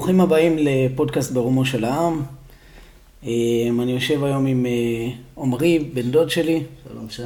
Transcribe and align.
ברוכים 0.00 0.20
הבאים 0.20 0.56
לפודקאסט 0.58 1.32
ברומו 1.32 1.64
של 1.64 1.84
העם. 1.84 2.22
אה, 3.24 3.30
אני 3.82 3.92
יושב 3.92 4.24
היום 4.24 4.46
עם 4.46 4.66
אה, 4.66 5.10
עמרי, 5.42 5.78
בן 5.78 6.10
דוד 6.10 6.30
שלי. 6.30 6.62
שלום 6.88 7.10
שי. 7.10 7.22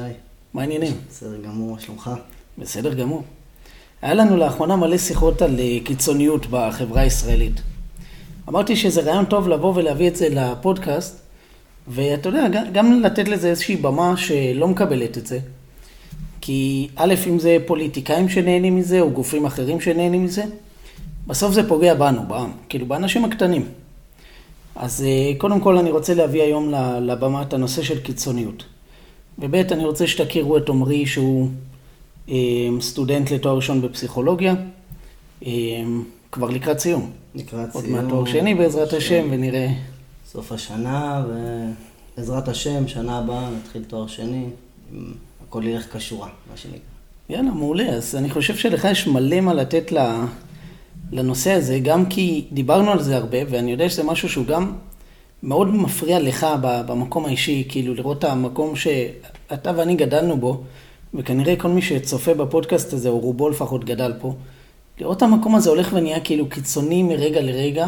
מה 0.53 0.61
העניינים? 0.61 0.93
בסדר 1.09 1.37
גמור, 1.41 1.73
מה 1.73 1.79
שלומך? 1.79 2.11
בסדר 2.57 2.93
גמור. 2.93 3.23
היה 4.01 4.13
לנו 4.13 4.37
לאחרונה 4.37 4.75
מלא 4.75 4.97
שיחות 4.97 5.41
על 5.41 5.59
אה, 5.59 5.77
קיצוניות 5.83 6.45
בחברה 6.49 7.01
הישראלית. 7.01 7.61
אמרתי 8.49 8.75
שזה 8.75 9.01
רעיון 9.01 9.25
טוב 9.25 9.47
לבוא 9.47 9.73
ולהביא 9.75 10.07
את 10.07 10.15
זה 10.15 10.29
לפודקאסט, 10.29 11.19
ואתה 11.87 12.29
יודע, 12.29 12.47
גם 12.71 13.01
לתת 13.01 13.27
לזה 13.27 13.49
איזושהי 13.49 13.75
במה 13.75 14.17
שלא 14.17 14.67
מקבלת 14.67 15.17
את 15.17 15.27
זה. 15.27 15.39
כי 16.41 16.87
א', 16.95 17.13
אם 17.27 17.39
זה 17.39 17.57
פוליטיקאים 17.65 18.29
שנהנים 18.29 18.75
מזה, 18.75 19.01
או 19.01 19.11
גופים 19.11 19.45
אחרים 19.45 19.81
שנהנים 19.81 20.23
מזה, 20.23 20.43
בסוף 21.27 21.53
זה 21.53 21.67
פוגע 21.67 21.93
בנו, 21.93 22.21
בעם, 22.27 22.51
כאילו 22.69 22.85
באנשים 22.85 23.25
הקטנים. 23.25 23.67
אז 24.75 25.03
אה, 25.07 25.31
קודם 25.37 25.59
כל 25.59 25.77
אני 25.77 25.91
רוצה 25.91 26.13
להביא 26.13 26.41
היום 26.41 26.73
לבמה 27.01 27.41
את 27.41 27.53
הנושא 27.53 27.83
של 27.83 27.99
קיצוניות. 27.99 28.63
וב' 29.39 29.55
אני 29.55 29.85
רוצה 29.85 30.07
שתכירו 30.07 30.57
את 30.57 30.69
עמרי 30.69 31.05
שהוא 31.05 31.49
אה, 32.29 32.35
סטודנט 32.81 33.31
לתואר 33.31 33.55
ראשון 33.55 33.81
בפסיכולוגיה, 33.81 34.55
אה, 35.45 35.51
כבר 36.31 36.49
לקראת 36.49 36.79
סיום. 36.79 37.11
לקראת 37.35 37.75
עוד 37.75 37.83
סיום. 37.83 37.95
מעט 37.95 38.09
תואר 38.09 38.25
שני 38.25 38.55
בעזרת 38.55 38.93
השם 38.93 39.27
ונראה. 39.31 39.67
סוף 40.27 40.51
השנה, 40.51 41.25
ובעזרת 41.27 42.47
השם, 42.47 42.87
שנה 42.87 43.17
הבאה 43.17 43.49
נתחיל 43.49 43.83
תואר 43.83 44.07
שני, 44.07 44.45
הכל 45.47 45.67
ילך 45.67 45.97
כשורה, 45.97 46.27
מה 46.51 46.57
שנקרא. 46.57 46.79
יאללה, 47.29 47.51
מעולה. 47.51 47.89
אז 47.89 48.15
אני 48.15 48.29
חושב 48.29 48.55
שלך 48.55 48.87
יש 48.91 49.07
מלא 49.07 49.41
מה 49.41 49.53
לתת 49.53 49.91
ל... 49.91 49.97
לנושא 51.11 51.51
הזה, 51.51 51.79
גם 51.79 52.05
כי 52.05 52.45
דיברנו 52.51 52.91
על 52.91 53.01
זה 53.01 53.17
הרבה, 53.17 53.37
ואני 53.49 53.71
יודע 53.71 53.89
שזה 53.89 54.03
משהו 54.03 54.29
שהוא 54.29 54.45
גם 54.45 54.73
מאוד 55.43 55.75
מפריע 55.75 56.19
לך 56.19 56.47
במקום 56.61 57.25
האישי, 57.25 57.65
כאילו 57.69 57.93
לראות 57.93 58.19
את 58.19 58.23
המקום 58.23 58.75
שאתה 58.75 59.71
ואני 59.75 59.95
גדלנו 59.95 60.37
בו, 60.37 60.61
וכנראה 61.13 61.55
כל 61.55 61.67
מי 61.67 61.81
שצופה 61.81 62.33
בפודקאסט 62.33 62.93
הזה, 62.93 63.09
או 63.09 63.19
רובו 63.19 63.49
לפחות 63.49 63.85
גדל 63.85 64.13
פה, 64.21 64.33
לראות 64.99 65.17
את 65.17 65.21
המקום 65.21 65.55
הזה 65.55 65.69
הולך 65.69 65.89
ונהיה 65.93 66.19
כאילו 66.19 66.49
קיצוני 66.49 67.03
מרגע 67.03 67.41
לרגע. 67.41 67.87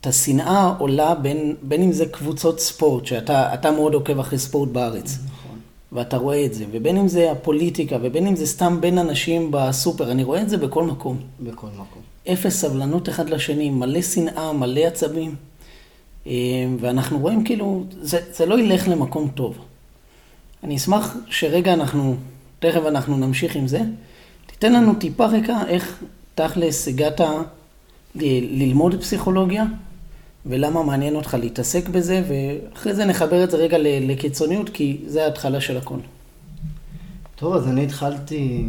את 0.00 0.06
השנאה 0.06 0.74
עולה 0.78 1.14
בין, 1.14 1.56
בין 1.62 1.82
אם 1.82 1.92
זה 1.92 2.06
קבוצות 2.06 2.60
ספורט, 2.60 3.06
שאתה 3.06 3.70
מאוד 3.76 3.94
עוקב 3.94 4.18
אחרי 4.18 4.38
ספורט 4.38 4.68
בארץ. 4.68 5.18
נכון. 5.24 5.58
ואתה 5.92 6.16
רואה 6.16 6.44
את 6.44 6.54
זה, 6.54 6.64
ובין 6.72 6.96
אם 6.96 7.08
זה 7.08 7.32
הפוליטיקה, 7.32 7.96
ובין 8.02 8.26
אם 8.26 8.36
זה 8.36 8.46
סתם 8.46 8.80
בין 8.80 8.98
אנשים 8.98 9.48
בסופר, 9.50 10.10
אני 10.10 10.24
רואה 10.24 10.42
את 10.42 10.48
זה 10.48 10.56
בכל 10.56 10.84
מקום. 10.84 11.16
בכל 11.40 11.66
מקום. 11.66 12.11
אפס 12.28 12.60
סבלנות 12.60 13.08
אחד 13.08 13.30
לשני, 13.30 13.70
מלא 13.70 14.02
שנאה, 14.02 14.52
מלא 14.52 14.80
עצבים. 14.80 15.34
אה, 16.26 16.32
ואנחנו 16.80 17.18
רואים 17.18 17.44
כאילו, 17.44 17.84
זה, 18.00 18.20
זה 18.32 18.46
לא 18.46 18.60
ילך 18.60 18.88
למקום 18.88 19.28
טוב. 19.34 19.58
אני 20.64 20.76
אשמח 20.76 21.16
שרגע 21.26 21.72
אנחנו, 21.74 22.16
תכף 22.58 22.80
אנחנו 22.86 23.16
נמשיך 23.16 23.56
עם 23.56 23.66
זה. 23.66 23.80
תיתן 24.46 24.72
לנו 24.72 24.94
טיפה 24.94 25.26
רקע 25.26 25.58
איך 25.68 26.02
תכלס 26.34 26.88
הגעת 26.88 27.20
ל- 27.20 28.62
ללמוד 28.62 29.00
פסיכולוגיה, 29.00 29.64
ולמה 30.46 30.82
מעניין 30.82 31.16
אותך 31.16 31.36
להתעסק 31.40 31.88
בזה, 31.88 32.22
ואחרי 32.28 32.94
זה 32.94 33.04
נחבר 33.04 33.44
את 33.44 33.50
זה 33.50 33.56
רגע 33.56 33.76
לקיצוניות, 33.80 34.68
כי 34.68 34.98
זה 35.06 35.24
ההתחלה 35.24 35.60
של 35.60 35.76
הכל. 35.76 35.98
טוב, 37.36 37.54
אז 37.54 37.68
אני 37.68 37.84
התחלתי, 37.84 38.64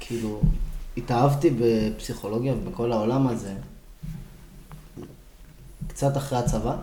כאילו, 0.00 0.40
התאהבתי 0.96 1.50
בפסיכולוגיה 1.60 2.54
ובכל 2.54 2.92
העולם 2.92 3.26
הזה, 3.26 3.54
קצת 5.88 6.16
אחרי 6.16 6.38
הצבא, 6.38 6.76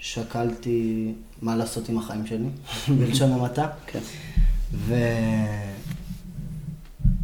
ששקלתי 0.00 1.12
מה 1.42 1.56
לעשות 1.56 1.88
עם 1.88 1.98
החיים 1.98 2.26
שלי, 2.26 2.48
בלשון 2.98 3.32
המעטה. 3.32 3.68
כן. 3.86 4.00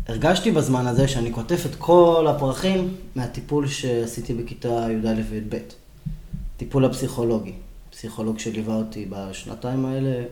והרגשתי 0.06 0.50
בזמן 0.50 0.86
הזה 0.86 1.08
שאני 1.08 1.30
קוטף 1.30 1.66
את 1.66 1.74
כל 1.78 2.26
הפרחים 2.30 2.94
מהטיפול 3.14 3.68
שעשיתי 3.68 4.34
בכיתה 4.34 4.86
י"א 4.90 5.20
וי"ב. 5.30 5.56
טיפול 6.56 6.84
הפסיכולוגי. 6.84 7.52
פסיכולוג 7.90 8.38
שליווה 8.38 8.74
אותי 8.74 9.06
בשנתיים 9.10 9.86
האלה, 9.86 10.24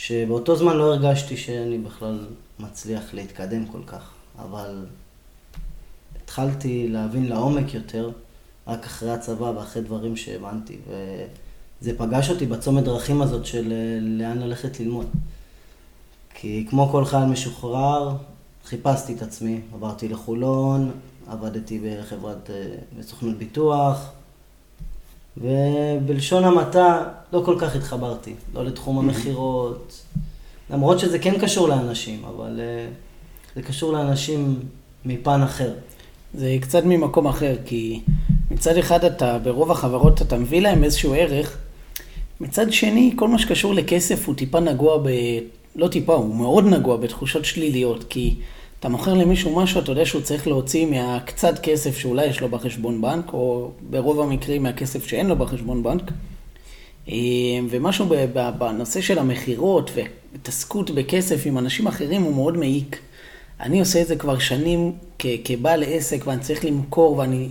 שבאותו 0.00 0.56
זמן 0.56 0.76
לא 0.76 0.94
הרגשתי 0.94 1.36
שאני 1.36 1.78
בכלל 1.78 2.18
מצליח 2.58 3.14
להתקדם 3.14 3.66
כל 3.66 3.80
כך, 3.86 4.10
אבל 4.38 4.86
התחלתי 6.22 6.88
להבין 6.88 7.28
לעומק 7.28 7.74
יותר 7.74 8.10
רק 8.66 8.84
אחרי 8.84 9.10
הצבא 9.10 9.44
ואחרי 9.44 9.82
דברים 9.82 10.16
שהבנתי, 10.16 10.76
וזה 10.88 11.98
פגש 11.98 12.30
אותי 12.30 12.46
בצומת 12.46 12.84
דרכים 12.84 13.22
הזאת 13.22 13.46
של 13.46 13.72
אה, 13.72 13.98
לאן 14.00 14.38
ללכת 14.38 14.80
ללמוד. 14.80 15.06
כי 16.34 16.66
כמו 16.70 16.88
כל 16.88 17.04
חייל 17.04 17.24
משוחרר, 17.24 18.16
חיפשתי 18.64 19.14
את 19.14 19.22
עצמי, 19.22 19.60
עברתי 19.74 20.08
לחולון, 20.08 20.90
עבדתי 21.28 21.80
בחברת, 21.84 22.50
אה, 22.50 22.74
בסוכנות 22.98 23.38
ביטוח, 23.38 24.10
ובלשון 25.40 26.44
המעטה 26.44 27.04
לא 27.32 27.42
כל 27.44 27.56
כך 27.58 27.76
התחברתי, 27.76 28.34
לא 28.54 28.64
לתחום 28.64 28.98
המכירות, 28.98 30.02
למרות 30.70 30.98
שזה 30.98 31.18
כן 31.18 31.38
קשור 31.40 31.68
לאנשים, 31.68 32.24
אבל 32.24 32.60
uh, 32.60 33.54
זה 33.56 33.62
קשור 33.62 33.92
לאנשים 33.92 34.60
מפן 35.04 35.42
אחר. 35.42 35.72
זה 36.34 36.56
קצת 36.60 36.84
ממקום 36.84 37.26
אחר, 37.26 37.56
כי 37.64 38.00
מצד 38.50 38.76
אחד 38.76 39.04
אתה, 39.04 39.38
ברוב 39.38 39.70
החברות 39.70 40.22
אתה 40.22 40.38
מביא 40.38 40.60
להם 40.60 40.84
איזשהו 40.84 41.14
ערך, 41.14 41.58
מצד 42.40 42.72
שני, 42.72 43.12
כל 43.16 43.28
מה 43.28 43.38
שקשור 43.38 43.74
לכסף 43.74 44.26
הוא 44.26 44.34
טיפה 44.34 44.60
נגוע 44.60 44.98
ב... 44.98 45.08
לא 45.76 45.88
טיפה, 45.88 46.14
הוא 46.14 46.34
מאוד 46.34 46.64
נגוע 46.64 46.96
בתחושות 46.96 47.44
שליליות, 47.44 48.04
כי 48.08 48.34
אתה 48.80 48.88
מוכר 48.88 49.14
למישהו 49.14 49.56
משהו, 49.56 49.80
אתה 49.80 49.92
יודע 49.92 50.04
שהוא 50.04 50.22
צריך 50.22 50.46
להוציא 50.46 50.86
מהקצת 50.86 51.58
כסף 51.62 51.98
שאולי 51.98 52.26
יש 52.26 52.40
לו 52.40 52.48
בחשבון 52.48 53.02
בנק, 53.02 53.32
או 53.32 53.70
ברוב 53.90 54.20
המקרים 54.20 54.62
מהכסף 54.62 55.06
שאין 55.06 55.26
לו 55.26 55.36
בחשבון 55.36 55.82
בנק. 55.82 56.02
אה, 57.08 57.14
ומשהו 57.70 58.06
בנושא 58.58 59.00
של 59.00 59.18
המכירות 59.18 59.90
והתעסקות 59.94 60.90
בכסף 60.90 61.42
עם 61.44 61.58
אנשים 61.58 61.86
אחרים 61.86 62.22
הוא 62.22 62.34
מאוד 62.34 62.56
מעיק. 62.56 62.98
אני 63.60 63.80
עושה 63.80 64.02
את 64.02 64.06
זה 64.06 64.16
כבר 64.16 64.38
שנים 64.38 64.92
כבעל 65.44 65.82
עסק 65.86 66.26
ואני 66.26 66.40
צריך 66.40 66.64
למכור 66.64 67.16
ואני... 67.16 67.48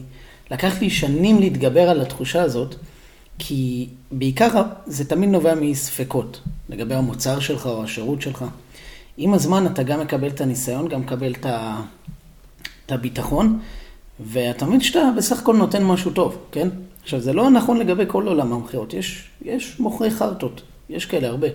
לקח 0.52 0.82
לי 0.82 0.90
שנים 0.90 1.40
להתגבר 1.40 1.90
על 1.90 2.02
התחושה 2.02 2.42
הזאת, 2.42 2.76
כי 3.40 3.88
בעיקר 4.12 4.64
זה 4.86 5.06
תמיד 5.06 5.30
נובע 5.30 5.56
מספקות 5.56 6.42
לגבי 6.70 6.96
המוצר 6.96 7.40
שלך 7.40 7.66
או 7.66 7.84
השירות 7.84 8.22
שלך. 8.22 8.46
עם 9.18 9.34
הזמן 9.34 9.68
אתה 9.68 9.84
גם 9.84 10.00
מקבל 10.00 10.28
את 10.28 10.42
הניסיון, 10.42 10.88
גם 10.88 11.02
מקבל 11.02 11.32
את, 11.32 11.46
ה... 11.46 11.82
את 12.86 12.92
הביטחון, 12.92 13.60
ואתה 14.20 14.66
מבין 14.66 14.82
שאתה 14.82 15.10
בסך 15.18 15.40
הכל 15.40 15.56
נותן 15.56 15.84
משהו 15.84 16.12
טוב, 16.12 16.38
כן? 16.52 16.68
עכשיו, 17.04 17.20
זה 17.20 17.34
לא 17.34 17.50
נכון 17.50 17.78
לגבי 17.78 18.04
כל 18.08 18.28
עולם 18.28 18.54
המכירות, 18.54 18.94
יש, 18.94 19.28
יש 19.42 19.80
מוכרי 19.80 20.12
חרטות, 20.12 20.62
יש 20.90 21.06
כאלה 21.06 21.28
הרבה. 21.28 21.48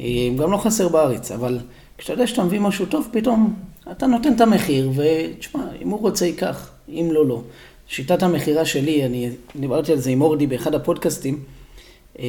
אה, 0.00 0.28
גם 0.38 0.52
לא 0.52 0.56
חסר 0.56 0.88
בארץ, 0.88 1.32
אבל 1.32 1.58
כשאתה 1.98 2.12
יודע 2.12 2.26
שאתה 2.26 2.44
מביא 2.44 2.60
משהו 2.60 2.86
טוב, 2.86 3.08
פתאום 3.12 3.54
אתה 3.90 4.06
נותן 4.06 4.32
את 4.36 4.40
המחיר, 4.40 4.90
ותשמע, 4.94 5.62
אם 5.82 5.88
הוא 5.88 6.00
רוצה 6.00 6.26
ייקח, 6.26 6.70
אם 6.88 7.08
לא, 7.12 7.26
לא. 7.26 7.42
שיטת 7.86 8.22
המכירה 8.22 8.64
שלי, 8.64 9.04
אני 9.04 9.30
דיברתי 9.56 9.92
על 9.92 9.98
זה 9.98 10.10
עם 10.10 10.22
אורדי 10.22 10.46
באחד 10.46 10.74
הפודקאסטים, 10.74 11.42
אה, 12.18 12.24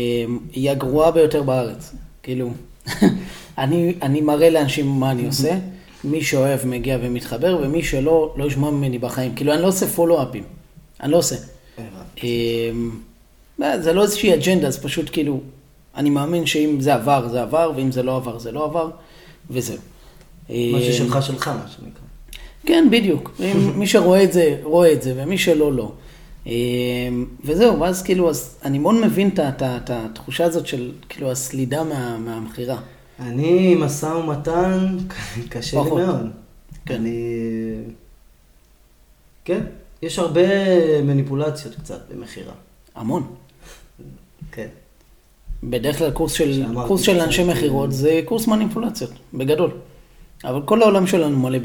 היא 0.51 0.71
הגרועה 0.71 1.11
ביותר 1.11 1.43
בארץ. 1.43 1.95
כאילו, 2.23 2.51
אני, 3.59 3.93
אני 4.01 4.21
מראה 4.21 4.49
לאנשים 4.49 4.87
מה 4.87 5.11
אני 5.11 5.25
עושה, 5.25 5.57
מי 6.03 6.21
שאוהב 6.23 6.59
מגיע 6.65 6.97
ומתחבר, 7.01 7.59
ומי 7.61 7.83
שלא, 7.83 8.33
לא 8.37 8.45
ישמע 8.45 8.69
ממני 8.71 8.99
בחיים. 8.99 9.35
כאילו, 9.35 9.53
אני 9.53 9.61
לא 9.61 9.67
עושה 9.67 9.87
פולו-אפים. 9.87 10.43
אני 11.03 11.11
לא 11.11 11.17
עושה. 11.17 11.35
אמ, 12.23 12.91
זה 13.79 13.93
לא 13.93 14.01
איזושהי 14.03 14.33
אג'נדה, 14.33 14.71
זה 14.71 14.81
פשוט 14.81 15.09
כאילו, 15.11 15.39
אני 15.95 16.09
מאמין 16.09 16.45
שאם 16.45 16.77
זה 16.81 16.93
עבר, 16.93 17.27
זה 17.31 17.41
עבר, 17.41 17.71
ואם 17.75 17.91
זה 17.91 18.03
לא 18.03 18.15
עבר, 18.15 18.39
זה 18.39 18.51
לא 18.51 18.65
עבר, 18.65 18.89
וזהו. 19.49 19.77
מה 20.49 20.55
אמ, 20.55 20.79
ששלך 20.81 21.23
שלך, 21.23 21.47
מה 21.47 21.65
שנקרא. 21.75 22.01
כן, 22.65 22.87
בדיוק. 22.91 23.39
מי 23.79 23.87
שרואה 23.87 24.23
את 24.23 24.33
זה, 24.33 24.57
רואה 24.63 24.93
את 24.93 25.01
זה, 25.01 25.13
ומי 25.17 25.37
שלא, 25.37 25.73
לא. 25.73 25.91
אמ, 26.45 26.51
וזהו, 27.45 27.79
ואז 27.79 28.03
כאילו, 28.03 28.29
אז 28.29 28.55
אני 28.65 28.79
מאוד 28.79 28.95
מבין 28.95 29.27
את 29.27 29.89
התחושה 29.89 30.45
הזאת 30.45 30.67
של 30.67 30.91
כאילו 31.09 31.31
הסלידה 31.31 31.83
מה- 31.83 32.17
מהמכירה. 32.17 32.77
אני, 33.19 33.75
משא 33.75 34.05
ומתן, 34.05 34.97
קשה 35.49 35.83
לי. 35.83 35.89
מאוד. 35.89 36.29
כן. 36.85 36.95
אני... 36.95 37.19
כן, 39.45 39.63
יש 40.01 40.19
הרבה 40.19 40.41
מניפולציות 41.01 41.75
קצת 41.75 41.99
במכירה. 42.11 42.53
המון. 42.95 43.23
כן. 44.51 44.67
בדרך 45.63 45.97
כלל 45.97 46.11
קורס 46.11 46.31
של, 46.31 46.63
קורס 46.87 47.01
של 47.01 47.19
אנשי 47.19 47.41
אה, 47.41 47.47
מכירות 47.47 47.91
זה 47.91 48.21
קורס 48.25 48.47
מניפולציות, 48.47 49.11
בגדול. 49.33 49.71
אבל 50.43 50.61
כל 50.65 50.81
העולם 50.81 51.07
שלנו 51.07 51.39
מלא 51.39 51.59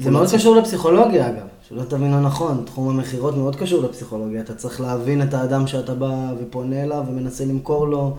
זה 0.00 0.10
מאוד. 0.10 0.28
קשור 0.34 0.56
לפסיכולוגיה 0.56 1.28
אגב, 1.28 1.46
שלא 1.68 1.82
תבין 1.82 2.10
לא 2.10 2.20
נכון, 2.20 2.62
תחום 2.66 2.88
המכירות 2.88 3.36
מאוד 3.36 3.56
קשור 3.56 3.82
לפסיכולוגיה, 3.82 4.40
אתה 4.40 4.54
צריך 4.54 4.80
להבין 4.80 5.22
את 5.22 5.34
האדם 5.34 5.66
שאתה 5.66 5.94
בא 5.94 6.32
ופונה 6.40 6.82
אליו 6.82 7.04
ומנסה 7.08 7.44
למכור 7.44 7.88
לו 7.88 8.16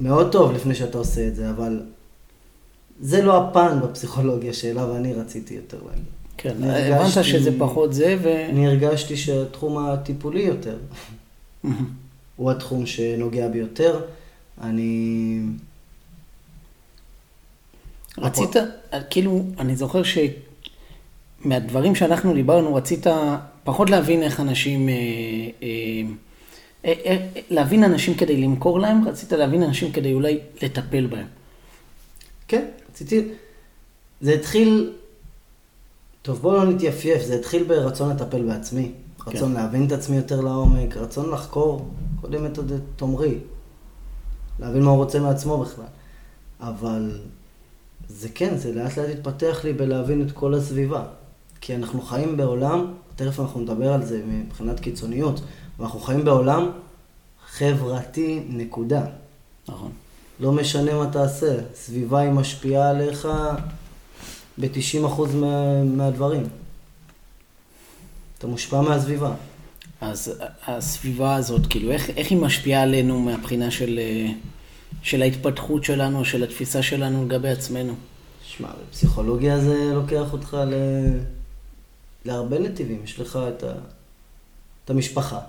מאוד 0.00 0.32
טוב 0.32 0.52
לפני 0.52 0.74
שאתה 0.74 0.98
עושה 0.98 1.28
את 1.28 1.36
זה, 1.36 1.50
אבל 1.50 1.82
זה 3.00 3.22
לא 3.22 3.36
הפן 3.48 3.80
בפסיכולוגיה 3.82 4.52
שאליו 4.52 4.96
אני 4.96 5.14
רציתי 5.14 5.54
יותר 5.54 5.78
להגיד. 5.86 6.04
כן, 6.36 6.62
אני 6.62 6.92
הבנת 6.92 7.00
הרגשתי- 7.00 7.24
שזה 7.24 7.58
פחות 7.58 7.94
זה, 7.94 8.16
ו... 8.22 8.46
אני 8.50 8.66
הרגשתי 8.66 9.16
שהתחום 9.16 9.86
הטיפולי 9.86 10.42
יותר 10.42 10.76
הוא 12.36 12.50
התחום 12.50 12.86
שנוגע 12.86 13.48
בי 13.48 13.58
יותר. 13.58 14.00
אני... 14.60 15.40
רצית, 18.18 18.50
כאילו, 19.10 19.44
אני 19.58 19.76
זוכר 19.76 20.02
שמהדברים 21.44 21.94
שאנחנו 21.94 22.34
דיברנו, 22.34 22.74
רצית 22.74 23.06
פחות 23.64 23.90
להבין 23.90 24.22
איך 24.22 24.40
אנשים, 24.40 24.88
אה, 24.88 24.94
אה, 25.62 25.68
להבין 27.50 27.84
אנשים 27.84 28.14
כדי 28.14 28.36
למכור 28.36 28.80
להם, 28.80 29.08
רצית 29.08 29.32
להבין 29.32 29.62
אנשים 29.62 29.92
כדי 29.92 30.12
אולי 30.12 30.38
לטפל 30.62 31.06
בהם. 31.06 31.26
כן, 32.48 32.64
רציתי... 32.90 33.28
זה 34.20 34.32
התחיל... 34.32 34.92
טוב, 36.22 36.38
בואו 36.38 36.56
לא 36.56 36.64
נתייפייף, 36.72 37.22
זה 37.22 37.34
התחיל 37.34 37.64
ברצון 37.64 38.10
לטפל 38.10 38.42
בעצמי. 38.42 38.92
רצון 39.26 39.48
כן. 39.48 39.60
להבין 39.60 39.86
את 39.86 39.92
עצמי 39.92 40.16
יותר 40.16 40.40
לעומק, 40.40 40.96
רצון 40.96 41.30
לחקור 41.30 41.88
קודם 42.20 42.46
את 42.46 43.00
עומרי. 43.00 43.38
להבין 44.58 44.82
מה 44.82 44.90
הוא 44.90 44.98
רוצה 44.98 45.20
מעצמו 45.20 45.58
בכלל. 45.58 45.84
אבל 46.60 47.18
זה 48.08 48.28
כן, 48.34 48.56
זה 48.56 48.74
לאט 48.74 48.98
לאט 48.98 49.08
התפתח 49.08 49.60
לי 49.64 49.72
בלהבין 49.72 50.22
את 50.22 50.32
כל 50.32 50.54
הסביבה. 50.54 51.04
כי 51.60 51.76
אנחנו 51.76 52.02
חיים 52.02 52.36
בעולם, 52.36 52.86
תכף 53.16 53.40
אנחנו 53.40 53.60
נדבר 53.60 53.92
על 53.92 54.04
זה 54.04 54.22
מבחינת 54.26 54.80
קיצוניות, 54.80 55.40
אבל 55.76 55.84
אנחנו 55.84 56.00
חיים 56.00 56.24
בעולם 56.24 56.70
חברתי, 57.46 58.40
נקודה. 58.48 59.04
נכון. 59.68 59.92
לא 60.40 60.52
משנה 60.52 60.94
מה 60.94 61.10
תעשה, 61.12 61.56
סביבה 61.74 62.20
היא 62.20 62.30
משפיעה 62.30 62.90
עליך 62.90 63.28
ב-90% 64.58 65.22
מה, 65.34 65.82
מהדברים. 65.84 66.42
אתה 68.38 68.46
מושפע 68.46 68.80
מהסביבה. 68.80 69.34
אז 70.00 70.42
הסביבה 70.66 71.34
הזאת, 71.34 71.66
כאילו, 71.70 71.90
איך, 71.90 72.10
איך 72.10 72.30
היא 72.30 72.38
משפיעה 72.38 72.82
עלינו 72.82 73.20
מהבחינה 73.20 73.70
של, 73.70 74.00
של 75.02 75.22
ההתפתחות 75.22 75.84
שלנו, 75.84 76.24
של 76.24 76.44
התפיסה 76.44 76.82
שלנו 76.82 77.24
לגבי 77.24 77.48
עצמנו? 77.48 77.94
שמע, 78.42 78.68
בפסיכולוגיה 78.88 79.60
זה 79.60 79.90
לוקח 79.94 80.32
אותך 80.32 80.56
ל... 80.66 80.74
להרבה 82.24 82.58
נתיבים. 82.58 83.00
יש 83.04 83.20
לך 83.20 83.38
את, 83.48 83.62
ה... 83.62 83.72
את 84.84 84.90
המשפחה. 84.90 85.40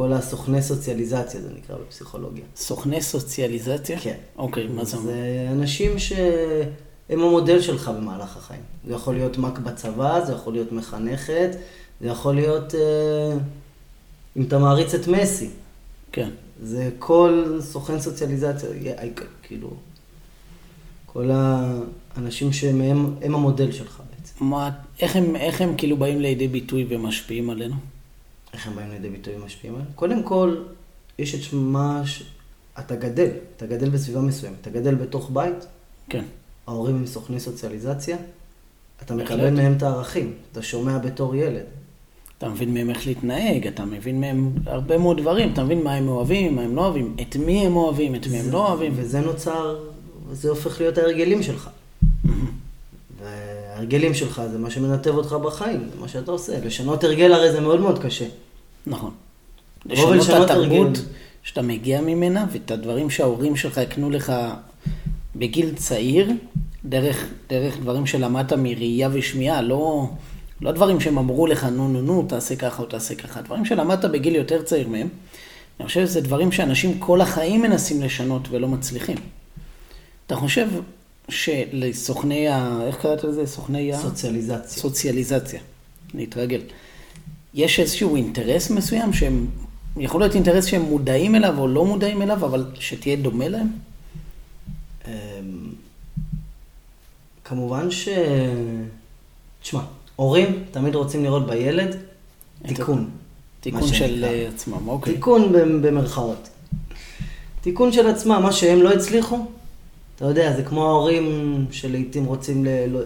כל 0.00 0.12
הסוכני 0.12 0.62
סוציאליזציה 0.62 1.40
זה 1.40 1.48
נקרא 1.56 1.76
בפסיכולוגיה. 1.76 2.44
סוכני 2.56 3.02
סוציאליזציה? 3.02 3.98
כן. 4.00 4.16
אוקיי, 4.38 4.66
מה 4.66 4.84
זה 4.84 4.96
אומר? 4.96 5.06
זה 5.12 5.48
אנשים 5.52 5.98
שהם 5.98 6.70
המודל 7.20 7.60
שלך 7.60 7.88
במהלך 7.88 8.36
החיים. 8.36 8.60
זה 8.86 8.94
יכול 8.94 9.14
להיות 9.14 9.38
מ"ק 9.38 9.58
בצבא, 9.58 10.24
זה 10.26 10.32
יכול 10.32 10.52
להיות 10.52 10.72
מחנכת, 10.72 11.50
זה 12.00 12.08
יכול 12.08 12.34
להיות, 12.34 12.74
אה, 12.74 12.80
אם 14.36 14.42
אתה 14.42 14.58
מעריץ 14.58 14.94
את 14.94 15.08
מסי, 15.08 15.48
כן. 16.12 16.30
זה 16.62 16.90
כל 16.98 17.58
סוכן 17.60 18.00
סוציאליזציה, 18.00 18.68
יה- 18.82 18.94
כאילו, 19.42 19.70
כל 21.06 21.30
האנשים 21.32 22.52
שמהם 22.52 23.14
הם 23.22 23.34
המודל 23.34 23.72
שלך 23.72 24.02
בעצם. 24.10 24.44
מה, 24.44 24.70
איך, 25.00 25.16
הם, 25.16 25.36
איך 25.36 25.60
הם 25.60 25.74
כאילו 25.76 25.96
באים 25.96 26.20
לידי 26.20 26.48
ביטוי 26.48 26.86
ומשפיעים 26.88 27.50
עלינו? 27.50 27.74
איך 28.52 28.66
הם 28.66 28.76
באים 28.76 28.90
לידי 28.90 29.08
ביטוי 29.08 29.34
ומשפיעים 29.34 29.74
עליהם? 29.74 29.90
קודם 29.94 30.22
כל, 30.22 30.56
יש 31.18 31.34
את 31.34 31.52
מה 31.52 32.02
ש... 32.04 32.22
אתה 32.78 32.96
גדל, 32.96 33.30
אתה 33.56 33.66
גדל 33.66 33.90
בסביבה 33.90 34.20
מסוימת, 34.20 34.56
אתה 34.60 34.70
גדל 34.70 34.94
בתוך 34.94 35.30
בית, 35.32 35.66
כן. 36.08 36.24
ההורים 36.66 36.96
הם 36.96 37.06
סוכני 37.06 37.40
סוציאליזציה, 37.40 38.16
אתה. 39.02 39.14
מקבל 39.14 39.50
מהם 39.50 39.76
את 39.76 39.82
הערכים, 39.82 40.32
אתה 40.52 40.62
שומע 40.62 40.98
בתור 40.98 41.34
ילד. 41.34 41.64
אתה 42.38 42.48
מבין 42.48 42.74
מהם 42.74 42.90
איך 42.90 43.06
להתנהג, 43.06 43.66
אתה 43.66 43.84
מבין 43.84 44.20
מהם 44.20 44.52
הרבה 44.66 44.98
מאוד 44.98 45.20
דברים, 45.20 45.52
אתה 45.52 45.64
מבין 45.64 45.82
מה 45.82 45.94
הם 45.94 46.08
אוהבים, 46.08 46.56
מה 46.56 46.62
הם 46.62 46.76
לא 46.76 46.84
אוהבים, 46.84 47.16
את 47.20 47.36
מי 47.36 47.66
הם 47.66 47.76
אוהבים, 47.76 48.14
את 48.14 48.26
מי 48.26 48.38
הם 48.38 48.50
לא 48.50 48.68
אוהבים. 48.68 48.92
וזה 48.96 49.20
נוצר, 49.20 49.78
וזה 50.28 50.48
הופך 50.48 50.80
להיות 50.80 50.98
ההרגלים 50.98 51.42
שלך. 51.42 51.70
וההרגלים 53.80 54.14
שלך 54.14 54.42
זה 54.52 54.58
מה 54.58 54.70
שמנתב 54.70 55.14
אותך 55.14 55.32
בחיים, 55.32 55.88
זה 55.92 56.00
מה 56.00 56.08
שאתה 56.08 56.30
עושה. 56.30 56.64
לשנות 56.64 57.04
הרגל 57.04 57.32
הרי 57.32 57.52
זה 57.52 57.60
מאוד 57.60 57.80
מאוד 57.80 57.98
קשה. 57.98 58.24
נכון. 58.86 59.10
לבוא 59.86 60.14
לשנות 60.14 60.44
את 60.44 60.50
התרבות. 60.50 60.98
שאתה 61.42 61.62
מגיע 61.62 62.00
ממנה, 62.00 62.46
ואת 62.52 62.70
הדברים 62.70 63.10
שההורים 63.10 63.56
שלך 63.56 63.76
יקנו 63.76 64.10
לך 64.10 64.32
בגיל 65.36 65.74
צעיר, 65.74 66.32
דרך, 66.84 67.26
דרך 67.48 67.78
דברים 67.78 68.06
שלמדת 68.06 68.52
מראייה 68.52 69.08
ושמיעה, 69.12 69.62
לא, 69.62 70.10
לא 70.60 70.72
דברים 70.72 71.00
שהם 71.00 71.18
אמרו 71.18 71.46
לך, 71.46 71.64
נו, 71.64 71.88
נו, 71.88 72.02
נו, 72.02 72.26
תעשה 72.28 72.56
ככה 72.56 72.82
או 72.82 72.88
תעשה 72.88 73.14
ככה, 73.14 73.42
דברים 73.42 73.64
שלמדת 73.64 74.04
בגיל 74.04 74.34
יותר 74.34 74.62
צעיר 74.62 74.88
מהם. 74.88 75.08
אני 75.80 75.86
חושב 75.86 76.06
שזה 76.06 76.20
דברים 76.20 76.52
שאנשים 76.52 76.98
כל 76.98 77.20
החיים 77.20 77.62
מנסים 77.62 78.02
לשנות 78.02 78.48
ולא 78.50 78.68
מצליחים. 78.68 79.16
אתה 80.26 80.36
חושב 80.36 80.68
שלסוכני 81.30 82.48
ה... 82.48 82.78
איך 82.86 82.96
קראת 82.96 83.24
לזה? 83.24 83.46
סוכני 83.46 83.92
ה... 83.92 83.98
סוציאליזציה. 83.98 84.80
סוציאליזציה, 84.82 85.60
להתרגל. 86.14 86.60
יש 87.54 87.80
איזשהו 87.80 88.16
אינטרס 88.16 88.70
מסוים 88.70 89.12
שהם, 89.12 89.46
יכול 89.96 90.20
להיות 90.20 90.34
אינטרס 90.34 90.64
שהם 90.64 90.82
מודעים 90.82 91.34
אליו 91.34 91.58
או 91.58 91.68
לא 91.68 91.84
מודעים 91.84 92.22
אליו, 92.22 92.36
אבל 92.46 92.64
שתהיה 92.74 93.16
דומה 93.16 93.48
להם? 93.48 93.68
אמ, 95.08 95.12
כמובן 97.44 97.90
ש... 97.90 98.08
תשמע, 99.62 99.80
הורים 100.16 100.64
תמיד 100.70 100.94
רוצים 100.94 101.24
לראות 101.24 101.46
בילד 101.46 101.96
תיקון. 102.66 103.10
תיקון 103.60 103.86
של 103.92 104.24
עצמם, 104.54 104.88
אוקיי. 104.88 105.14
תיקון 105.14 105.52
במ- 105.52 105.82
במרכאות. 105.82 106.48
תיקון 107.60 107.92
של 107.92 108.06
עצמם, 108.06 108.40
מה 108.42 108.52
שהם 108.52 108.82
לא 108.82 108.92
הצליחו, 108.92 109.46
אתה 110.20 110.28
יודע, 110.28 110.56
זה 110.56 110.62
כמו 110.62 110.84
ההורים 110.86 111.66
שלעיתים 111.70 112.24
רוצים 112.24 112.64
ל... 112.64 112.68
לא... 112.86 113.00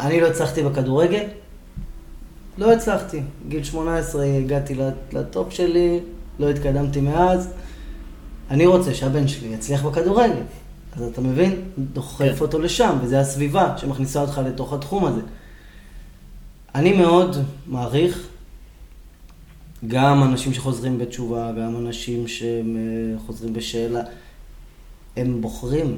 אני 0.00 0.20
לא 0.20 0.26
הצלחתי 0.26 0.62
בכדורגל, 0.62 1.22
לא 2.58 2.72
הצלחתי. 2.72 3.20
גיל 3.48 3.64
18 3.64 4.24
הגעתי 4.24 4.74
לט- 4.74 5.14
לטופ 5.14 5.52
שלי, 5.52 6.00
לא 6.38 6.50
התקדמתי 6.50 7.00
מאז. 7.00 7.48
אני 8.50 8.66
רוצה 8.66 8.94
שהבן 8.94 9.28
שלי 9.28 9.48
יצליח 9.48 9.82
בכדורגל. 9.86 10.42
אז 10.96 11.02
אתה 11.02 11.20
מבין? 11.20 11.60
דוחף 11.78 12.18
כן. 12.18 12.40
אותו 12.40 12.58
לשם, 12.58 12.98
וזה 13.02 13.20
הסביבה 13.20 13.74
שמכניסה 13.78 14.20
אותך 14.20 14.40
לתוך 14.46 14.72
התחום 14.72 15.04
הזה. 15.04 15.20
אני 16.74 16.92
מאוד 16.92 17.36
מעריך 17.66 18.26
גם 19.86 20.22
אנשים 20.22 20.52
שחוזרים 20.54 20.98
בתשובה, 20.98 21.52
גם 21.52 21.76
אנשים 21.76 22.28
שהם 22.28 22.76
אה, 22.76 23.50
בשאלה. 23.52 24.00
הם 25.16 25.40
בוחרים 25.40 25.96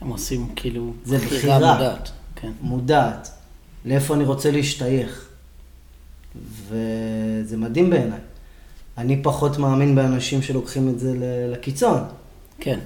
הם 0.00 0.08
עושים 0.08 0.48
כאילו 0.56 0.92
זה 1.04 1.18
בחירה. 1.18 1.58
מודעת. 1.58 2.10
כן. 2.36 2.52
מודעת 2.60 3.30
לאיפה 3.84 4.14
אני 4.14 4.24
רוצה 4.24 4.50
להשתייך. 4.50 5.28
וזה 6.68 7.56
מדהים 7.56 7.90
בעיניי. 7.90 8.18
אני 8.98 9.22
פחות 9.22 9.58
מאמין 9.58 9.94
באנשים 9.94 10.42
שלוקחים 10.42 10.88
את 10.88 10.98
זה 10.98 11.12
לקיצון, 11.52 11.98
כן. 12.60 12.78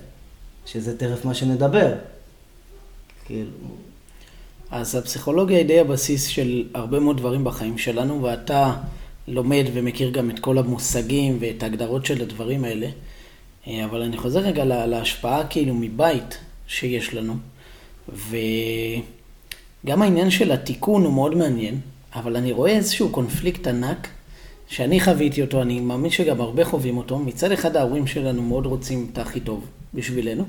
שזה 0.66 0.98
תכף 0.98 1.24
מה 1.24 1.34
שנדבר. 1.34 1.94
כאילו, 3.24 3.50
אז 4.70 4.94
הפסיכולוגיה 4.94 5.58
היא 5.58 5.66
די 5.66 5.80
הבסיס 5.80 6.26
של 6.26 6.68
הרבה 6.74 7.00
מאוד 7.00 7.16
דברים 7.16 7.44
בחיים 7.44 7.78
שלנו, 7.78 8.22
ואתה 8.22 8.74
לומד 9.28 9.64
ומכיר 9.72 10.10
גם 10.10 10.30
את 10.30 10.38
כל 10.38 10.58
המושגים 10.58 11.38
ואת 11.40 11.62
ההגדרות 11.62 12.06
של 12.06 12.22
הדברים 12.22 12.64
האלה. 12.64 12.88
אה, 13.68 13.84
אבל 13.84 14.02
אני 14.02 14.16
חוזר 14.16 14.40
רגע 14.40 14.64
לה- 14.64 14.86
להשפעה 14.86 15.46
כאילו 15.46 15.74
מבית 15.74 16.38
שיש 16.66 17.14
לנו, 17.14 17.34
וגם 18.08 20.02
העניין 20.02 20.30
של 20.30 20.52
התיקון 20.52 21.04
הוא 21.04 21.12
מאוד 21.12 21.34
מעניין, 21.36 21.80
אבל 22.14 22.36
אני 22.36 22.52
רואה 22.52 22.70
איזשהו 22.70 23.08
קונפליקט 23.08 23.66
ענק, 23.66 24.08
שאני 24.68 25.00
חוויתי 25.00 25.42
אותו, 25.42 25.62
אני 25.62 25.80
מאמין 25.80 26.10
שגם 26.10 26.40
הרבה 26.40 26.64
חווים 26.64 26.96
אותו. 26.98 27.18
מצד 27.18 27.52
אחד 27.52 27.76
ההורים 27.76 28.06
שלנו 28.06 28.42
מאוד 28.42 28.66
רוצים 28.66 29.06
את 29.12 29.18
הכי 29.18 29.40
טוב 29.40 29.64
בשבילנו, 29.94 30.44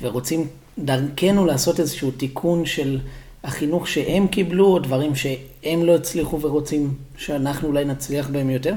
ורוצים 0.00 0.46
דרכנו 0.78 1.46
לעשות 1.46 1.80
איזשהו 1.80 2.10
תיקון 2.10 2.66
של 2.66 2.98
החינוך 3.44 3.88
שהם 3.88 4.26
קיבלו, 4.28 4.66
או 4.66 4.78
דברים 4.78 5.14
שהם 5.14 5.84
לא 5.84 5.94
הצליחו 5.94 6.40
ורוצים 6.40 6.94
שאנחנו 7.16 7.68
אולי 7.68 7.84
נצליח 7.84 8.28
בהם 8.28 8.50
יותר. 8.50 8.74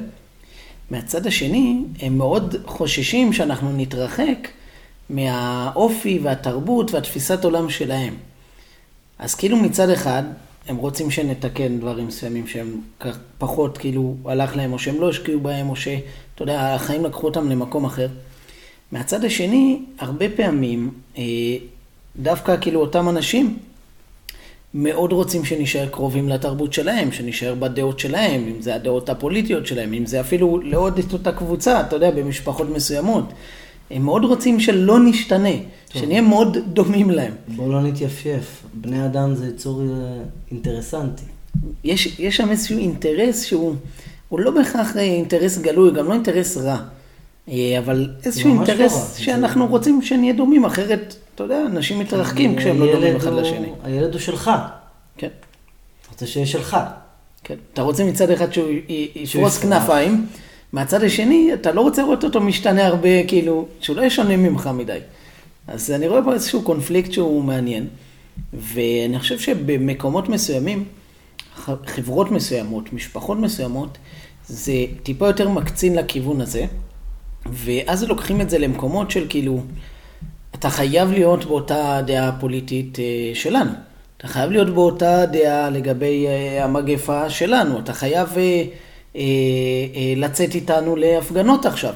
מהצד 0.91 1.27
השני, 1.27 1.83
הם 2.01 2.17
מאוד 2.17 2.55
חוששים 2.65 3.33
שאנחנו 3.33 3.77
נתרחק 3.77 4.48
מהאופי 5.10 6.19
והתרבות 6.24 6.93
והתפיסת 6.93 7.43
עולם 7.43 7.69
שלהם. 7.69 8.15
אז 9.19 9.36
כאילו 9.36 9.57
מצד 9.57 9.89
אחד, 9.89 10.24
הם 10.67 10.75
רוצים 10.75 11.12
שנתקן 11.12 11.79
דברים 11.79 12.07
מסוימים 12.07 12.48
שהם 12.48 12.81
פחות 13.38 13.77
כאילו 13.77 14.15
הלך 14.25 14.55
להם, 14.55 14.74
או 14.74 14.79
שהם 14.79 15.01
לא 15.01 15.10
השקיעו 15.10 15.39
בהם, 15.39 15.69
או 15.69 15.75
שאתה 15.75 16.43
יודע, 16.43 16.75
החיים 16.75 17.05
לקחו 17.05 17.27
אותם 17.27 17.50
למקום 17.50 17.86
אחר. 17.86 18.07
מהצד 18.91 19.25
השני, 19.25 19.81
הרבה 20.00 20.25
פעמים, 20.36 20.91
אה, 21.17 21.24
דווקא 22.17 22.55
כאילו 22.62 22.81
אותם 22.81 23.10
אנשים 23.10 23.57
מאוד 24.74 25.12
רוצים 25.12 25.46
שנשאר 25.46 25.88
קרובים 25.88 26.30
לתרבות 26.30 26.74
שלהם, 26.74 27.12
שנשאר 27.12 27.56
בדעות 27.56 28.00
שלהם, 28.00 28.48
אם 28.48 28.62
זה 28.62 28.75
הדעות 28.75 29.10
הפוליטיות 29.10 29.68
שלהם, 29.68 29.94
אם 29.94 30.06
זה 30.06 30.22
אפילו 30.22 30.60
לעוד 30.63 30.98
את 30.98 31.13
אותה 31.13 31.32
קבוצה, 31.32 31.82
אתה 31.82 31.96
יודע, 31.96 32.12
במשפחות 32.12 32.70
מסוימות. 32.70 33.25
הם 33.92 34.01
מאוד 34.01 34.24
רוצים 34.24 34.60
שלא 34.60 35.00
נשתנה, 35.00 35.50
שנהיה 35.94 36.22
מאוד 36.22 36.58
דומים 36.74 37.10
להם. 37.10 37.34
בואו 37.48 37.72
לא 37.72 37.82
נתייפייף. 37.82 38.63
בני 38.74 39.06
אדם 39.06 39.36
זה 39.36 39.48
יצור 39.48 39.82
אה, 39.82 40.24
אינטרסנטי. 40.51 41.24
יש, 41.84 42.20
יש 42.20 42.38
שם 42.38 42.51
איזשהו 42.51 42.78
אינטרס 42.78 43.44
שהוא 43.44 43.75
הוא 44.30 44.40
לא 44.40 44.51
בהכרח 44.51 44.98
אינטרס 44.98 45.58
גלוי, 45.58 45.92
גם 45.92 46.08
לא 46.08 46.13
אינטרס 46.13 46.58
רע, 46.58 46.78
אבל 47.77 48.10
איזשהו 48.25 48.50
לא 48.50 48.55
אינטרס 48.55 48.93
רע, 48.93 49.24
שאנחנו 49.25 49.65
זה- 49.65 49.69
רוצים 49.71 50.01
שנהיה 50.01 50.33
דומים, 50.33 50.65
אחרת, 50.65 51.15
אתה 51.36 51.43
יודע, 51.43 51.62
אנשים 51.65 52.00
מתרחקים 52.00 52.55
כשהם 52.55 52.79
לא 52.79 52.91
דומים 52.93 53.15
אחד 53.15 53.31
הוא- 53.31 53.41
לשני. 53.41 53.67
הילד 53.83 54.13
הוא 54.13 54.21
שלך. 54.21 54.51
כן, 55.17 55.27
רוצה 56.12 56.27
שיהיה 56.27 56.45
שלך. 56.45 56.77
כן. 57.43 57.55
אתה 57.74 57.81
רוצה 57.81 58.03
מצד 58.03 58.29
אחד 58.29 58.53
שהוא 58.53 58.69
יפרוס. 59.15 59.57
כנפיים, 59.60 60.27
מהצד 60.74 61.03
השני, 61.03 61.50
אתה 61.53 61.71
לא 61.71 61.81
רוצה 61.81 62.01
לראות 62.01 62.24
אותו 62.24 62.41
משתנה 62.41 62.86
הרבה, 62.88 63.24
כאילו, 63.27 63.67
שהוא 63.79 63.95
לא 63.95 64.01
יהיה 64.01 64.10
שונה 64.10 64.38
ממך 64.38 64.69
מדי. 64.74 64.98
אז 65.67 65.91
אני 65.91 66.07
רואה 66.07 66.24
פה 66.24 66.33
איזשהו 66.33 66.62
קונפליקט 66.62 67.12
שהוא 67.12 67.43
מעניין, 67.43 67.88
ואני 68.53 69.19
חושב 69.19 69.39
שבמקומות 69.39 70.29
מסוימים, 70.29 70.83
חברות 71.86 72.31
מסוימות, 72.31 72.93
משפחות 72.93 73.38
מסוימות, 73.38 73.98
זה 74.48 74.74
טיפה 75.03 75.27
יותר 75.27 75.50
מקצין 75.50 75.95
לכיוון 75.95 76.41
הזה, 76.41 76.65
ואז 77.45 78.03
לוקחים 78.03 78.41
את 78.41 78.50
זה 78.50 78.57
למקומות 78.57 79.12
של 79.12 79.25
כאילו, 79.29 79.62
אתה 80.55 80.69
חייב 80.69 81.12
להיות 81.12 81.45
באותה 81.45 82.01
דעה 82.05 82.31
פוליטית 82.39 83.00
אה, 83.00 83.31
שלנו. 83.33 83.71
אתה 84.17 84.27
חייב 84.27 84.51
להיות 84.51 84.69
באותה 84.69 85.25
דעה 85.25 85.69
לגבי 85.69 86.27
אה, 86.27 86.63
המגפה 86.63 87.29
שלנו. 87.29 87.79
אתה 87.79 87.93
חייב 87.93 88.38
אה, 89.15 89.21
לצאת 90.15 90.55
איתנו 90.55 90.95
להפגנות 90.95 91.65
עכשיו. 91.65 91.93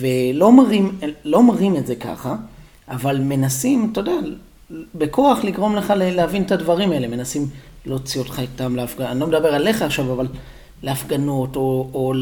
ולא 0.00 0.52
מראים, 0.52 0.98
לא 1.24 1.42
מראים 1.42 1.76
את 1.76 1.86
זה 1.86 1.94
ככה, 1.94 2.36
אבל 2.88 3.20
מנסים, 3.20 3.88
אתה 3.92 4.00
יודע, 4.00 4.12
בכוח 4.94 5.44
לגרום 5.44 5.76
לך 5.76 5.92
להבין 5.96 6.42
את 6.42 6.52
הדברים 6.52 6.92
האלה. 6.92 7.08
מנסים 7.08 7.46
להוציא 7.86 8.20
אותך 8.20 8.38
איתם 8.38 8.76
להפגנות. 8.76 9.10
אני 9.10 9.20
לא 9.20 9.26
מדבר 9.26 9.54
עליך 9.54 9.82
עכשיו, 9.82 10.12
אבל 10.12 10.26
להפגנות, 10.82 11.56
או, 11.56 11.90
או 11.94 12.12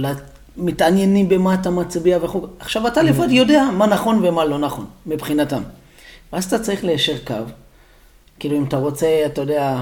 מתעניינים 0.57 1.29
במה 1.29 1.55
אתה 1.55 1.71
מצביע 1.71 2.19
וכו'. 2.23 2.47
עכשיו, 2.59 2.87
אתה 2.87 3.03
לבד 3.03 3.31
יודע 3.31 3.65
מה 3.73 3.87
נכון 3.87 4.21
ומה 4.23 4.45
לא 4.45 4.59
נכון, 4.59 4.87
מבחינתם. 5.07 5.63
ואז 6.33 6.45
אתה 6.45 6.59
צריך 6.59 6.85
ליישר 6.85 7.19
קו. 7.27 7.35
כאילו, 8.39 8.57
אם 8.57 8.65
אתה 8.65 8.77
רוצה, 8.77 9.23
אתה 9.27 9.41
יודע, 9.41 9.81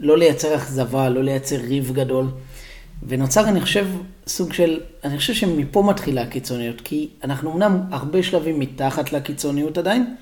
לא 0.00 0.18
לייצר 0.18 0.54
אכזבה, 0.54 1.08
לא 1.08 1.22
לייצר 1.22 1.56
ריב 1.56 1.92
גדול. 1.94 2.26
ונוצר, 3.08 3.48
אני 3.48 3.60
חושב, 3.60 3.86
סוג 4.26 4.52
של, 4.52 4.80
אני 5.04 5.18
חושב 5.18 5.34
שמפה 5.34 5.82
מתחילה 5.82 6.22
הקיצוניות, 6.22 6.80
כי 6.80 7.08
אנחנו 7.24 7.52
אמנם 7.52 7.80
הרבה 7.90 8.22
שלבים 8.22 8.58
מתחת 8.58 9.12
לקיצוניות 9.12 9.78
עדיין, 9.78 10.14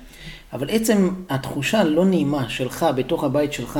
אבל 0.53 0.69
עצם 0.69 1.09
התחושה 1.29 1.79
הלא 1.79 2.05
נעימה 2.05 2.49
שלך, 2.49 2.85
בתוך 2.95 3.23
הבית 3.23 3.53
שלך, 3.53 3.79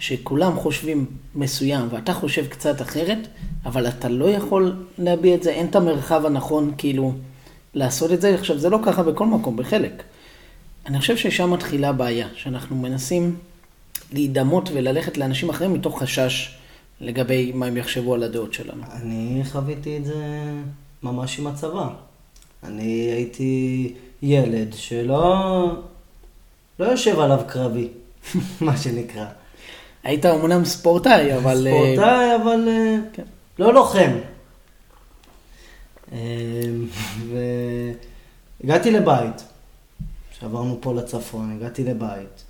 שכולם 0.00 0.56
חושבים 0.56 1.06
מסוים 1.34 1.88
ואתה 1.90 2.14
חושב 2.14 2.46
קצת 2.46 2.82
אחרת, 2.82 3.18
אבל 3.64 3.88
אתה 3.88 4.08
לא 4.08 4.30
יכול 4.30 4.84
להביע 4.98 5.34
את 5.34 5.42
זה, 5.42 5.50
אין 5.50 5.66
את 5.66 5.76
המרחב 5.76 6.26
הנכון 6.26 6.72
כאילו 6.78 7.12
לעשות 7.74 8.12
את 8.12 8.20
זה. 8.20 8.34
עכשיו, 8.34 8.58
זה 8.58 8.68
לא 8.68 8.78
ככה 8.84 9.02
בכל 9.02 9.26
מקום, 9.26 9.56
בחלק. 9.56 10.02
אני 10.86 11.00
חושב 11.00 11.16
ששם 11.16 11.50
מתחילה 11.50 11.88
הבעיה, 11.88 12.28
שאנחנו 12.34 12.76
מנסים 12.76 13.36
להידמות 14.12 14.70
וללכת 14.72 15.18
לאנשים 15.18 15.48
אחרים 15.48 15.72
מתוך 15.72 16.02
חשש 16.02 16.54
לגבי 17.00 17.52
מה 17.54 17.66
הם 17.66 17.76
יחשבו 17.76 18.14
על 18.14 18.22
הדעות 18.22 18.52
שלנו. 18.52 18.82
אני 18.92 19.42
חוויתי 19.52 19.96
את 19.96 20.04
זה 20.04 20.14
ממש 21.02 21.38
עם 21.38 21.46
הצבא. 21.46 21.88
אני 22.64 23.10
הייתי 23.12 23.94
ילד 24.22 24.74
שלא 24.74 25.64
לא 26.78 26.84
יושב 26.84 27.20
עליו 27.20 27.40
קרבי, 27.46 27.88
מה 28.60 28.76
שנקרא. 28.76 29.26
היית 30.04 30.26
אמנם 30.26 30.64
ספורטאי, 30.64 31.36
אבל... 31.36 31.66
אה, 31.66 31.72
ספורטאי, 31.72 32.36
אבל 32.42 32.68
אה, 32.68 32.96
כן. 33.12 33.22
לא 33.58 33.74
לוחם. 33.74 34.10
אה, 36.12 36.18
והגעתי 38.62 38.90
לבית, 38.90 39.44
כשעברנו 40.30 40.78
פה 40.80 40.94
לצפון, 40.94 41.56
הגעתי 41.56 41.84
לבית, 41.84 42.44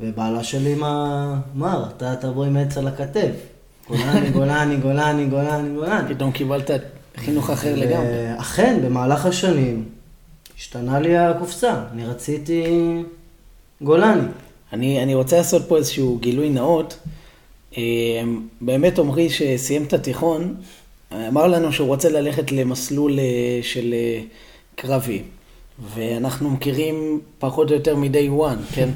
ובעלה 0.00 0.44
שלי 0.44 0.74
אמר, 0.74 1.84
אתה 1.96 2.16
תבוא 2.16 2.44
עם 2.44 2.56
עץ 2.56 2.78
על 2.78 2.88
הכתף. 2.88 3.34
גולני, 3.88 4.30
גולני, 4.30 4.76
גולני, 4.76 5.26
גולני, 5.26 5.74
גולני. 5.74 6.14
פתאום 6.14 6.32
קיבלת 6.32 6.70
חינוך 7.16 7.50
אחר 7.50 7.76
לגמרי. 7.76 8.40
אכן, 8.40 8.80
במהלך 8.84 9.26
השנים 9.26 9.88
השתנה 10.56 11.00
לי 11.00 11.16
הקופסה. 11.18 11.82
אני 11.92 12.06
רציתי 12.06 13.02
גולני. 13.82 14.26
אני, 14.74 15.02
אני 15.02 15.14
רוצה 15.14 15.36
לעשות 15.36 15.62
פה 15.68 15.76
איזשהו 15.76 16.18
גילוי 16.20 16.50
נאות. 16.50 16.98
אה, 17.76 17.82
באמת 18.60 18.98
עמרי 18.98 19.30
שסיים 19.30 19.82
את 19.82 19.92
התיכון, 19.92 20.54
אמר 21.28 21.46
לנו 21.46 21.72
שהוא 21.72 21.88
רוצה 21.88 22.08
ללכת 22.08 22.52
למסלול 22.52 23.18
אה, 23.18 23.58
של 23.62 23.94
אה, 23.94 24.20
קרבי. 24.74 25.22
ואנחנו 25.94 26.50
מכירים 26.50 27.20
פחות 27.38 27.70
או 27.70 27.74
יותר 27.74 27.96
מ-day 27.96 28.40
one, 28.40 28.74
כן? 28.74 28.88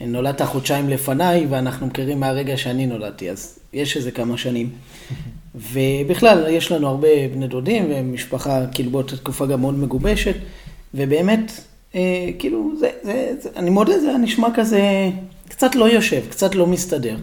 נולדת 0.00 0.42
חודשיים 0.42 0.88
לפניי, 0.88 1.46
ואנחנו 1.50 1.86
מכירים 1.86 2.20
מהרגע 2.20 2.56
שאני 2.56 2.86
נולדתי, 2.86 3.30
אז 3.30 3.58
יש 3.72 3.96
איזה 3.96 4.10
כמה 4.10 4.38
שנים. 4.38 4.70
ובכלל, 5.54 6.46
יש 6.50 6.72
לנו 6.72 6.88
הרבה 6.88 7.08
בני 7.32 7.46
דודים, 7.46 7.86
ומשפחה, 7.88 8.66
כאילו 8.74 8.90
באותה 8.90 9.16
תקופה 9.16 9.46
גם 9.46 9.60
מאוד 9.60 9.74
מגובשת, 9.74 10.34
ובאמת, 10.94 11.52
כאילו, 12.38 12.72
זה, 12.78 12.90
זה, 13.02 13.34
זה, 13.40 13.48
אני 13.56 13.70
מודה, 13.70 13.98
זה 13.98 14.08
היה 14.08 14.18
נשמע 14.18 14.48
כזה, 14.54 15.10
קצת 15.48 15.74
לא 15.74 15.84
יושב, 15.84 16.22
קצת 16.30 16.54
לא 16.54 16.66
מסתדר. 16.66 17.16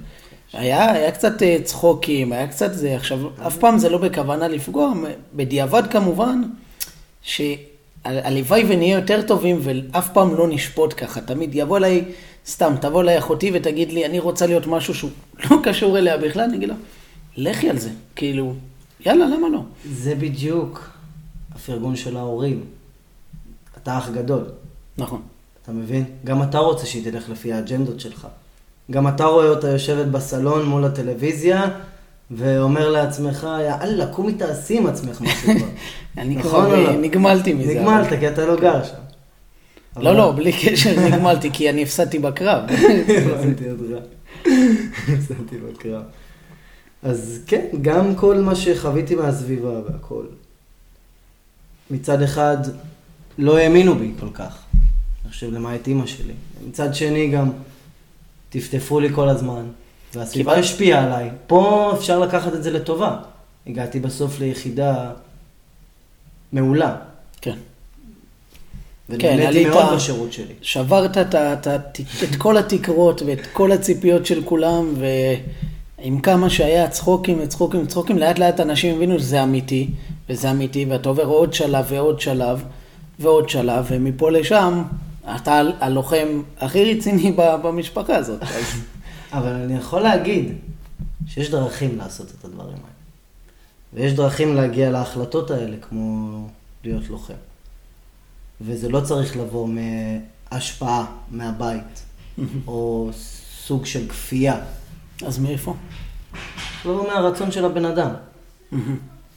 היה, 0.53 0.91
היה 0.91 1.11
קצת 1.11 1.43
אה, 1.43 1.57
צחוקים, 1.63 2.31
היה 2.31 2.47
קצת 2.47 2.73
זה, 2.73 2.95
עכשיו, 2.95 3.19
אף 3.47 3.57
פעם 3.57 3.77
זה 3.77 3.89
לא 3.89 3.97
בכוונה 3.97 4.47
לפגוע, 4.47 4.93
בדיעבד 5.33 5.83
כמובן, 5.91 6.41
שהלוואי 7.21 8.63
ונהיה 8.67 8.95
יותר 8.95 9.21
טובים 9.21 9.59
ואף 9.61 10.09
פעם 10.13 10.35
לא 10.35 10.47
נשפוט 10.47 10.93
ככה, 10.97 11.21
תמיד 11.21 11.49
יבוא 11.53 11.77
אליי, 11.77 12.05
סתם, 12.47 12.73
תבוא 12.81 13.01
אליי 13.01 13.17
אחותי 13.17 13.51
ותגיד 13.53 13.91
לי, 13.91 14.05
אני 14.05 14.19
רוצה 14.19 14.47
להיות 14.47 14.67
משהו 14.67 14.93
שהוא 14.93 15.11
לא 15.51 15.57
קשור 15.63 15.97
אליה 15.97 16.17
בכלל, 16.17 16.43
אני 16.43 16.57
אגיד 16.57 16.69
לה, 16.69 16.75
לכי 17.37 17.69
על 17.69 17.77
זה, 17.77 17.89
כאילו, 18.15 18.53
יאללה, 19.05 19.25
למה 19.25 19.49
לא? 19.49 19.59
זה 19.85 20.15
בדיוק 20.15 20.89
הפרגון 21.55 21.95
של 21.95 22.17
ההורים. 22.17 22.63
אתה 23.77 23.97
אח 23.97 24.09
גדול, 24.09 24.43
נכון. 24.97 25.21
אתה 25.63 25.71
מבין? 25.71 26.05
גם 26.25 26.43
אתה 26.43 26.57
רוצה 26.57 26.85
שהיא 26.85 27.11
תלך 27.11 27.29
לפי 27.29 27.53
האג'נדות 27.53 27.99
שלך. 27.99 28.27
גם 28.91 29.07
אתה 29.07 29.25
רואה 29.25 29.49
אותה 29.49 29.67
יושבת 29.67 30.05
בסלון 30.05 30.65
מול 30.65 30.85
הטלוויזיה, 30.85 31.69
ואומר 32.31 32.89
לעצמך, 32.89 33.47
יאללה, 33.61 34.07
קומי 34.07 34.33
תעשי 34.33 34.77
עם 34.77 34.87
עצמך 34.87 35.21
משהו 35.21 35.53
כבר. 35.53 35.67
אני 36.17 36.35
נכון 36.35 36.65
כבר 36.65 36.83
לא? 36.83 36.91
נגמלתי 36.91 37.53
מזה. 37.53 37.73
נגמלת, 37.73 38.19
כי 38.19 38.27
אתה 38.27 38.45
לא 38.45 38.59
גר 38.59 38.83
שם. 38.83 38.93
לא, 39.97 40.15
לא, 40.15 40.33
בלי 40.35 40.51
קשר 40.53 40.99
נגמלתי, 40.99 41.49
כי 41.53 41.69
אני 41.69 41.83
הפסדתי 41.83 42.19
בקרב. 42.19 42.63
הבנתי 42.69 43.63
אותך. 43.71 44.05
הפסדתי 45.13 45.57
בקרב. 45.57 46.03
אז 47.03 47.39
כן, 47.47 47.65
גם 47.81 48.15
כל 48.15 48.37
מה 48.37 48.55
שחוויתי 48.55 49.15
מהסביבה 49.15 49.69
והכל. 49.69 50.23
מצד 51.91 52.21
אחד, 52.21 52.57
לא 53.37 53.57
האמינו 53.57 53.95
בי 53.95 54.11
כל 54.19 54.29
כך. 54.33 54.60
חושב 55.31 55.53
למעט 55.53 55.87
אימא 55.87 56.05
שלי. 56.07 56.33
מצד 56.67 56.95
שני 56.95 57.27
גם, 57.27 57.49
טפטפו 58.49 58.99
לי 58.99 59.09
כל 59.15 59.29
הזמן. 59.29 59.65
והסביבה 60.13 60.53
השפיעה 60.55 61.03
עליי. 61.05 61.29
פה 61.47 61.91
אפשר 61.97 62.19
לקחת 62.19 62.53
את 62.53 62.63
זה 62.63 62.71
לטובה. 62.71 63.17
הגעתי 63.67 63.99
בסוף 63.99 64.39
ליחידה 64.39 65.11
מעולה. 66.53 66.95
כן. 67.41 67.55
ונהניתי 69.09 69.45
עלית- 69.47 69.67
מאוד 69.67 69.95
בשירות 69.95 70.33
שלי. 70.33 70.53
שברת 70.61 71.17
את, 71.17 71.35
את, 71.35 71.67
ה- 71.67 71.75
את 72.23 72.35
כל 72.37 72.57
התקרות 72.57 73.21
ואת 73.21 73.47
כל 73.53 73.71
הציפיות 73.71 74.25
של 74.25 74.43
כולם, 74.43 74.93
ועם 75.99 76.19
כמה 76.19 76.49
שהיה 76.49 76.89
צחוקים 76.89 77.39
וצחוקים 77.43 77.83
וצחוקים, 77.83 78.17
לאט 78.17 78.39
לאט 78.39 78.59
אנשים 78.59 78.95
הבינו 78.95 79.19
שזה 79.19 79.43
אמיתי, 79.43 79.89
וזה 80.29 80.51
אמיתי, 80.51 80.85
ואתה 80.85 81.09
עובר 81.09 81.25
עוד 81.25 81.53
שלב 81.53 81.85
ועוד 81.89 82.19
שלב 82.21 82.63
ועוד 83.19 83.49
שלב, 83.49 83.85
ומפה 83.89 84.31
לשם 84.31 84.83
אתה 85.35 85.61
הלוחם 85.79 86.41
הכי 86.57 86.95
רציני 86.95 87.31
במשפחה 87.37 88.15
הזאת. 88.15 88.41
אז 88.41 88.81
אבל 89.31 89.51
אני 89.51 89.77
יכול 89.77 90.01
להגיד 90.01 90.55
שיש 91.27 91.49
דרכים 91.49 91.97
לעשות 91.97 92.31
את 92.39 92.45
הדברים 92.45 92.73
האלה. 92.73 92.91
ויש 93.93 94.13
דרכים 94.13 94.55
להגיע 94.55 94.91
להחלטות 94.91 95.51
האלה, 95.51 95.77
כמו 95.81 96.47
להיות 96.83 97.09
לוחם. 97.09 97.33
וזה 98.61 98.89
לא 98.89 99.01
צריך 99.01 99.37
לבוא 99.37 99.69
מהשפעה 100.51 101.05
מהבית, 101.31 102.03
או 102.67 103.09
סוג 103.65 103.85
של 103.85 104.07
כפייה. 104.09 104.59
אז 105.25 105.39
מאיפה? 105.39 105.75
זה 106.83 106.89
לבוא 106.89 107.07
מהרצון 107.07 107.51
של 107.51 107.65
הבן 107.65 107.85
אדם. 107.85 108.11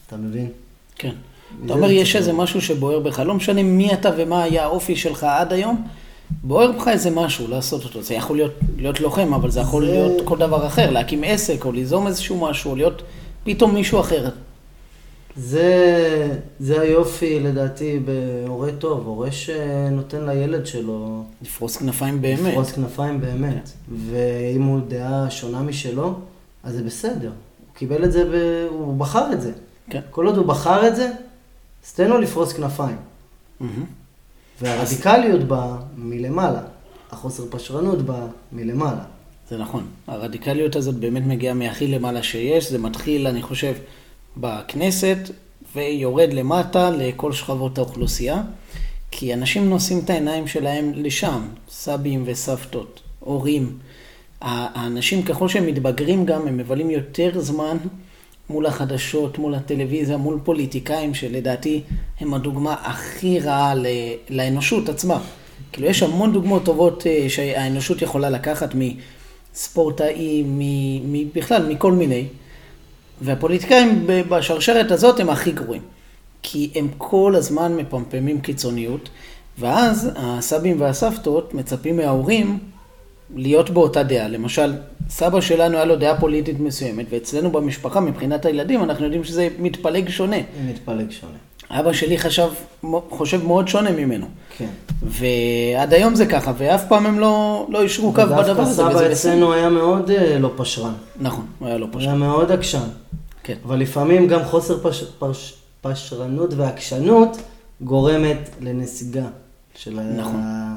אתה 0.07 0.17
מבין? 0.17 0.50
כן. 0.95 1.14
אתה 1.67 1.73
אומר, 1.75 1.91
יש 1.91 2.17
איזה 2.17 2.33
משהו 2.33 2.61
שבוער 2.61 2.99
בך, 3.01 3.19
לא 3.21 3.35
משנה 3.35 3.63
מי 3.63 3.93
אתה 3.93 4.11
ומה 4.17 4.43
היה 4.43 4.65
האופי 4.65 4.97
שלך 4.97 5.25
עד 5.25 5.53
היום, 5.53 5.87
בוער 6.43 6.73
בך 6.73 6.89
איזה 6.89 7.11
משהו 7.11 7.49
לעשות 7.49 7.85
אותו. 7.85 8.03
זה 8.03 8.15
יכול 8.15 8.37
להיות, 8.37 8.53
להיות 8.79 9.01
לוחם, 9.01 9.35
אבל 9.35 9.51
זה 9.51 9.61
יכול 9.61 9.87
זה- 9.87 9.93
להיות 9.93 10.23
כל 10.25 10.39
דבר 10.39 10.67
אחר, 10.67 10.91
להקים 10.91 11.25
עסק, 11.25 11.65
או 11.65 11.73
ליזום 11.73 12.07
איזשהו 12.07 12.41
משהו, 12.41 12.71
או 12.71 12.77
להיות 12.77 13.03
פתאום 13.45 13.75
מישהו 13.75 14.01
אחר. 14.01 14.29
זה, 15.37 15.69
זה 16.61 16.81
היופי 16.81 17.41
לדעתי 17.41 18.01
בהורה 18.05 18.73
טוב, 18.73 19.07
הורה 19.07 19.33
שנותן 19.33 20.25
לילד 20.27 20.67
שלו 20.67 21.23
לפרוס 21.43 21.77
כנפיים 21.77 22.23
באמת. 22.23 22.41
לפרוס 22.53 22.73
כנפיים 22.73 23.21
באמת. 23.21 23.71
ואם 24.11 24.63
הוא 24.63 24.81
דעה 24.89 25.31
שונה 25.31 25.63
משלו, 25.63 26.15
אז 26.65 26.75
זה 26.75 26.83
בסדר. 26.83 27.29
הוא 27.29 27.75
קיבל 27.75 28.05
את 28.05 28.13
זה, 28.13 28.25
ב... 28.25 28.67
הוא 28.71 28.97
בחר 28.97 29.33
את 29.33 29.41
זה. 29.41 29.53
כן. 29.91 30.01
כל 30.11 30.27
עוד 30.27 30.37
הוא 30.37 30.47
בחר 30.47 30.89
את 30.89 30.97
זה, 30.97 31.11
אז 31.87 31.93
תן 31.93 32.11
לו 32.11 32.19
לפרוס 32.19 32.53
כנפיים. 32.53 32.97
והרדיקליות 34.61 35.43
באה 35.43 35.76
מלמעלה. 35.97 36.62
החוסר 37.11 37.43
פשרנות 37.50 38.03
באה 38.03 38.26
מלמעלה. 38.53 39.05
זה 39.49 39.59
נכון. 39.59 39.87
הרדיקליות 40.07 40.76
הזאת 40.76 40.95
באמת 40.95 41.23
מגיעה 41.26 41.55
מהכי 41.55 41.87
למעלה 41.87 42.23
שיש. 42.23 42.71
זה 42.71 42.79
מתחיל, 42.79 43.26
אני 43.26 43.43
חושב, 43.43 43.75
בכנסת, 44.37 45.19
ויורד 45.75 46.33
למטה 46.33 46.91
לכל 46.91 47.33
שכבות 47.33 47.79
האוכלוסייה. 47.79 48.43
כי 49.11 49.35
אנשים 49.35 49.71
נושאים 49.71 49.99
את 50.05 50.11
העיניים 50.11 50.47
שלהם 50.47 50.93
לשם, 50.95 51.43
סבים 51.71 52.23
וסבתות, 52.26 53.00
הורים. 53.21 53.79
האנשים, 54.41 55.23
ככל 55.23 55.49
שהם 55.49 55.67
מתבגרים 55.67 56.25
גם, 56.26 56.47
הם 56.47 56.57
מבלים 56.57 56.91
יותר 56.91 57.41
זמן 57.41 57.76
מול 58.51 58.67
החדשות, 58.67 59.39
מול 59.39 59.55
הטלוויזיה, 59.55 60.17
מול 60.17 60.39
פוליטיקאים, 60.45 61.15
שלדעתי 61.15 61.83
הם 62.21 62.35
הדוגמה 62.35 62.75
הכי 62.83 63.41
רעה 63.41 63.75
לאנושות 64.31 64.89
עצמה. 64.89 65.21
כאילו, 65.73 65.89
יש 65.89 66.03
המון 66.03 66.33
דוגמאות 66.33 66.65
טובות 66.65 67.07
אה, 67.07 67.25
שהאנושות 67.29 68.03
יכולה 68.03 68.31
לקחת 68.31 68.75
מספורטאים, 68.75 70.61
בכלל, 71.35 71.67
מכל 71.69 71.93
מיני. 71.93 72.27
והפוליטיקאים 73.21 74.07
בשרשרת 74.07 74.91
הזאת 74.91 75.21
הם 75.21 75.31
הכי 75.31 75.53
גרועים. 75.53 75.83
כי 76.43 76.71
הם 76.75 76.89
כל 76.99 77.35
הזמן 77.37 77.77
מפמפמים 77.77 78.41
קיצוניות, 78.41 79.09
ואז 79.59 80.11
הסבים 80.17 80.81
והסבתות 80.81 81.55
מצפים 81.55 81.97
מההורים 81.97 82.59
להיות 83.35 83.71
באותה 83.71 84.03
דעה. 84.03 84.29
למשל, 84.29 84.75
סבא 85.09 85.41
שלנו 85.41 85.76
היה 85.76 85.85
לו 85.85 85.97
דעה 85.97 86.21
פוליטית 86.21 86.61
מסוימת, 86.61 87.07
ואצלנו 87.11 87.50
במשפחה, 87.50 88.00
מבחינת 88.00 88.47
הילדים, 88.47 88.83
אנחנו 88.83 89.05
יודעים 89.05 89.25
שזה 89.25 89.49
מתפלג 89.59 90.09
שונה. 90.09 90.37
מתפלג 90.69 91.11
שונה. 91.11 91.38
אבא 91.71 91.93
שלי 91.93 92.19
חשב, 92.19 92.49
חושב 93.11 93.45
מאוד 93.45 93.69
שונה 93.69 93.93
ממנו. 93.93 94.26
כן. 94.59 94.69
ועד 95.03 95.94
היום 95.94 96.14
זה 96.14 96.27
ככה, 96.27 96.53
ואף 96.59 96.88
פעם 96.88 97.07
הם 97.07 97.18
לא, 97.18 97.66
לא 97.70 97.83
אישרו 97.83 98.12
קו 98.12 98.23
בדבר 98.23 98.40
הזה, 98.40 98.53
ודווקא 98.53 98.73
סבא. 98.73 99.12
אצלנו 99.12 99.53
היה 99.53 99.68
מאוד 99.68 100.11
אה, 100.11 100.38
לא 100.38 100.51
פשרן. 100.57 100.92
נכון, 101.20 101.47
הוא 101.59 101.68
היה 101.68 101.79
לא 101.79 101.87
פשוט. 101.90 102.09
היה 102.09 102.14
מאוד 102.14 102.53
עקשן. 102.53 102.88
כן. 103.42 103.55
אבל 103.64 103.79
לפעמים 103.79 104.27
גם 104.27 104.44
חוסר 104.44 104.79
פש... 104.83 105.05
פש... 105.18 105.55
פשרנות 105.81 106.55
ועקשנות 106.55 107.37
גורמת 107.81 108.51
לנסיגה 108.61 109.27
של, 109.75 110.01
נכון. 110.16 110.37
ה... 110.37 110.77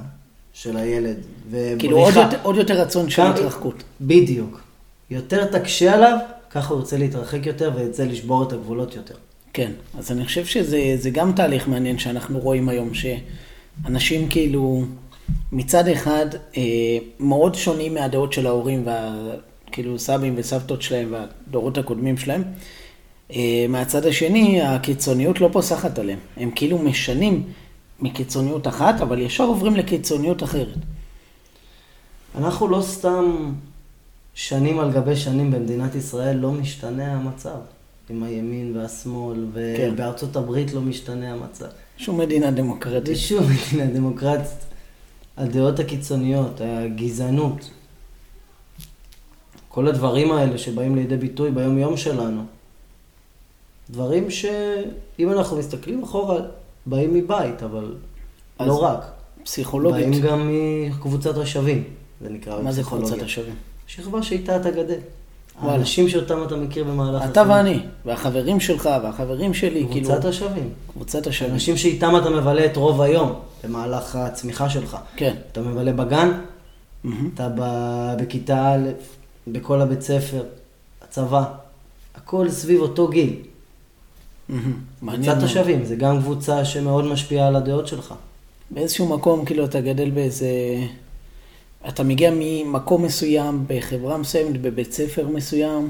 של 0.61 0.77
הילד. 0.77 1.17
ובריחה. 1.49 1.79
כאילו 1.79 1.97
עוד 1.97 2.13
יותר, 2.15 2.37
עוד 2.43 2.55
יותר 2.55 2.81
רצון 2.81 3.09
של 3.09 3.21
התרחקות. 3.21 3.83
בדיוק. 4.01 4.61
יותר 5.09 5.45
תקשה 5.45 5.93
עליו, 5.93 6.17
ככה 6.51 6.73
הוא 6.73 6.79
ירצה 6.79 6.97
להתרחק 6.97 7.45
יותר 7.45 7.71
וירצה 7.75 8.05
לשבור 8.05 8.43
את 8.43 8.53
הגבולות 8.53 8.95
יותר. 8.95 9.15
כן, 9.53 9.71
אז 9.97 10.11
אני 10.11 10.25
חושב 10.25 10.45
שזה 10.45 10.95
זה 10.97 11.09
גם 11.09 11.31
תהליך 11.31 11.67
מעניין 11.67 11.97
שאנחנו 11.97 12.39
רואים 12.39 12.69
היום, 12.69 12.89
שאנשים 12.93 14.29
כאילו 14.29 14.83
מצד 15.51 15.87
אחד 15.87 16.25
אה, 16.57 16.61
מאוד 17.19 17.55
שונים 17.55 17.93
מהדעות 17.93 18.33
של 18.33 18.47
ההורים, 18.47 18.83
וה, 18.85 19.15
כאילו 19.71 19.99
סבים 19.99 20.33
וסבתות 20.37 20.81
שלהם 20.81 21.13
והדורות 21.13 21.77
הקודמים 21.77 22.17
שלהם. 22.17 22.43
אה, 23.35 23.65
מהצד 23.69 24.05
השני, 24.05 24.61
הקיצוניות 24.61 25.41
לא 25.41 25.49
פוסחת 25.51 25.99
עליהם. 25.99 26.19
הם 26.37 26.51
כאילו 26.55 26.77
משנים 26.77 27.43
מקיצוניות 27.99 28.67
אחת, 28.67 29.01
אבל 29.01 29.19
ישר 29.19 29.43
עוברים 29.43 29.75
לקיצוניות 29.75 30.43
אחרת. 30.43 30.77
אנחנו 32.35 32.67
לא 32.67 32.81
סתם 32.81 33.53
שנים 34.33 34.79
על 34.79 34.91
גבי 34.91 35.15
שנים 35.15 35.51
במדינת 35.51 35.95
ישראל 35.95 36.37
לא 36.37 36.51
משתנה 36.51 37.13
המצב. 37.13 37.57
עם 38.09 38.23
הימין 38.23 38.77
והשמאל, 38.77 39.45
כן. 39.53 39.89
ובארצות 39.93 40.35
הברית 40.35 40.73
לא 40.73 40.81
משתנה 40.81 41.33
המצב. 41.33 41.65
שום 41.97 42.17
מדינה 42.17 42.51
דמוקרטית. 42.51 43.13
בשום 43.13 43.43
מדינה 43.49 43.93
דמוקרטית, 43.93 44.65
הדעות 45.37 45.79
הקיצוניות, 45.79 46.61
הגזענות, 46.61 47.69
כל 49.69 49.87
הדברים 49.87 50.31
האלה 50.31 50.57
שבאים 50.57 50.95
לידי 50.95 51.17
ביטוי 51.17 51.51
ביום-יום 51.51 51.97
שלנו, 51.97 52.43
דברים 53.89 54.31
שאם 54.31 55.31
אנחנו 55.31 55.57
מסתכלים 55.57 56.03
אחורה, 56.03 56.39
באים 56.87 57.13
מבית, 57.13 57.63
אבל 57.63 57.95
לא 58.59 58.83
רק. 58.83 59.05
פסיכולוגית. 59.43 60.07
באים 60.07 60.21
גם 60.21 60.51
מקבוצת 60.89 61.37
השווים, 61.37 61.83
זה 62.21 62.29
נקרא 62.29 62.61
מה 62.61 62.71
זה. 62.71 62.83
קבוצת 62.83 63.21
השווים? 63.21 63.55
שכבה 63.87 64.23
שאיתה 64.23 64.55
אתה 64.55 64.71
גדל. 64.71 64.99
האנשים 65.61 66.09
שאותם 66.09 66.43
אתה 66.43 66.55
מכיר 66.55 66.83
במהלך 66.83 67.21
אתה 67.31 67.41
החיים. 67.41 67.55
ואני, 67.57 67.79
והחברים 68.05 68.59
שלך, 68.59 68.89
והחברים 69.03 69.53
שלי, 69.53 69.85
כאילו, 69.91 70.07
קבוצת 70.09 70.25
השווים. 70.25 70.69
קבוצת 70.93 71.27
השווים. 71.27 71.53
אנשים 71.53 71.77
שאיתם 71.77 72.17
אתה 72.17 72.29
מבלה 72.29 72.65
את 72.65 72.77
רוב 72.77 73.01
היום 73.01 73.33
במהלך 73.63 74.15
הצמיחה 74.15 74.69
שלך. 74.69 74.97
כן. 75.15 75.35
אתה 75.51 75.61
מבלה 75.61 75.91
בגן, 75.93 76.31
מהמם. 77.03 77.29
אתה 77.33 77.49
ב- 77.55 78.13
בכיתה 78.21 78.73
א', 78.73 78.89
בכל 79.47 79.81
הבית 79.81 80.01
ספר, 80.01 80.43
הצבא, 81.01 81.43
הכל 82.15 82.49
סביב 82.49 82.81
אותו 82.81 83.07
גיל. 83.07 83.33
קבוצת. 85.35 85.43
השווים, 85.43 85.85
זה 85.85 85.95
גם 85.95 86.21
קבוצה 86.21 86.65
שמאוד 86.65 87.05
משפיעה 87.05 87.47
על 87.47 87.55
הדעות 87.55 87.87
שלך. 87.87 88.13
באיזשהו 88.71 89.07
מקום, 89.07 89.45
כאילו, 89.45 89.65
אתה 89.65 89.81
גדל 89.81 90.09
באיזה... 90.09 90.49
אתה 91.87 92.03
מגיע 92.03 92.31
ממקום 92.35 93.03
מסוים, 93.03 93.63
בחברה 93.67 94.17
מסוימת, 94.17 94.61
בבית 94.61 94.93
ספר 94.93 95.27
מסוים, 95.27 95.89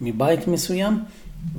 מבית 0.00 0.48
מסוים, 0.48 1.02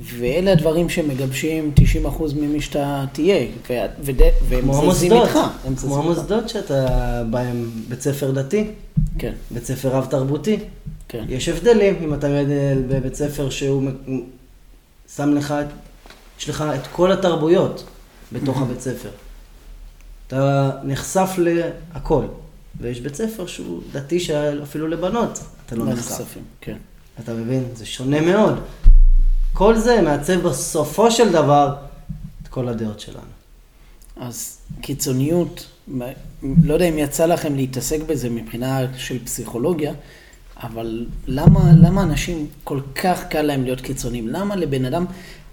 ואלה 0.02 0.52
הדברים 0.52 0.88
שמגבשים 0.88 1.72
90% 2.04 2.06
ממי 2.40 2.60
שאתה 2.60 3.04
תהיה, 3.12 3.46
ו- 3.70 3.74
וד- 4.04 4.20
והם 4.48 4.64
זזים 4.92 5.12
איתך. 5.12 5.38
כמו. 5.80 5.96
המוסדות 5.98 6.48
שאתה 6.48 6.86
בהם, 7.30 7.70
בית 7.88 8.00
ספר 8.00 8.30
דתי, 8.30 8.64
כן, 9.18 9.32
בית 9.50 9.64
ספר 9.64 9.88
רב-תרבותי. 9.88 10.58
כן. 11.08 11.24
יש 11.28 11.48
הבדלים 11.48 11.94
אם 12.04 12.14
אתה 12.14 12.28
גדל 12.28 12.82
בבית 12.88 13.14
ספר 13.14 13.50
שהוא 13.50 13.82
שם 15.16 15.34
לך, 15.34 15.54
יש 16.38 16.48
לך 16.48 16.64
את 16.74 16.86
כל 16.92 17.12
התרבויות 17.12 17.84
בתוך 18.32 18.62
הבית 18.62 18.80
ספר. 18.80 19.10
אתה 20.26 20.70
נחשף 20.84 21.30
להכל. 21.38 22.24
ויש 22.80 23.00
בית 23.00 23.14
ספר 23.14 23.46
שהוא 23.46 23.82
דתי 23.92 24.20
שאפילו 24.20 24.88
לבנות 24.88 25.40
אתה 25.66 25.76
לא 25.76 25.84
נחשף. 25.84 26.10
נחשפים, 26.10 26.42
כן. 26.60 26.76
אתה 27.20 27.34
מבין? 27.34 27.64
זה 27.74 27.86
שונה 27.86 28.20
מאוד. 28.20 28.60
כל 29.52 29.78
זה 29.78 30.02
מעצב 30.02 30.48
בסופו 30.48 31.10
של 31.10 31.32
דבר 31.32 31.74
את 32.42 32.48
כל 32.48 32.68
הדעות 32.68 33.00
שלנו. 33.00 33.36
אז 34.16 34.58
קיצוניות, 34.80 35.66
לא 36.42 36.74
יודע 36.74 36.84
אם 36.88 36.98
יצא 36.98 37.26
לכם 37.26 37.56
להתעסק 37.56 38.00
בזה 38.06 38.30
מבחינה 38.30 38.80
של 38.96 39.24
פסיכולוגיה, 39.24 39.92
אבל 40.56 41.06
למה, 41.26 41.72
למה 41.72 42.02
אנשים 42.02 42.46
כל 42.64 42.80
כך 42.94 43.24
קל 43.28 43.42
להם 43.42 43.64
להיות 43.64 43.80
קיצוניים? 43.80 44.28
למה 44.28 44.56
לבן 44.56 44.84
אדם 44.84 45.04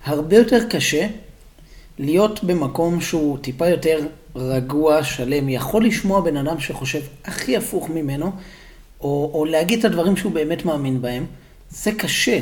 הרבה 0.05 0.37
יותר 0.37 0.69
קשה 0.69 1.07
להיות 1.99 2.43
במקום 2.43 3.01
שהוא 3.01 3.37
טיפה 3.37 3.67
יותר 3.67 3.99
רגוע, 4.35 5.03
שלם, 5.03 5.49
יכול 5.49 5.85
לשמוע 5.85 6.21
בן 6.21 6.37
אדם 6.37 6.59
שחושב 6.59 7.01
הכי 7.25 7.57
הפוך 7.57 7.89
ממנו, 7.89 8.31
או, 9.01 9.31
או 9.33 9.45
להגיד 9.45 9.79
את 9.79 9.85
הדברים 9.85 10.17
שהוא 10.17 10.31
באמת 10.31 10.65
מאמין 10.65 11.01
בהם, 11.01 11.25
זה 11.69 11.91
קשה. 11.91 12.39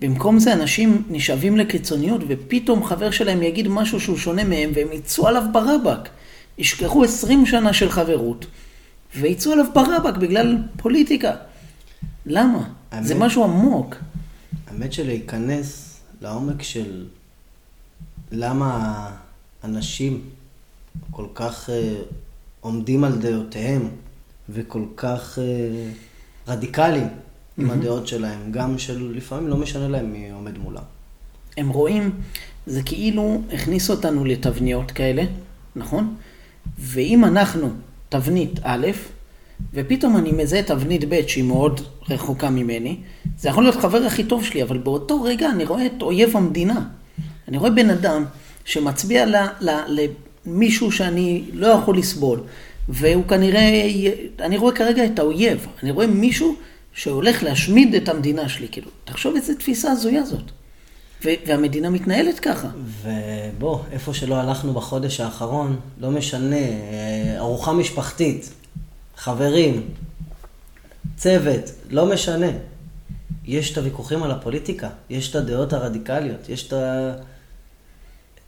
במקום 0.00 0.38
זה 0.38 0.52
אנשים 0.52 1.02
נשאבים 1.10 1.56
לקיצוניות, 1.56 2.20
ופתאום 2.28 2.84
חבר 2.84 3.10
שלהם 3.10 3.42
יגיד 3.42 3.68
משהו 3.68 4.00
שהוא 4.00 4.16
שונה 4.16 4.44
מהם, 4.44 4.70
והם 4.74 4.88
יצאו 4.92 5.28
עליו 5.28 5.42
ברבק. 5.52 6.08
ישכחו 6.58 7.04
20 7.04 7.46
שנה 7.46 7.72
של 7.72 7.90
חברות, 7.90 8.46
ויצאו 9.16 9.52
עליו 9.52 9.64
ברבק 9.74 10.16
בגלל 10.16 10.56
פוליטיקה. 10.76 11.32
למה? 12.26 12.68
האמת- 12.90 13.06
זה 13.06 13.14
משהו 13.14 13.44
עמוק. 13.44 13.96
האמת 14.66 14.92
שלהיכנס 14.92 15.83
לעומק 16.24 16.62
של 16.62 17.06
למה 18.32 19.10
אנשים 19.64 20.20
כל 21.10 21.26
כך 21.34 21.70
אה, 21.70 21.96
עומדים 22.60 23.04
על 23.04 23.18
דעותיהם 23.18 23.88
וכל 24.48 24.84
כך 24.96 25.38
אה, 25.38 25.92
רדיקליים 26.48 27.08
עם 27.58 27.70
הדעות 27.70 28.06
שלהם, 28.06 28.52
גם 28.52 28.78
שלפעמים 28.78 29.48
לא 29.48 29.56
משנה 29.56 29.88
להם 29.88 30.12
מי 30.12 30.30
עומד 30.30 30.58
מולם. 30.58 30.82
הם 31.56 31.68
רואים, 31.68 32.10
זה 32.66 32.82
כאילו 32.82 33.42
הכניס 33.52 33.90
אותנו 33.90 34.24
לתבניות 34.24 34.90
כאלה, 34.90 35.22
נכון? 35.76 36.14
ואם 36.78 37.24
אנחנו 37.24 37.70
תבנית 38.08 38.60
א', 38.62 38.86
ופתאום 39.74 40.16
אני 40.16 40.32
מזהה 40.32 40.62
תבנית 40.62 41.04
ב' 41.08 41.26
שהיא 41.26 41.44
מאוד 41.44 41.80
רחוקה 42.10 42.50
ממני, 42.50 42.96
זה 43.38 43.48
יכול 43.48 43.62
להיות 43.64 43.76
חבר 43.76 44.02
הכי 44.02 44.24
טוב 44.24 44.44
שלי, 44.44 44.62
אבל 44.62 44.78
באותו 44.78 45.22
רגע 45.22 45.50
אני 45.50 45.64
רואה 45.64 45.86
את 45.86 46.02
אויב 46.02 46.36
המדינה. 46.36 46.84
אני 47.48 47.58
רואה 47.58 47.70
בן 47.70 47.90
אדם 47.90 48.24
שמצביע 48.64 49.26
ל, 49.26 49.36
ל, 49.60 49.70
למישהו 50.46 50.92
שאני 50.92 51.44
לא 51.52 51.66
יכול 51.66 51.98
לסבול, 51.98 52.40
והוא 52.88 53.24
כנראה, 53.28 53.90
אני 54.40 54.56
רואה 54.56 54.74
כרגע 54.74 55.04
את 55.04 55.18
האויב, 55.18 55.66
אני 55.82 55.90
רואה 55.90 56.06
מישהו 56.06 56.54
שהולך 56.92 57.42
להשמיד 57.42 57.94
את 57.94 58.08
המדינה 58.08 58.48
שלי, 58.48 58.68
כאילו, 58.72 58.88
תחשוב 59.04 59.36
איזה 59.36 59.54
תפיסה 59.54 59.92
הזויה 59.92 60.24
זאת. 60.24 60.50
והמדינה 61.24 61.90
מתנהלת 61.90 62.38
ככה. 62.38 62.68
ובוא, 63.02 63.78
איפה 63.92 64.14
שלא 64.14 64.34
הלכנו 64.34 64.72
בחודש 64.72 65.20
האחרון, 65.20 65.76
לא 66.00 66.10
משנה, 66.10 66.56
אה, 66.56 67.34
ארוחה 67.38 67.72
משפחתית, 67.72 68.50
חברים, 69.24 69.82
צוות, 71.16 71.70
לא 71.90 72.06
משנה. 72.06 72.46
יש 73.44 73.72
את 73.72 73.78
הוויכוחים 73.78 74.22
על 74.22 74.30
הפוליטיקה, 74.30 74.88
יש 75.10 75.30
את 75.30 75.36
הדעות 75.36 75.72
הרדיקליות, 75.72 76.48
יש 76.48 76.66
את 76.66 76.72
ה... 76.72 77.12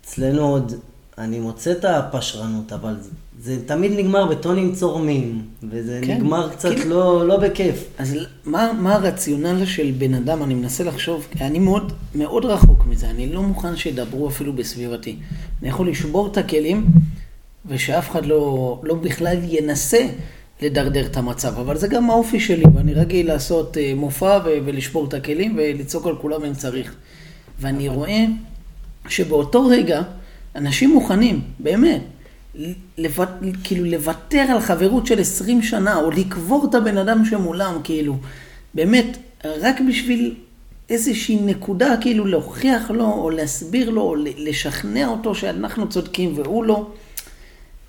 אצלנו 0.00 0.48
עוד, 0.48 0.72
אני 1.18 1.40
מוצא 1.40 1.72
את 1.72 1.84
הפשרנות, 1.84 2.72
אבל 2.72 2.96
זה, 3.00 3.10
זה 3.40 3.66
תמיד 3.66 3.92
נגמר 3.96 4.26
בטונים 4.26 4.74
צורמים, 4.74 5.42
וזה 5.70 5.98
כן, 6.02 6.06
כן, 6.06 6.14
נגמר 6.14 6.50
קצת 6.50 6.68
כאילו- 6.68 6.90
לא, 6.90 7.28
לא 7.28 7.36
בכיף. 7.36 7.84
אז 7.98 8.16
מה, 8.44 8.72
מה 8.72 8.94
הרציונל 8.94 9.66
של 9.66 9.92
בן 9.98 10.14
אדם? 10.14 10.42
אני 10.42 10.54
מנסה 10.54 10.84
לחשוב, 10.84 11.26
אני 11.40 11.58
מאוד, 11.58 11.92
מאוד 12.14 12.44
רחוק 12.44 12.86
מזה, 12.86 13.10
אני 13.10 13.32
לא 13.32 13.42
מוכן 13.42 13.76
שידברו 13.76 14.28
אפילו 14.28 14.52
בסביבתי. 14.52 15.16
אני 15.60 15.68
יכול 15.68 15.88
לשבור 15.88 16.26
את 16.26 16.36
הכלים, 16.36 16.86
ושאף 17.66 18.10
אחד 18.10 18.26
לא, 18.26 18.80
לא 18.84 18.94
בכלל 18.94 19.36
ינסה 19.42 20.06
לדרדר 20.62 21.06
את 21.06 21.16
המצב, 21.16 21.58
אבל 21.58 21.76
זה 21.76 21.88
גם 21.88 22.10
האופי 22.10 22.40
שלי, 22.40 22.64
ואני 22.74 22.94
רגיל 22.94 23.26
לעשות 23.26 23.76
אה, 23.76 23.92
מופע 23.96 24.38
ולשבור 24.44 25.08
את 25.08 25.14
הכלים 25.14 25.54
ולצעוק 25.56 26.06
על 26.06 26.16
כולם 26.16 26.44
אם 26.44 26.54
צריך. 26.54 26.94
ואני 27.60 27.88
רואה 27.88 28.24
שבאותו 29.08 29.66
רגע 29.66 30.02
אנשים 30.56 30.90
מוכנים, 30.90 31.40
באמת, 31.58 32.00
לוו... 32.98 33.24
כאילו 33.64 33.84
לוותר 33.84 34.40
על 34.40 34.60
חברות 34.60 35.06
של 35.06 35.20
20 35.20 35.62
שנה, 35.62 35.96
או 35.96 36.10
לקבור 36.10 36.66
את 36.70 36.74
הבן 36.74 36.98
אדם 36.98 37.24
שמולם, 37.24 37.80
כאילו, 37.84 38.16
באמת, 38.74 39.18
רק 39.44 39.80
בשביל 39.88 40.34
איזושהי 40.90 41.36
נקודה, 41.36 41.94
כאילו 42.00 42.24
להוכיח 42.26 42.90
לו, 42.90 43.04
או 43.04 43.30
להסביר 43.30 43.90
לו, 43.90 44.02
או 44.02 44.14
לשכנע 44.16 45.06
אותו 45.06 45.34
שאנחנו 45.34 45.88
צודקים 45.88 46.32
והוא 46.36 46.64
לא. 46.64 46.86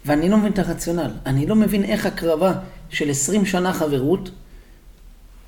ואני 0.08 0.30
לא 0.30 0.38
מבין 0.38 0.52
את 0.52 0.60
הרציונל. 0.60 1.12
אני 1.26 1.46
לא 1.46 1.56
מבין 1.56 1.84
איך 1.84 2.06
הקרבה 2.06 2.54
של 2.90 3.10
20 3.10 3.46
שנה 3.46 3.74
חברות, 3.74 4.30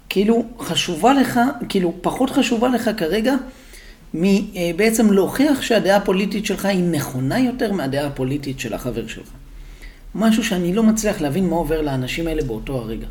כאילו 0.10 0.46
חשובה 0.60 1.14
לך, 1.14 1.40
כאילו 1.70 1.94
פחות 2.02 2.30
חשובה 2.30 2.70
לך 2.70 2.90
כרגע, 2.98 3.34
מבעצם 4.14 5.14
להוכיח 5.14 5.62
שהדעה 5.62 5.98
הפוליטית 5.98 6.46
שלך 6.46 6.66
היא 6.66 6.84
נכונה 6.84 7.40
יותר 7.40 7.74
מהדעה 7.74 8.08
הפוליטית 8.08 8.60
של 8.60 8.74
החבר 8.74 9.08
שלך. 9.08 9.30
משהו 10.16 10.44
שאני 10.44 10.74
לא 10.74 10.84
מצליח 10.84 11.22
להבין 11.22 11.50
מה 11.50 11.56
עובר 11.56 11.82
לאנשים 11.82 12.28
האלה 12.28 12.44
באותו 12.44 12.78
הרגע, 12.78 13.08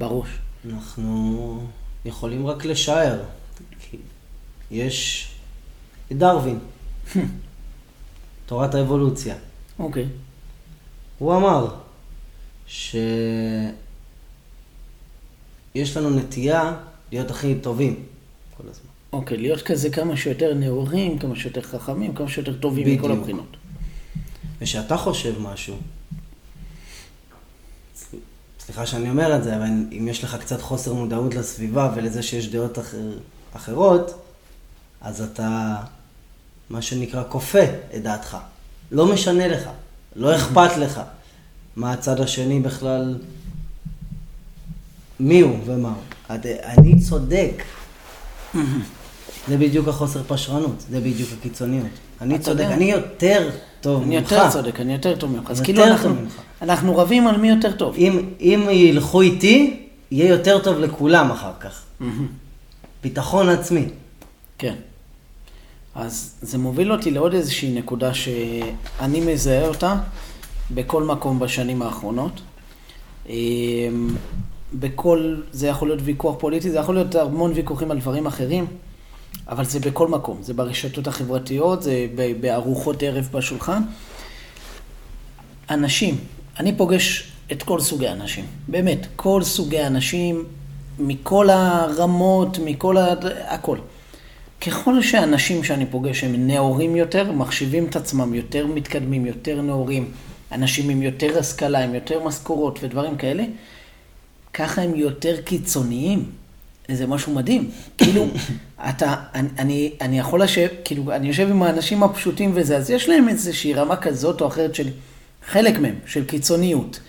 בראש. 0.00 0.28
אנחנו 0.72 1.60
יכולים 2.04 2.46
רק 2.46 2.64
לשער. 2.64 3.22
יש 4.70 5.28
את 6.12 6.16
דרווין, 6.16 6.58
תורת 8.46 8.74
האבולוציה. 8.74 9.34
אוקיי. 9.78 10.06
הוא 11.18 11.36
אמר 11.36 11.74
שיש 12.66 12.96
לנו 15.96 16.10
נטייה 16.10 16.76
להיות 17.12 17.30
הכי 17.30 17.54
טובים 17.54 18.02
כל 18.56 18.62
הזמן. 18.68 18.86
אוקיי, 19.12 19.36
להיות 19.36 19.62
כזה 19.62 19.90
כמה 19.90 20.16
שיותר 20.16 20.54
נאורים, 20.54 21.18
כמה 21.18 21.36
שיותר 21.36 21.62
חכמים, 21.62 22.14
כמה 22.14 22.28
שיותר 22.28 22.52
טובים 22.52 22.86
מכל 22.86 23.08
בדיוק. 23.08 23.18
הבחינות. 23.18 23.56
ושאתה 24.60 24.96
חושב 24.96 25.40
משהו, 25.40 25.76
סליחה 28.60 28.86
שאני 28.86 29.10
אומר 29.10 29.36
את 29.36 29.44
זה, 29.44 29.56
אבל 29.56 29.64
אם 29.98 30.08
יש 30.10 30.24
לך 30.24 30.36
קצת 30.40 30.62
חוסר 30.62 30.92
מודעות 30.92 31.34
לסביבה 31.34 31.92
ולזה 31.96 32.22
שיש 32.22 32.48
דעות 32.48 32.78
אחר, 32.78 33.18
אחרות, 33.52 34.24
אז 35.00 35.22
אתה, 35.22 35.76
מה 36.70 36.82
שנקרא, 36.82 37.22
כופה 37.28 37.64
את 37.96 38.02
דעתך. 38.02 38.36
לא 38.90 39.12
משנה 39.12 39.48
לך, 39.48 39.68
לא 40.16 40.36
אכפת 40.36 40.76
לך 40.76 41.00
מה 41.76 41.92
הצד 41.92 42.20
השני 42.20 42.60
בכלל, 42.60 43.18
מי 45.20 45.40
הוא 45.40 45.58
ומה 45.64 45.88
הוא. 45.88 46.36
אני 46.64 47.00
צודק. 47.00 47.62
זה 49.48 49.56
בדיוק 49.56 49.88
החוסר 49.88 50.22
פשרנות, 50.26 50.84
זה 50.90 51.00
בדיוק 51.00 51.30
הקיצוניות. 51.38 51.86
אני 52.20 52.38
צודק, 52.38 52.64
אני 52.70 52.84
יותר 52.84 53.50
טוב 53.80 54.02
אני 54.02 54.16
ממך. 54.20 54.32
יותר 54.32 54.50
צודק, 54.50 54.80
אני 54.80 54.92
יותר 54.92 55.16
טוב 55.16 55.30
ממך. 55.30 55.50
אז 55.50 55.60
כאילו 55.60 55.84
אנחנו, 56.62 56.96
רבים 56.96 57.26
על 57.26 57.36
מי 57.36 57.48
יותר 57.48 57.72
טוב. 57.72 57.94
אם, 57.96 58.30
אם 58.40 58.68
ילכו 58.70 59.20
איתי, 59.20 59.86
יהיה 60.10 60.28
יותר 60.28 60.58
טוב 60.58 60.78
לכולם 60.78 61.30
אחר 61.30 61.52
כך. 61.60 61.82
ביטחון 63.02 63.48
עצמי. 63.48 63.88
כן. 64.58 64.74
אז 65.94 66.34
זה 66.42 66.58
מוביל 66.58 66.92
אותי 66.92 67.10
לעוד 67.10 67.34
איזושהי 67.34 67.72
נקודה 67.72 68.14
שאני 68.14 69.20
מזהה 69.20 69.68
אותה 69.68 69.96
בכל 70.70 71.02
מקום 71.02 71.38
בשנים 71.38 71.82
האחרונות. 71.82 72.40
אמ, 73.28 74.16
בכל, 74.74 75.36
זה 75.52 75.66
יכול 75.66 75.88
להיות 75.88 76.00
ויכוח 76.04 76.36
פוליטי, 76.38 76.70
זה 76.70 76.78
יכול 76.78 76.94
להיות 76.94 77.14
המון 77.14 77.52
ויכוחים 77.54 77.90
על 77.90 77.98
דברים 78.00 78.26
אחרים, 78.26 78.66
אבל 79.48 79.64
זה 79.64 79.80
בכל 79.80 80.08
מקום. 80.08 80.38
זה 80.42 80.54
ברשתות 80.54 81.06
החברתיות, 81.06 81.82
זה 81.82 82.06
בארוחות 82.40 83.02
ערב 83.02 83.28
בשולחן. 83.32 83.82
אנשים, 85.70 86.16
אני 86.60 86.76
פוגש 86.76 87.32
את 87.52 87.62
כל 87.62 87.80
סוגי 87.80 88.08
האנשים, 88.08 88.44
באמת, 88.68 89.06
כל 89.16 89.42
סוגי 89.42 89.78
האנשים, 89.78 90.44
מכל 90.98 91.50
הרמות, 91.50 92.58
מכל 92.64 92.96
ה... 92.96 93.14
הכל. 93.48 93.78
ככל 94.66 95.02
שאנשים 95.02 95.64
שאני 95.64 95.86
פוגש 95.86 96.24
הם 96.24 96.46
נאורים 96.46 96.96
יותר, 96.96 97.32
מחשיבים 97.32 97.86
את 97.86 97.96
עצמם 97.96 98.34
יותר 98.34 98.66
מתקדמים, 98.66 99.26
יותר 99.26 99.62
נאורים, 99.62 100.10
אנשים 100.52 100.90
עם 100.90 101.02
יותר 101.02 101.38
השכלה, 101.38 101.84
עם 101.84 101.94
יותר 101.94 102.24
משכורות 102.24 102.78
ודברים 102.82 103.16
כאלה, 103.16 103.44
ככה 104.54 104.82
הם 104.82 104.94
יותר 104.94 105.40
קיצוניים. 105.40 106.24
זה 106.90 107.06
משהו 107.06 107.34
מדהים. 107.34 107.70
כאילו, 107.98 108.26
אתה, 108.88 109.14
אני, 109.34 109.48
אני, 109.58 109.92
אני 110.00 110.18
יכול 110.18 110.42
לשבת, 110.42 110.70
כאילו, 110.84 111.12
אני 111.12 111.28
יושב 111.28 111.48
עם 111.50 111.62
האנשים 111.62 112.02
הפשוטים 112.02 112.52
וזה, 112.54 112.76
אז 112.76 112.90
יש 112.90 113.08
להם 113.08 113.28
איזושהי 113.28 113.74
רמה 113.74 113.96
כזאת 113.96 114.40
או 114.40 114.46
אחרת 114.46 114.74
של, 114.74 114.88
חלק 115.46 115.78
מהם, 115.78 115.94
של 116.06 116.24
קיצוניות. 116.24 117.00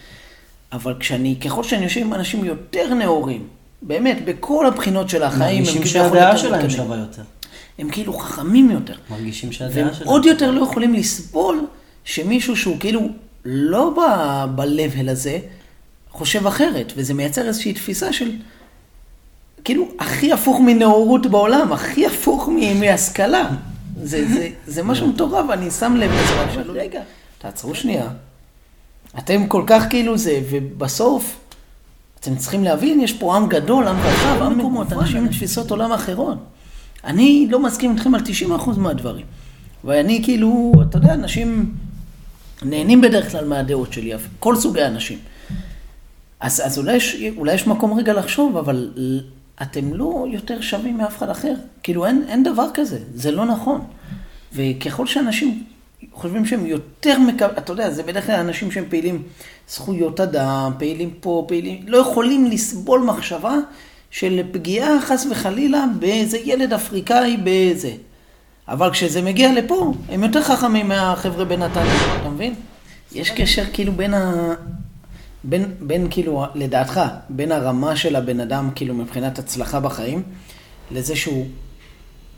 אבל 0.71 0.95
כשאני, 0.99 1.35
ככל 1.39 1.63
שאני 1.63 1.83
יושב 1.83 2.01
עם 2.01 2.13
אנשים 2.13 2.45
יותר 2.45 2.93
נאורים, 2.93 3.47
באמת, 3.81 4.25
בכל 4.25 4.65
הבחינות 4.67 5.09
של 5.09 5.23
החיים, 5.23 5.63
מרגישים 5.63 5.81
כביכול 5.81 6.09
שהדעה 6.09 6.27
יותר 6.27 6.37
שלהם 6.37 6.53
מתקדמים. 6.53 6.77
שווה 6.77 6.97
יותר. 6.97 7.21
הם 7.79 7.89
כאילו 7.89 8.13
חכמים 8.13 8.71
יותר. 8.71 8.95
מרגישים 9.09 9.49
והם 9.49 9.53
שהדעה 9.53 9.93
שלהם... 9.93 10.09
עוד 10.09 10.25
יותר 10.25 10.51
לא 10.51 10.61
יכולים 10.61 10.93
לסבול 10.93 11.65
שמישהו 12.03 12.55
שהוא 12.55 12.79
כאילו 12.79 13.09
לא 13.45 13.93
ב-level 14.55 15.11
הזה, 15.11 15.39
חושב 16.11 16.47
אחרת, 16.47 16.93
וזה 16.95 17.13
מייצר 17.13 17.47
איזושהי 17.47 17.73
תפיסה 17.73 18.13
של, 18.13 18.31
כאילו, 19.63 19.88
הכי 19.99 20.31
הפוך 20.31 20.59
מנאורות 20.65 21.25
בעולם, 21.25 21.73
הכי 21.73 22.05
הפוך 22.05 22.49
מהשכלה. 22.79 23.49
זה, 24.03 24.27
זה, 24.33 24.49
זה 24.67 24.83
משהו 24.83 25.07
מטורף, 25.07 25.49
אני 25.49 25.71
שם 25.71 25.95
לב 25.95 26.11
לזה, 26.11 26.61
רגע, 26.71 27.01
תעצרו 27.38 27.75
שנייה. 27.75 28.07
אתם 29.17 29.47
כל 29.47 29.63
כך 29.67 29.83
כאילו 29.89 30.17
זה, 30.17 30.41
ובסוף, 30.49 31.35
אתם 32.19 32.35
צריכים 32.35 32.63
להבין, 32.63 33.01
יש 33.01 33.13
פה 33.13 33.35
עם 33.35 33.47
גדול, 33.47 33.88
עם 33.88 33.99
רחב, 33.99 34.41
עם 34.41 34.57
מקומות, 34.57 34.93
אנשים 34.93 35.17
עם 35.17 35.27
תפיסות 35.27 35.71
עולם 35.71 35.91
אחרות. 35.91 36.38
אני 37.05 37.47
לא 37.49 37.59
מסכים 37.59 37.91
איתכם 37.91 38.15
על 38.15 38.21
90% 38.21 38.69
מהדברים. 38.77 39.25
ואני 39.83 40.21
כאילו, 40.23 40.73
אתה 40.89 40.97
יודע, 40.97 41.13
אנשים 41.13 41.75
נהנים 42.61 43.01
בדרך 43.01 43.31
כלל 43.31 43.47
מהדעות 43.47 43.93
שלי, 43.93 44.11
כל 44.39 44.55
סוגי 44.55 44.81
האנשים. 44.81 45.17
אז, 46.39 46.61
אז 46.65 46.77
אולי, 46.77 46.93
יש, 46.95 47.15
אולי 47.37 47.53
יש 47.53 47.67
מקום 47.67 47.93
רגע 47.93 48.13
לחשוב, 48.13 48.57
אבל 48.57 48.91
אתם 49.61 49.93
לא 49.93 50.25
יותר 50.31 50.61
שווים 50.61 50.97
מאף 50.97 51.17
אחד 51.17 51.29
אחר. 51.29 51.53
כאילו, 51.83 52.05
אין, 52.05 52.25
אין 52.27 52.43
דבר 52.43 52.67
כזה, 52.73 52.99
זה 53.13 53.31
לא 53.31 53.45
נכון. 53.45 53.81
וככל 54.53 55.07
שאנשים 55.07 55.63
חושבים 56.13 56.45
שהם 56.45 56.65
יותר 56.65 57.19
מקבלים, 57.19 57.57
אתה 57.57 57.73
יודע, 57.73 57.89
זה 57.89 58.03
בדרך 58.03 58.25
כלל 58.25 58.35
אנשים 58.35 58.71
שהם 58.71 58.85
פעילים 58.89 59.23
זכויות 59.69 60.19
אדם, 60.19 60.71
פעילים 60.79 61.13
פה, 61.19 61.45
פעילים, 61.47 61.83
לא 61.87 61.97
יכולים 61.97 62.51
לסבול 62.51 62.99
מחשבה 62.99 63.57
של 64.11 64.41
פגיעה 64.51 65.01
חס 65.01 65.27
וחלילה 65.31 65.85
באיזה 65.99 66.37
ילד 66.37 66.73
אפריקאי 66.73 67.37
באיזה. 67.37 67.91
אבל 68.67 68.91
כשזה 68.91 69.21
מגיע 69.21 69.53
לפה, 69.53 69.93
הם 70.09 70.23
יותר 70.23 70.41
חכמים 70.43 70.87
מהחבר'ה 70.87 71.45
בנתניה, 71.45 72.17
אתה 72.21 72.29
מבין? 72.29 72.53
יש 73.11 73.31
קשר 73.31 73.63
כאילו 73.73 73.93
בין 73.93 74.13
ה... 74.13 74.53
בין, 75.43 75.71
בין 75.79 76.07
כאילו, 76.09 76.45
לדעתך, 76.55 77.01
בין 77.29 77.51
הרמה 77.51 77.95
של 77.95 78.15
הבן 78.15 78.39
אדם, 78.39 78.69
כאילו, 78.75 78.93
מבחינת 78.93 79.39
הצלחה 79.39 79.79
בחיים, 79.79 80.23
לזה 80.91 81.15
שהוא 81.15 81.45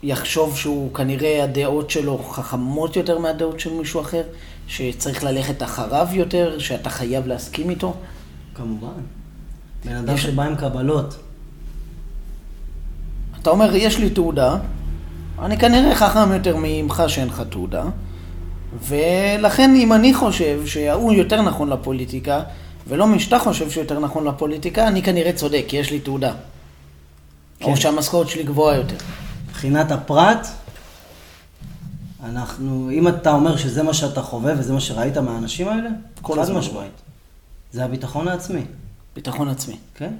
יחשוב 0.02 0.56
שהוא, 0.56 0.94
כנראה 0.94 1.44
הדעות 1.44 1.90
שלו 1.90 2.18
חכמות 2.18 2.96
יותר 2.96 3.18
מהדעות 3.18 3.60
של 3.60 3.72
מישהו 3.72 4.00
אחר, 4.00 4.22
שצריך 4.68 5.24
ללכת 5.24 5.62
אחריו 5.62 6.06
יותר, 6.12 6.58
שאתה 6.58 6.90
חייב 6.90 7.26
להסכים 7.26 7.70
איתו? 7.70 7.94
כמובן. 8.54 9.00
בן 9.84 9.96
אדם 9.96 10.14
יש... 10.14 10.22
שבא 10.22 10.42
עם 10.42 10.56
קבלות. 10.56 11.16
אתה 13.48 13.54
אומר, 13.54 13.76
יש 13.76 13.98
לי 13.98 14.10
תעודה, 14.10 14.56
אני 15.42 15.58
כנראה 15.58 15.94
חכם 15.94 16.32
יותר 16.32 16.56
ממך 16.58 17.02
שאין 17.06 17.28
לך 17.28 17.42
תעודה, 17.50 17.84
ולכן 18.82 19.74
אם 19.74 19.92
אני 19.92 20.14
חושב 20.14 20.66
שההוא 20.66 21.12
יותר 21.12 21.42
נכון 21.42 21.68
לפוליטיקה, 21.68 22.42
ולא 22.88 23.06
מי 23.06 23.20
שאתה 23.20 23.38
חושב 23.38 23.70
שיותר 23.70 24.00
נכון 24.00 24.26
לפוליטיקה, 24.26 24.88
אני 24.88 25.02
כנראה 25.02 25.32
צודק, 25.32 25.64
כי 25.68 25.76
יש 25.76 25.90
לי 25.90 26.00
תעודה. 26.00 26.32
כן. 27.60 27.70
או 27.70 27.76
שהמשכורת 27.76 28.28
שלי 28.28 28.42
גבוהה 28.42 28.76
יותר. 28.76 28.96
מבחינת 29.48 29.90
הפרט, 29.92 30.46
אנחנו, 32.24 32.90
אם 32.92 33.08
אתה 33.08 33.32
אומר 33.32 33.56
שזה 33.56 33.82
מה 33.82 33.94
שאתה 33.94 34.22
חווה 34.22 34.52
וזה 34.58 34.72
מה 34.72 34.80
שראית 34.80 35.16
מהאנשים 35.16 35.68
האלה, 35.68 35.90
כל 36.22 36.40
הזמן 36.40 36.58
משמעית. 36.58 36.92
זה 37.72 37.84
הביטחון 37.84 38.28
העצמי. 38.28 38.62
ביטחון 39.14 39.48
עצמי. 39.48 39.76
כן. 39.94 40.12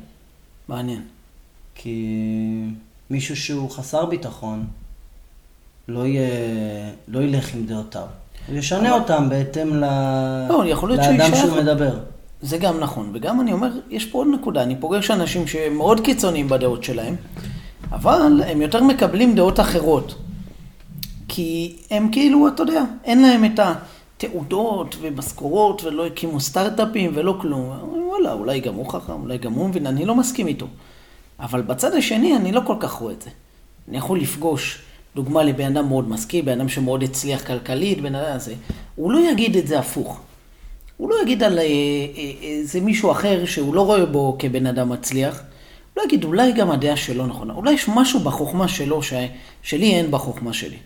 מעניין. 0.68 1.02
כי 1.74 2.14
מישהו 3.10 3.36
שהוא 3.36 3.70
חסר 3.70 4.06
ביטחון, 4.06 4.66
לא, 5.88 6.06
יהיה, 6.06 6.28
לא 7.08 7.18
ילך 7.22 7.54
עם 7.54 7.66
דעותיו. 7.66 8.06
הוא 8.48 8.56
ישנה 8.56 8.94
אבל... 8.94 9.00
אותם 9.00 9.28
בהתאם 9.28 9.74
ל... 9.74 9.84
לא, 10.48 10.66
יכול 10.66 10.88
להיות 10.88 11.00
לאדם 11.06 11.36
שהוא 11.36 11.56
מדבר. 11.56 11.98
זה 12.42 12.58
גם 12.58 12.80
נכון, 12.80 13.10
וגם 13.14 13.40
אני 13.40 13.52
אומר, 13.52 13.68
יש 13.90 14.04
פה 14.04 14.18
עוד 14.18 14.26
נקודה, 14.34 14.62
אני 14.62 14.76
פוגש 14.76 15.10
אנשים 15.10 15.46
שהם 15.46 15.76
מאוד 15.76 16.00
קיצוניים 16.00 16.48
בדעות 16.48 16.84
שלהם, 16.84 17.16
אבל 17.92 18.42
הם 18.46 18.62
יותר 18.62 18.84
מקבלים 18.84 19.34
דעות 19.34 19.60
אחרות. 19.60 20.14
כי 21.28 21.76
הם 21.90 22.08
כאילו, 22.12 22.48
אתה 22.48 22.62
יודע, 22.62 22.82
אין 23.04 23.22
להם 23.22 23.44
את 23.44 23.60
התעודות 23.60 24.96
ומשכורות, 25.00 25.84
ולא 25.84 26.06
הקימו 26.06 26.40
סטארט-אפים 26.40 27.10
ולא 27.14 27.34
כלום. 27.40 27.72
וואלה, 28.08 28.32
אולי 28.32 28.60
גם 28.60 28.74
הוא 28.74 28.92
חכם, 28.92 29.22
אולי 29.22 29.38
גם 29.38 29.52
הוא 29.52 29.68
מבין, 29.68 29.86
אני 29.86 30.04
לא 30.04 30.14
מסכים 30.14 30.46
איתו. 30.46 30.66
אבל 31.40 31.62
בצד 31.62 31.94
השני, 31.94 32.36
אני 32.36 32.52
לא 32.52 32.60
כל 32.66 32.76
כך 32.80 32.92
רואה 32.92 33.12
את 33.12 33.22
זה. 33.22 33.30
אני 33.88 33.96
יכול 33.96 34.20
לפגוש, 34.20 34.78
דוגמה 35.14 35.42
לבן 35.42 35.76
אדם 35.76 35.88
מאוד 35.88 36.08
משכיל, 36.08 36.44
בן 36.44 36.60
אדם 36.60 36.68
שמאוד 36.68 37.02
הצליח 37.02 37.46
כלכלית, 37.46 38.00
בן 38.00 38.14
אדם 38.14 38.36
הזה, 38.36 38.54
הוא 38.94 39.12
לא 39.12 39.30
יגיד 39.30 39.56
את 39.56 39.66
זה 39.66 39.78
הפוך. 39.78 40.20
הוא 40.96 41.10
לא 41.10 41.22
יגיד 41.22 41.42
על 41.42 41.58
איזה 41.58 42.78
אה, 42.78 42.82
אה, 42.82 42.86
מישהו 42.86 43.10
אחר 43.10 43.44
שהוא 43.44 43.74
לא 43.74 43.86
רואה 43.86 44.06
בו 44.06 44.36
כבן 44.38 44.66
אדם 44.66 44.88
מצליח, 44.88 45.34
הוא 45.34 46.02
לא 46.02 46.02
יגיד, 46.02 46.24
אולי 46.24 46.52
גם 46.52 46.70
הדעה 46.70 46.96
שלו 46.96 47.26
נכונה, 47.26 47.54
אולי 47.54 47.72
יש 47.72 47.88
משהו 47.88 48.20
בחוכמה 48.20 48.68
שלו 48.68 49.02
ש... 49.02 49.12
שלי 49.62 49.94
אין 49.94 50.10
בחוכמה 50.10 50.52
שלי. 50.52 50.76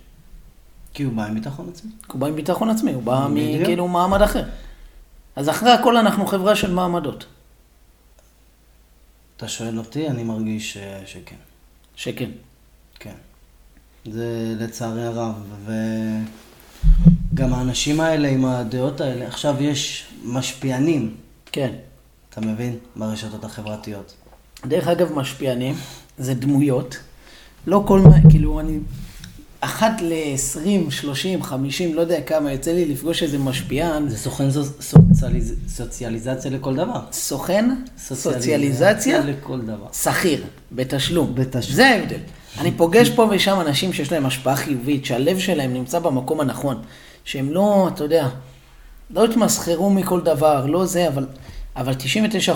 כי 0.94 1.02
הוא 1.02 1.12
בא 1.12 1.24
עם 1.24 1.34
ביטחון 1.34 1.68
עצמי. 1.72 1.90
הוא 2.06 2.20
בא 2.20 2.26
עם 2.26 2.36
ביטחון 2.36 2.70
עצמי, 2.70 2.92
הוא 2.92 3.02
בא 3.02 3.26
מכאילו 3.30 3.88
מעמד 3.88 4.22
אחר. 4.22 4.42
אז 5.36 5.48
אחרי 5.48 5.70
הכל 5.70 5.96
אנחנו 5.96 6.26
חברה 6.26 6.56
של 6.56 6.74
מעמדות. 6.74 7.24
אתה 9.42 9.50
שואל 9.50 9.78
אותי, 9.78 10.08
אני 10.08 10.24
מרגיש 10.24 10.72
ש... 10.72 10.78
שכן. 11.06 11.36
שכן. 11.96 12.30
כן. 12.98 13.14
זה 14.04 14.54
לצערי 14.58 15.04
הרב, 15.04 15.34
ו... 15.66 15.72
גם 17.34 17.54
האנשים 17.54 18.00
האלה 18.00 18.28
עם 18.28 18.44
הדעות 18.44 19.00
האלה, 19.00 19.26
עכשיו 19.26 19.62
יש 19.62 20.06
משפיענים. 20.24 21.14
כן. 21.52 21.74
אתה 22.30 22.40
מבין? 22.40 22.78
ברשתות 22.96 23.44
החברתיות. 23.44 24.14
דרך 24.66 24.88
אגב, 24.88 25.12
משפיענים 25.12 25.74
זה 26.18 26.34
דמויות. 26.34 26.96
לא 27.66 27.84
כל 27.86 28.00
מה, 28.00 28.30
כאילו, 28.30 28.60
אני... 28.60 28.78
אחת 29.64 30.00
ל-20, 30.00 30.90
30, 30.90 31.42
50, 31.42 31.94
לא 31.94 32.00
יודע 32.00 32.20
כמה, 32.20 32.52
יוצא 32.52 32.72
לי 32.72 32.84
לפגוש 32.84 33.22
איזה 33.22 33.38
משפיען. 33.38 34.08
זה 34.08 34.18
סוכן 34.18 34.48
סוציאליז... 34.80 35.54
סוציאליזציה 35.68 36.50
לכל 36.50 36.76
דבר. 36.76 37.00
סוכן 37.12 37.70
סוציאליזציה 37.98 39.20
לכל 39.20 39.60
דבר. 39.60 39.86
שכיר, 39.92 40.44
בתשלום. 40.72 41.34
בתשלום. 41.34 41.76
זה 41.76 41.86
ההבדל. 41.86 42.18
אני 42.60 42.70
פוגש 42.70 43.10
פה 43.10 43.28
ושם 43.30 43.60
אנשים 43.60 43.92
שיש 43.92 44.12
להם 44.12 44.26
השפעה 44.26 44.56
חיובית, 44.56 45.04
שהלב 45.04 45.38
שלהם 45.38 45.74
נמצא 45.74 45.98
במקום 45.98 46.40
הנכון. 46.40 46.82
שהם 47.24 47.50
לא, 47.50 47.90
אתה 47.94 48.04
יודע, 48.04 48.28
לא 49.10 49.24
התמסחרו 49.24 49.90
מכל 49.90 50.20
דבר, 50.20 50.66
לא 50.66 50.86
זה, 50.86 51.08
אבל, 51.08 51.26
אבל 51.76 51.92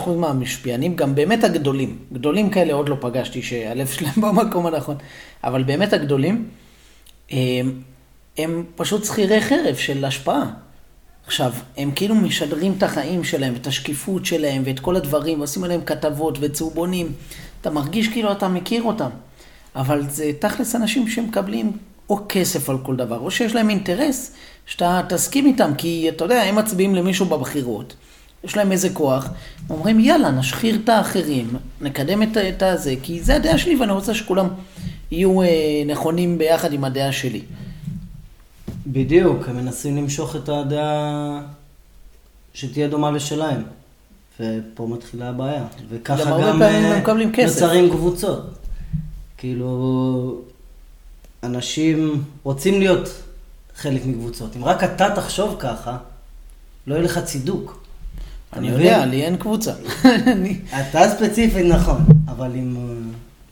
99% 0.05 0.09
מהמשפיענים, 0.09 0.97
גם 0.97 1.15
באמת 1.15 1.45
הגדולים, 1.45 1.99
גדולים 2.13 2.51
כאלה 2.51 2.73
עוד 2.73 2.89
לא 2.89 2.97
פגשתי, 3.01 3.43
שהלב 3.43 3.87
שלהם 3.87 4.21
במקום 4.25 4.67
הנכון, 4.67 4.97
אבל 5.45 5.63
באמת 5.63 5.93
הגדולים, 5.93 6.49
הם, 7.31 7.83
הם 8.39 8.65
פשוט 8.77 9.05
שכירי 9.05 9.41
חרב 9.41 9.77
של 9.77 10.05
השפעה. 10.05 10.51
עכשיו, 11.27 11.53
הם 11.77 11.91
כאילו 11.91 12.15
משדרים 12.15 12.75
את 12.79 12.83
החיים 12.83 13.25
שלהם, 13.25 13.55
את 13.55 13.67
השקיפות 13.67 14.27
שלהם, 14.27 14.63
ואת 14.67 14.81
כל 14.81 14.97
הדברים, 14.97 15.39
ועושים 15.39 15.65
עליהם 15.65 15.81
כתבות 15.87 16.39
וצהובונים. 16.41 17.13
אתה 17.61 17.71
מרגיש 17.71 18.09
כאילו 18.09 18.33
אתה 18.33 18.49
מכיר 18.49 18.83
אותם. 18.83 19.11
אבל 19.77 20.03
זה 20.11 20.31
תכלס 20.39 20.77
אנשים 20.77 21.09
שמקבלים 21.09 21.73
או 22.11 22.19
כסף 22.29 22.71
על 22.71 22.79
כל 22.79 22.97
דבר, 22.97 23.19
או 23.19 23.31
שיש 23.31 23.55
להם 23.55 23.71
אינטרס 23.71 24.33
שאתה 24.67 25.01
תסכים 25.09 25.47
איתם, 25.47 25.71
כי 25.79 26.09
אתה 26.09 26.25
יודע, 26.25 26.43
הם 26.43 26.57
מצביעים 26.57 26.95
למישהו 26.95 27.27
בבחירות, 27.27 27.95
יש 28.45 28.57
להם 28.57 28.73
איזה 28.73 28.91
כוח, 28.91 29.29
אומרים 29.71 30.01
יאללה, 30.01 30.31
נשחיר 30.31 30.79
את 30.85 30.89
האחרים, 30.89 31.57
נקדם 31.81 32.23
את, 32.23 32.63
הזה, 32.63 32.95
כי 33.03 33.23
זה 33.23 33.37
הדעה 33.37 33.59
שלי 33.59 33.77
ואני 33.77 33.93
רוצה 33.93 34.15
שכולם 34.15 34.49
יהיו 35.11 35.43
אה, 35.43 35.83
נכונים 35.87 36.39
ביחד 36.39 36.73
עם 36.73 36.85
הדעה 36.85 37.13
שלי. 37.13 37.43
בדיוק, 38.87 39.49
הם 39.49 39.57
מנסים 39.57 39.97
למשוך 39.97 40.37
את 40.37 40.49
הדעה 40.49 41.43
שתהיה 42.55 42.89
דומה 42.89 43.11
לשלהם. 43.11 43.63
ופה 44.41 44.87
מתחילה 44.87 45.29
הבעיה. 45.29 45.65
וככה 45.89 46.31
גם, 46.31 46.41
גם 46.41 46.63
אה, 46.63 47.01
נוצרים 47.47 47.91
קבוצות. 47.91 48.55
כאילו, 49.39 50.41
אנשים 51.43 52.25
רוצים 52.43 52.81
להיות 52.81 53.09
חלק 53.77 54.07
מקבוצות. 54.07 54.57
אם 54.57 54.65
רק 54.65 54.85
אתה 54.85 55.11
תחשוב 55.15 55.57
ככה, 55.59 55.97
לא 56.87 56.95
יהיה 56.95 57.05
לך 57.05 57.19
צידוק. 57.19 57.87
אני 58.53 58.69
יודע, 58.69 59.07
לי 59.07 59.23
אין 59.23 59.37
קבוצה. 59.37 59.73
אתה 60.81 61.01
ספציפית 61.17 61.67
נכון, 61.67 62.05
אבל 62.29 62.51
אם 62.55 62.77
אה, 62.77 62.83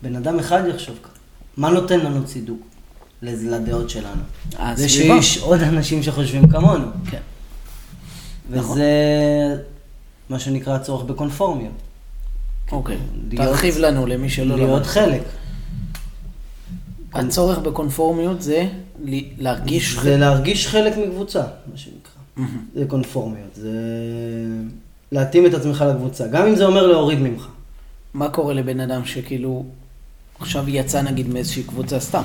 בן 0.03 0.17
אדם 0.17 0.39
אחד 0.39 0.63
יחשוב 0.69 0.99
ככה, 1.03 1.14
מה 1.57 1.71
נותן 1.71 2.01
לנו 2.01 2.25
צידוק 2.25 2.61
לדעות 3.23 3.91
שלנו? 3.91 4.23
זה 4.75 4.89
שיש 4.89 5.39
עוד 5.39 5.61
אנשים 5.61 6.03
שחושבים 6.03 6.49
כמונו. 6.49 6.87
כן. 7.11 7.21
וזה 8.51 8.93
מה 10.31 10.39
שנקרא 10.39 10.75
הצורך 10.75 11.05
בקונפורמיות. 11.05 11.73
אוקיי, 12.73 12.99
תרחיב 13.37 13.79
לנו 13.79 14.07
למי 14.07 14.29
שלא... 14.29 14.57
להיות 14.57 14.87
חלק. 14.87 15.23
הצורך 17.13 17.59
בקונפורמיות 17.59 18.43
זה 18.43 18.67
להרגיש... 19.39 19.99
זה 19.99 20.17
להרגיש 20.17 20.69
חלק 20.69 20.97
מקבוצה, 20.97 21.43
מה 21.43 21.77
שנקרא. 21.77 22.47
זה 22.75 22.85
קונפורמיות, 22.89 23.55
זה 23.55 23.71
להתאים 25.13 25.47
את 25.47 25.55
עצמך 25.55 25.85
לקבוצה, 25.89 26.27
גם 26.27 26.47
אם 26.47 26.57
זה 26.57 26.65
אומר 26.65 26.87
להוריד 26.87 27.19
ממך. 27.19 27.47
מה 28.15 28.29
קורה 28.29 28.55
לבן 28.55 28.81
אדם 28.81 29.05
שכאילו 29.05 29.65
עכשיו 30.45 30.69
יצא 30.69 31.03
נגיד 31.03 31.29
מאיזושהי 31.29 31.63
קבוצה 31.63 32.01
סתם? 32.01 32.23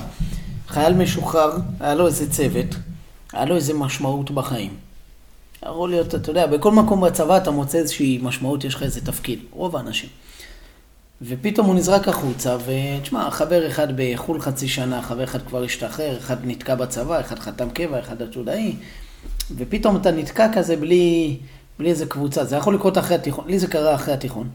חייל 0.67 0.93
משוחרר, 0.93 1.57
היה 1.79 1.95
לו 1.95 2.07
איזה 2.07 2.31
צוות, 2.31 2.75
היה 3.33 3.45
לו 3.45 3.55
איזה 3.55 3.73
משמעות 3.73 4.31
בחיים. 4.31 4.73
יכול 5.63 5.89
להיות, 5.89 6.15
אתה 6.15 6.29
יודע, 6.29 6.47
בכל 6.47 6.71
מקום 6.71 7.01
בצבא 7.01 7.37
אתה 7.37 7.51
מוצא 7.51 7.77
איזושהי 7.77 8.19
משמעות, 8.23 8.63
יש 8.63 8.75
לך 8.75 8.83
איזה 8.83 9.05
תפקיד, 9.05 9.39
רוב 9.51 9.75
האנשים. 9.75 10.09
ופתאום 11.21 11.67
הוא 11.67 11.75
נזרק 11.75 12.07
החוצה, 12.07 12.57
ותשמע, 12.65 13.31
חבר 13.31 13.67
אחד 13.67 13.87
בחו"ל 13.95 14.41
חצי 14.41 14.67
שנה, 14.67 15.01
חבר 15.01 15.23
אחד 15.23 15.41
כבר 15.47 15.63
השתחרר, 15.63 16.17
אחד 16.17 16.37
נתקע 16.43 16.75
בצבא, 16.75 17.19
אחד 17.19 17.39
חתם 17.39 17.69
קבע, 17.69 17.99
אחד 17.99 18.21
עתודאי, 18.21 18.75
ופתאום 19.57 19.97
אתה 19.97 20.11
נתקע 20.11 20.53
כזה 20.53 20.75
בלי, 20.75 21.37
בלי 21.79 21.89
איזה 21.89 22.05
קבוצה. 22.05 22.45
זה 22.45 22.55
יכול 22.55 22.75
לקרות 22.75 22.97
אחרי 22.97 23.15
התיכון, 23.15 23.45
לי 23.47 23.59
זה 23.59 23.67
קרה 23.67 23.95
אחרי 23.95 24.13
התיכון. 24.13 24.49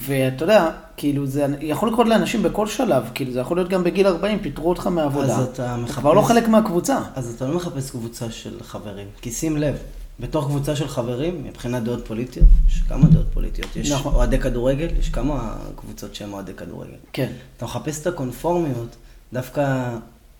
ואתה 0.00 0.44
יודע, 0.44 0.70
כאילו, 0.96 1.26
זה 1.26 1.46
יכול 1.60 1.88
לקרות 1.88 2.06
לאנשים 2.06 2.42
בכל 2.42 2.66
שלב, 2.66 3.10
כאילו, 3.14 3.32
זה 3.32 3.40
יכול 3.40 3.56
להיות 3.56 3.68
גם 3.68 3.84
בגיל 3.84 4.06
40, 4.06 4.38
פיטרו 4.38 4.68
אותך 4.68 4.86
מהעבודה. 4.86 5.36
אז 5.36 5.44
אתה 5.44 5.52
אתה 5.52 5.76
מחפש... 5.76 5.98
כבר 5.98 6.12
לא 6.12 6.22
חלק 6.22 6.48
מהקבוצה. 6.48 7.00
אז 7.14 7.34
אתה 7.34 7.46
לא 7.46 7.56
מחפש 7.56 7.90
קבוצה 7.90 8.30
של 8.30 8.62
חברים. 8.62 9.06
כי 9.20 9.30
שים 9.30 9.56
לב, 9.56 9.76
בתוך 10.20 10.46
קבוצה 10.46 10.76
של 10.76 10.88
חברים, 10.88 11.44
מבחינת 11.44 11.82
דעות 11.82 12.06
פוליטיות, 12.06 12.46
יש 12.68 12.82
כמה 12.88 13.06
דעות 13.06 13.26
פוליטיות. 13.34 13.76
יש 13.76 13.90
נכון. 13.90 14.14
אוהדי 14.14 14.38
כדורגל, 14.38 14.88
יש 14.98 15.08
כמה 15.08 15.54
קבוצות 15.76 16.14
שהן 16.14 16.32
אוהדי 16.32 16.54
כדורגל. 16.54 16.96
כן. 17.12 17.32
אתה 17.56 17.64
מחפש 17.64 18.02
את 18.02 18.06
הקונפורמיות 18.06 18.96
דווקא 19.32 19.90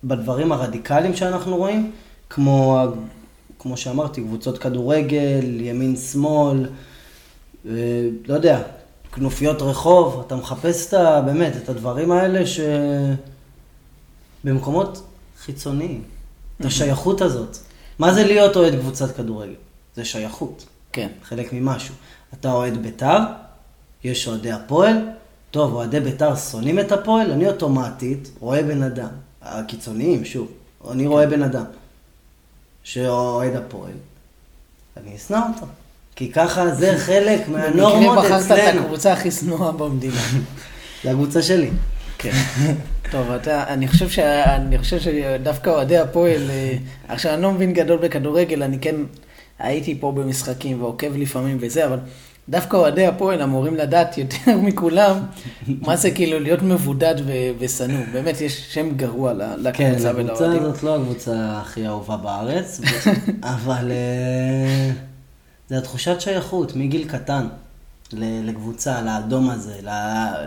בדברים 0.05 0.53
הרדיקליים 0.53 1.15
שאנחנו 1.17 1.57
רואים, 1.57 1.91
כמו, 2.31 2.85
כמו 3.59 3.77
שאמרתי, 3.77 4.23
קבוצות 4.23 4.59
כדורגל, 4.59 5.61
ימין 5.61 5.97
שמאל, 5.97 6.67
אה, 7.67 7.73
לא 8.27 8.35
יודע, 8.35 8.63
כנופיות 9.13 9.63
רחוב, 9.63 10.25
אתה 10.27 10.37
מחפש 10.37 10.89
את 10.89 10.95
ה... 10.95 11.21
באמת, 11.21 11.57
את 11.57 11.69
הדברים 11.69 12.13
האלה 12.13 12.47
ש... 12.47 12.61
במקומות 14.45 15.03
חיצוניים. 15.39 16.03
את 16.61 16.65
השייכות 16.65 17.21
הזאת. 17.21 17.57
מה 17.99 18.15
זה 18.15 18.25
להיות 18.25 18.57
אוהד 18.57 18.75
קבוצת 18.75 19.17
כדורגל? 19.17 19.55
זה 19.97 20.05
שייכות. 20.05 20.67
כן. 20.93 21.09
חלק 21.23 21.53
ממשהו. 21.53 21.95
אתה 22.35 22.53
אוהד 22.53 22.83
בית"ר, 22.83 23.19
יש 24.05 24.29
אוהדי 24.29 24.53
הפועל, 24.53 25.09
טוב, 25.51 25.75
אוהדי 25.75 26.01
בית"ר 26.01 26.37
שונאים 26.37 26.79
את 26.79 26.93
הפועל, 26.93 27.31
אני 27.31 27.49
אוטומטית 27.49 28.31
רואה 28.41 28.63
בן 28.63 28.83
אדם. 28.83 29.09
הקיצוניים, 29.43 30.25
שוב, 30.25 30.49
אני 30.91 31.07
רואה 31.07 31.27
בן 31.27 31.43
אדם 31.43 31.65
שאוהד 32.83 33.57
הפועל, 33.57 33.93
אני 34.97 35.17
אשנא 35.17 35.41
אותו. 35.55 35.67
כי 36.23 36.33
ככה 36.33 36.71
זה 36.71 36.99
חלק 36.99 37.41
מהנורמות 37.53 38.17
במקרה 38.17 38.39
בחרת 38.39 38.47
את 38.47 38.51
אצלנו. 38.51 38.81
הקבוצה 38.81 39.13
הכי 39.13 39.31
שנואה 39.31 39.73
במדינה. 39.73 40.21
זה 41.05 41.11
הקבוצה 41.11 41.43
שלי. 41.43 41.71
כן. 42.19 42.31
טוב, 43.11 43.31
אתה, 43.31 43.65
אני 43.69 43.89
חושב, 43.89 44.09
שה, 44.09 44.57
אני 44.57 44.79
חושב 44.79 44.99
שדווקא 45.01 45.71
אוהדי 45.71 45.99
הפועל, 45.99 46.51
אה, 46.51 46.77
עכשיו 47.09 47.35
אני 47.35 47.43
לא 47.43 47.53
מבין 47.53 47.73
גדול 47.73 47.99
בכדורגל, 47.99 48.63
אני 48.63 48.79
כן 48.79 48.95
הייתי 49.59 49.97
פה 50.01 50.13
במשחקים 50.13 50.83
ועוקב 50.83 51.17
לפעמים 51.17 51.59
וזה, 51.61 51.87
אבל 51.87 51.99
דווקא 52.49 52.77
אוהדי 52.77 53.07
הפועל 53.07 53.43
אמורים 53.43 53.75
לדעת 53.75 54.19
יותר 54.19 54.57
מכולם 54.67 55.17
מה 55.67 55.97
זה 55.97 56.11
כאילו 56.11 56.41
להיות 56.41 56.63
מבודד 56.63 57.15
ושנוא. 57.59 58.03
באמת, 58.13 58.41
יש 58.41 58.75
שם 58.75 58.91
גרוע 58.97 59.33
כן, 59.73 59.91
לקבוצה 59.91 60.11
הקבוצה 60.11 60.15
ולאוהדים. 60.15 60.63
הזאת 60.63 60.83
לא 60.83 60.97
הקבוצה 60.97 61.33
הכי 61.61 61.87
אהובה 61.87 62.17
בארץ, 62.17 62.81
אבל 63.43 63.93
אה, 63.93 64.91
זה 65.73 65.79
התחושת 65.79 66.21
שייכות 66.21 66.77
מגיל 66.77 67.09
קטן 67.09 67.47
לקבוצה, 68.13 69.03
לאדום 69.03 69.51
הזה, 69.51 69.81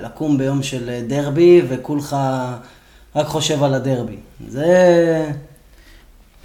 לקום 0.03 0.37
ביום 0.37 0.63
של 0.63 1.05
דרבי 1.07 1.61
וכולך 1.67 2.15
רק 3.15 3.27
חושב 3.27 3.63
על 3.63 3.73
הדרבי. 3.73 4.15
זה... 4.47 5.31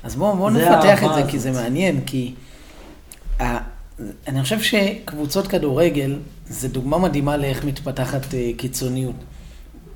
אז 0.03 0.15
בואו 0.17 0.37
בוא 0.37 0.51
נפתח 0.51 1.05
את 1.05 1.09
זה, 1.09 1.15
הזאת. 1.15 1.31
כי 1.31 1.39
זה 1.39 1.51
מעניין, 1.51 2.01
כי 2.07 2.35
ה- 3.41 3.59
אני 4.29 4.43
חושב 4.43 4.61
שקבוצות 4.61 5.47
כדורגל 5.47 6.19
זה 6.49 6.69
דוגמה 6.69 6.99
מדהימה 6.99 7.37
לאיך 7.37 7.65
מתפתחת 7.65 8.35
אה, 8.35 8.51
קיצוניות. 8.57 9.17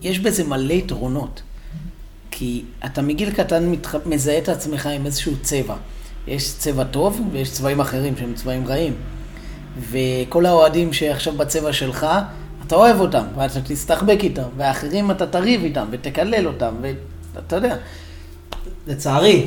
יש 0.02 0.18
בזה 0.18 0.44
מלא 0.44 0.72
יתרונות, 0.72 1.42
כי 2.30 2.64
אתה 2.84 3.02
מגיל 3.02 3.30
קטן 3.30 3.70
מתח... 3.70 3.94
מזהה 4.06 4.38
את 4.38 4.48
עצמך 4.48 4.86
עם 4.86 5.06
איזשהו 5.06 5.32
צבע. 5.42 5.76
יש 6.26 6.54
צבע 6.58 6.84
טוב 6.84 7.20
ויש 7.32 7.52
צבעים 7.52 7.80
אחרים 7.80 8.16
שהם 8.16 8.34
צבעים 8.34 8.66
רעים. 8.66 8.94
וכל 9.90 10.46
האוהדים 10.46 10.92
שעכשיו 10.92 11.32
בצבע 11.32 11.72
שלך, 11.72 12.06
אתה 12.66 12.74
אוהב 12.74 13.00
אותם, 13.00 13.24
ואתה 13.36 13.60
תסתחבק 13.60 14.18
איתם, 14.22 14.48
והאחרים 14.56 15.10
אתה 15.10 15.26
תריב 15.26 15.64
איתם 15.64 15.86
ותקלל 15.90 16.46
אותם, 16.46 16.74
ואתה 17.34 17.56
יודע. 17.56 17.76
לצערי. 18.86 19.46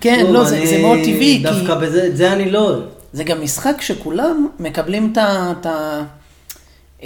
כן, 0.00 0.18
שוב, 0.20 0.30
לא, 0.30 0.44
זה, 0.44 0.66
זה 0.66 0.78
מאוד 0.78 0.98
טבעי, 0.98 1.38
כי... 1.38 1.42
דווקא 1.42 1.74
בזה, 1.74 2.06
את 2.06 2.16
זה 2.16 2.32
אני 2.32 2.50
לא. 2.50 2.80
זה 3.12 3.24
גם 3.24 3.42
משחק 3.42 3.80
שכולם 3.80 4.48
מקבלים 4.60 5.12
את, 5.12 5.18
את, 5.18 5.66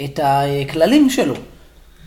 את 0.03 0.19
הכללים 0.23 1.09
שלו. 1.09 1.35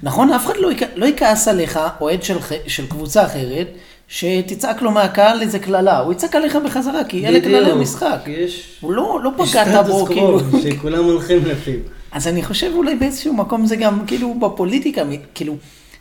נכון? 0.02 0.32
אף 0.32 0.46
אחד 0.46 0.56
לא, 0.56 0.70
לא 0.94 1.06
יכעס 1.06 1.48
עליך, 1.48 1.80
אוהד 2.00 2.22
של, 2.22 2.36
של 2.66 2.86
קבוצה 2.86 3.24
אחרת, 3.26 3.68
שתצעק 4.08 4.82
לו 4.82 4.90
מהקהל 4.90 5.42
איזה 5.42 5.58
קללה. 5.58 5.98
הוא 5.98 6.12
יצעק 6.12 6.36
עליך 6.36 6.58
בחזרה, 6.64 7.04
כי 7.04 7.26
אלה 7.26 7.40
כללי. 7.40 7.70
המשחק. 7.70 8.20
יש... 8.26 8.78
הוא 8.80 8.92
לא, 8.92 9.20
לא 9.22 9.30
פגעת 9.36 9.86
בו, 9.86 10.06
כאילו. 10.06 10.40
שכולם 10.62 11.04
הולכים 11.04 11.44
לפיו. 11.44 11.78
אז 12.12 12.28
אני 12.28 12.42
חושב 12.42 12.70
אולי 12.74 12.94
באיזשהו 12.94 13.34
מקום 13.34 13.66
זה 13.66 13.76
גם 13.76 14.06
כאילו 14.06 14.34
בפוליטיקה, 14.34 15.02
כאילו, 15.34 15.56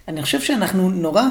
אני 0.07 0.21
חושב 0.21 0.41
שאנחנו 0.41 0.89
נורא 0.89 1.23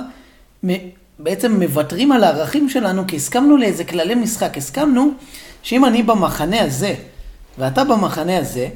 בעצם 1.19 1.63
מוותרים 1.63 2.13
על 2.13 2.25
הערכים 2.25 2.69
שלנו, 2.69 3.03
כי 3.09 3.17
הסכמנו 3.17 3.57
לאיזה 3.57 3.85
כללי 3.85 4.15
משחק. 4.15 4.57
הסכמנו 4.57 5.11
שאם 5.63 5.85
אני 5.85 6.03
במחנה 6.03 6.61
הזה, 6.61 6.95
ואתה 7.59 7.85
במחנה 7.85 8.39
הזה, 8.39 8.69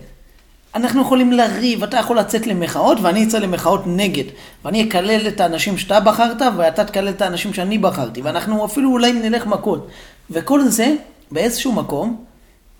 אנחנו 0.74 1.02
יכולים 1.02 1.32
לריב, 1.32 1.82
אתה 1.82 1.96
יכול 1.96 2.18
לצאת 2.18 2.46
למחאות 2.46 2.98
ואני 3.02 3.24
אצא 3.24 3.38
למחאות 3.38 3.82
נגד. 3.86 4.24
ואני 4.64 4.88
אקלל 4.88 5.28
את 5.28 5.40
האנשים 5.40 5.78
שאתה 5.78 6.00
בחרת 6.00 6.42
ואתה 6.56 6.84
תקלל 6.84 7.08
את 7.08 7.22
האנשים 7.22 7.54
שאני 7.54 7.78
בחרתי. 7.78 8.22
ואנחנו 8.22 8.64
אפילו 8.64 8.90
אולי 8.90 9.12
נלך 9.12 9.46
מכות. 9.46 9.88
וכל 10.30 10.68
זה 10.68 10.94
באיזשהו 11.30 11.72
מקום, 11.72 12.24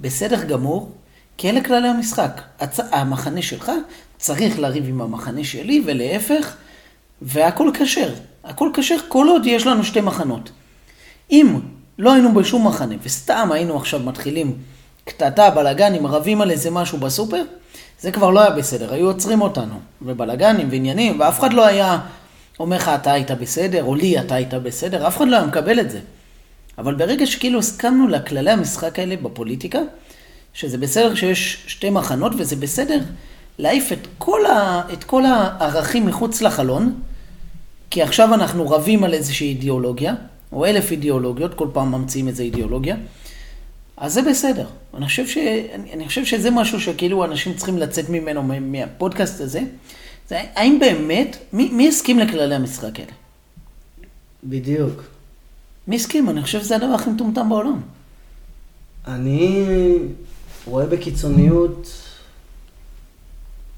בסדר 0.01 0.45
גמור, 0.45 0.91
כי 1.37 1.51
אלה 1.51 1.65
כללי 1.65 1.89
המשחק. 1.89 2.41
הצ... 2.61 2.81
המחנה 2.93 3.43
שלך 3.43 3.73
צריך 4.19 4.59
לריב 4.59 4.85
עם 4.89 5.01
המחנה 5.01 5.45
שלי 5.45 5.83
ולהפך, 5.87 6.57
והכל 7.23 7.71
כשר. 7.75 8.15
הכל 8.45 8.71
כשר 8.75 8.97
כל 9.09 9.27
עוד 9.29 9.47
יש 9.47 9.67
לנו 9.67 9.85
שתי 9.85 10.01
מחנות. 10.01 10.51
אם 11.31 11.59
לא 11.99 12.13
היינו 12.13 12.35
בשום 12.35 12.67
מחנה, 12.67 12.95
וסתם 13.03 13.49
היינו 13.53 13.77
עכשיו 13.77 14.01
מתחילים 14.01 14.57
קטטה, 15.05 15.51
בלאגנים, 15.51 16.07
רבים 16.07 16.41
על 16.41 16.51
איזה 16.51 16.71
משהו 16.71 16.99
בסופר, 16.99 17.43
זה 18.01 18.13
כבר 18.13 18.31
לא 18.31 18.41
היה 18.41 18.51
בסדר, 18.51 18.93
היו 18.93 19.07
עוצרים 19.07 19.43
אותנו, 19.43 19.75
ובלאגנים 20.03 20.69
ועניינים, 20.71 21.21
ואף 21.21 21.41
אחד 21.41 21.53
לא 21.53 21.67
היה 21.67 21.99
אומר 22.61 22.77
לך, 22.77 22.91
אתה 22.95 23.13
היית 23.13 23.31
בסדר, 23.31 23.85
או 23.85 23.95
לי, 23.95 24.21
אתה 24.21 24.35
היית 24.35 24.55
בסדר, 24.55 25.07
אף 25.07 25.17
אחד 25.17 25.29
לא 25.29 25.37
היה 25.37 25.47
מקבל 25.47 25.81
את 25.81 25.91
זה. 25.91 26.01
אבל 26.79 26.95
ברגע 26.95 27.27
שכאילו 27.27 27.59
הסכמנו 27.59 28.09
לכללי 28.09 28.51
המשחק 28.51 28.99
האלה 28.99 29.17
בפוליטיקה, 29.17 29.79
שזה 30.55 30.79
בסדר 30.79 31.15
שיש 31.15 31.65
שתי 31.67 31.91
מחנות, 31.91 32.33
וזה 32.39 32.57
בסדר 32.57 32.99
להעיף 33.59 33.93
את 33.93 34.07
ה, 34.47 34.83
את 34.93 35.05
כל 35.05 35.25
הערכים 35.25 36.07
מחוץ 36.07 36.43
לחלון, 36.43 36.95
כי 37.91 38.03
עכשיו 38.03 38.35
אנחנו 38.35 38.71
רבים 38.71 39.05
על 39.05 39.15
איזושהי 39.15 39.49
אידיאולוגיה, 39.49 40.15
או 40.53 40.67
אלף 40.67 40.91
אידיאולוגיות, 40.91 41.55
כל 41.55 41.69
פעם 41.73 41.93
ממציאים 41.93 42.29
איזו 42.29 42.43
אידיאולוגיה, 42.43 42.97
אז 44.01 44.15
זה 44.15 44.23
בסדר. 44.23 44.67
אני 44.95 45.07
חושב, 45.07 45.27
ש... 45.27 45.37
אני, 45.93 46.07
חושב 46.09 46.25
שזה 46.25 46.51
משהו 46.51 46.81
שכאילו 46.81 47.25
אנשים 47.25 47.55
צריכים 47.55 47.79
לצאת 47.79 48.09
ממנו, 48.09 48.43
מה- 48.43 48.61
מהפודקאסט 48.61 49.41
הזה. 49.41 49.61
זה, 50.29 50.41
האם 50.55 50.79
באמת, 50.81 51.37
מי, 51.53 51.69
מי 51.73 51.89
הסכים 51.89 52.19
לכללי 52.19 52.55
המשחק 52.55 53.01
האלה? 53.01 53.13
בדיוק. 54.45 55.03
מי 55.89 55.97
הסכים? 55.97 56.31
אני 56.31 56.43
חושב 56.43 56.61
שזה 56.61 56.77
הדבר 56.77 56.95
הכי 56.95 57.11
מטומטם 57.11 57.49
בעולם. 57.49 57.81
אני 59.07 59.67
רואה 60.67 60.87
בקיצוניות 60.87 61.89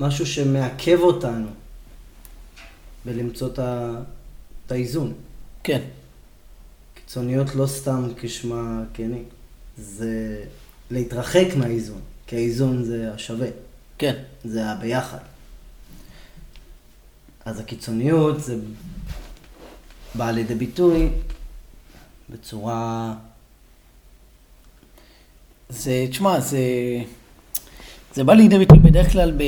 משהו 0.01 0.27
שמעכב 0.27 0.99
אותנו 1.01 1.47
בלמצוא 3.05 3.49
את 4.66 4.73
האיזון. 4.73 5.12
כן. 5.64 5.81
קיצוניות 6.95 7.55
לא 7.55 7.66
סתם 7.66 8.05
כשמה 8.20 8.83
כן 8.95 9.12
היא, 9.12 9.23
זה 9.79 10.45
להתרחק 10.91 11.47
מהאיזון, 11.57 12.01
כי 12.27 12.37
האיזון 12.37 12.85
זה 12.85 13.11
השווה, 13.14 13.49
כן. 13.99 14.14
זה 14.45 14.70
הביחד. 14.70 15.18
אז 17.45 17.61
הקיצוניות 17.61 18.41
זה 18.41 18.57
בא 20.14 20.31
לידי 20.31 20.55
ביטוי 20.55 21.09
בצורה... 22.31 23.14
זה, 25.68 26.07
תשמע, 26.11 26.41
זה, 26.41 26.59
זה 28.14 28.25
בא 28.25 28.33
לידי 28.33 28.59
ביטוי 28.59 28.79
בדרך 28.79 29.12
כלל 29.12 29.33
ב... 29.37 29.43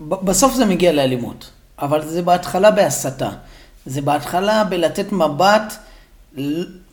בסוף 0.00 0.54
זה 0.54 0.64
מגיע 0.64 0.92
לאלימות, 0.92 1.50
אבל 1.78 2.08
זה 2.08 2.22
בהתחלה 2.22 2.70
בהסתה. 2.70 3.30
זה 3.86 4.02
בהתחלה 4.02 4.64
בלתת 4.64 5.12
מבט, 5.12 5.74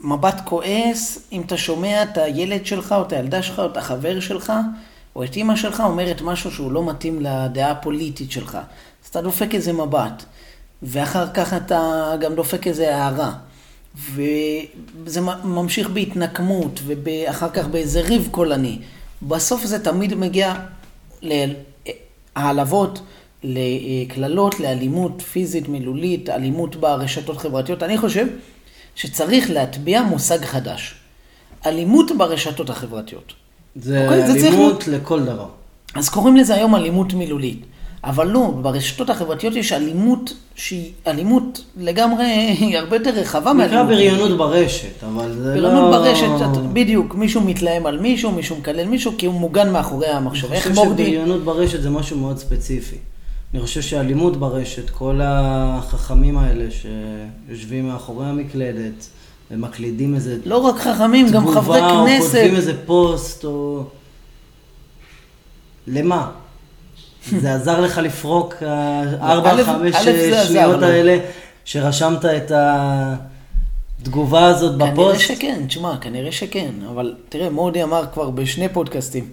מבט 0.01 0.41
כועס, 0.45 1.19
אם 1.31 1.41
אתה 1.41 1.57
שומע 1.57 2.03
את 2.03 2.17
הילד 2.17 2.65
שלך, 2.65 2.95
או 2.97 3.01
את 3.01 3.13
הילדה 3.13 3.41
שלך, 3.41 3.59
או 3.59 3.65
את 3.65 3.77
החבר 3.77 4.19
שלך, 4.19 4.53
או 5.15 5.23
את 5.23 5.35
אימא 5.35 5.55
שלך 5.55 5.79
אומרת 5.85 6.21
משהו 6.21 6.51
שהוא 6.51 6.71
לא 6.71 6.85
מתאים 6.85 7.21
לדעה 7.21 7.71
הפוליטית 7.71 8.31
שלך. 8.31 8.55
אז 9.03 9.09
אתה 9.09 9.21
דופק 9.21 9.55
איזה 9.55 9.73
מבט, 9.73 10.23
ואחר 10.83 11.27
כך 11.33 11.53
אתה 11.53 12.11
גם 12.19 12.35
דופק 12.35 12.67
איזה 12.67 12.95
הערה. 12.95 13.33
וזה 14.13 15.21
ממשיך 15.43 15.89
בהתנקמות, 15.89 16.79
ואחר 16.85 17.49
כך 17.49 17.67
באיזה 17.67 18.01
ריב 18.01 18.27
קולני. 18.31 18.79
בסוף 19.21 19.65
זה 19.65 19.83
תמיד 19.83 20.15
מגיע 20.15 20.53
ל... 21.21 21.33
העלבות 22.35 23.01
לקללות, 23.43 24.59
לאלימות 24.59 25.21
פיזית, 25.21 25.69
מילולית, 25.69 26.29
אלימות 26.29 26.75
ברשתות 26.75 27.37
חברתיות. 27.37 27.83
אני 27.83 27.97
חושב 27.97 28.27
שצריך 28.97 29.51
להטביע 29.51 30.01
מושג 30.01 30.45
חדש. 30.45 30.95
אלימות 31.65 32.11
ברשתות 32.17 32.69
החברתיות. 32.69 33.33
זה 33.75 34.03
אוקיי, 34.03 34.27
זה 34.27 34.39
צריך 34.39 34.53
אלימות 34.53 34.87
לכל 34.87 35.23
דבר. 35.23 35.47
אז 35.95 36.09
קוראים 36.09 36.37
לזה 36.37 36.55
היום 36.55 36.75
אלימות 36.75 37.13
מילולית. 37.13 37.65
אבל 38.03 38.27
לא, 38.27 38.53
ברשתות 38.61 39.09
החברתיות 39.09 39.55
יש 39.55 39.71
אלימות 39.71 40.33
שהיא 40.55 40.91
אלימות 41.07 41.63
לגמרי, 41.77 42.25
היא 42.59 42.77
הרבה 42.77 42.95
יותר 42.95 43.09
רחבה 43.09 43.53
נקרא 43.53 43.83
מאלימות. 43.83 43.87
בריונות 43.87 44.37
ברשת, 44.37 45.03
אבל 45.03 45.33
זה 45.33 45.55
לא... 45.55 45.69
בריונות 45.69 45.91
ברשת, 45.91 46.57
בדיוק, 46.73 47.15
מישהו 47.15 47.41
מתלהם 47.41 47.85
על 47.85 47.99
מישהו, 47.99 48.31
מישהו 48.31 48.55
מקלל 48.55 48.87
מישהו, 48.87 49.11
כי 49.17 49.25
הוא 49.25 49.33
מוגן 49.33 49.71
מאחורי 49.71 50.07
המחשב. 50.07 50.51
אני 50.51 50.61
חושב? 50.61 50.75
שבריונות 50.75 51.43
ברשת 51.43 51.81
זה 51.81 51.89
משהו 51.89 52.17
מאוד 52.17 52.37
ספציפי. 52.37 52.97
אני 53.53 53.61
חושב 53.61 53.81
שאלימות 53.81 54.37
ברשת, 54.37 54.89
כל 54.89 55.19
החכמים 55.23 56.37
האלה 56.37 56.65
שיושבים 56.71 57.87
מאחורי 57.87 58.25
המקלדת 58.25 59.07
ומקלידים 59.51 60.15
איזה 60.15 60.37
לא 60.45 60.57
רק 60.57 60.75
חכמים, 60.79 61.29
גם 61.31 61.47
חברי 61.47 61.79
תגובה, 61.79 61.99
או 61.99 62.05
כנסת. 62.05 62.31
כותבים 62.31 62.55
איזה 62.55 62.85
פוסט, 62.85 63.45
או... 63.45 63.83
למה? 65.87 66.31
זה 67.39 67.55
עזר 67.55 67.81
לך 67.81 67.97
לפרוק 67.97 68.53
אה, 68.61 69.03
ארבע, 69.21 69.63
חמש 69.63 69.95
א', 69.95 70.03
זה 70.03 70.41
עזר 70.41 70.47
שניות. 70.47 70.83
האלה 70.83 71.17
שרשמת 71.65 72.25
את 72.25 72.51
התגובה 74.01 74.45
הזאת 74.45 74.75
כנראה 74.75 74.91
בפוסט? 74.91 75.19
שכן, 75.19 75.63
תשמע, 75.67 75.97
כנראה 76.01 76.31
שכן, 76.31 76.71
אבל 76.89 77.15
תראה, 77.29 77.49
מורדי 77.49 77.83
אמר 77.83 78.05
כבר 78.13 78.29
בשני 78.29 78.69
פודקאסטים, 78.69 79.29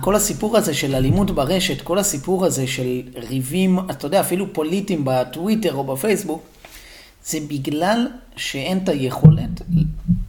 כל 0.00 0.14
הסיפור 0.14 0.56
הזה 0.56 0.74
של 0.74 0.94
אלימות 0.94 1.30
ברשת, 1.30 1.80
כל 1.80 1.98
הסיפור 1.98 2.44
הזה 2.44 2.66
של 2.66 3.02
ריבים, 3.14 3.78
אתה 3.90 4.06
יודע, 4.06 4.20
אפילו 4.20 4.52
פוליטיים 4.52 5.02
בטוויטר 5.04 5.74
או 5.74 5.84
בפייסבוק, 5.84 6.42
זה 7.24 7.38
בגלל 7.48 8.06
שאין 8.36 8.78
את 8.78 8.88
היכולת 8.88 9.62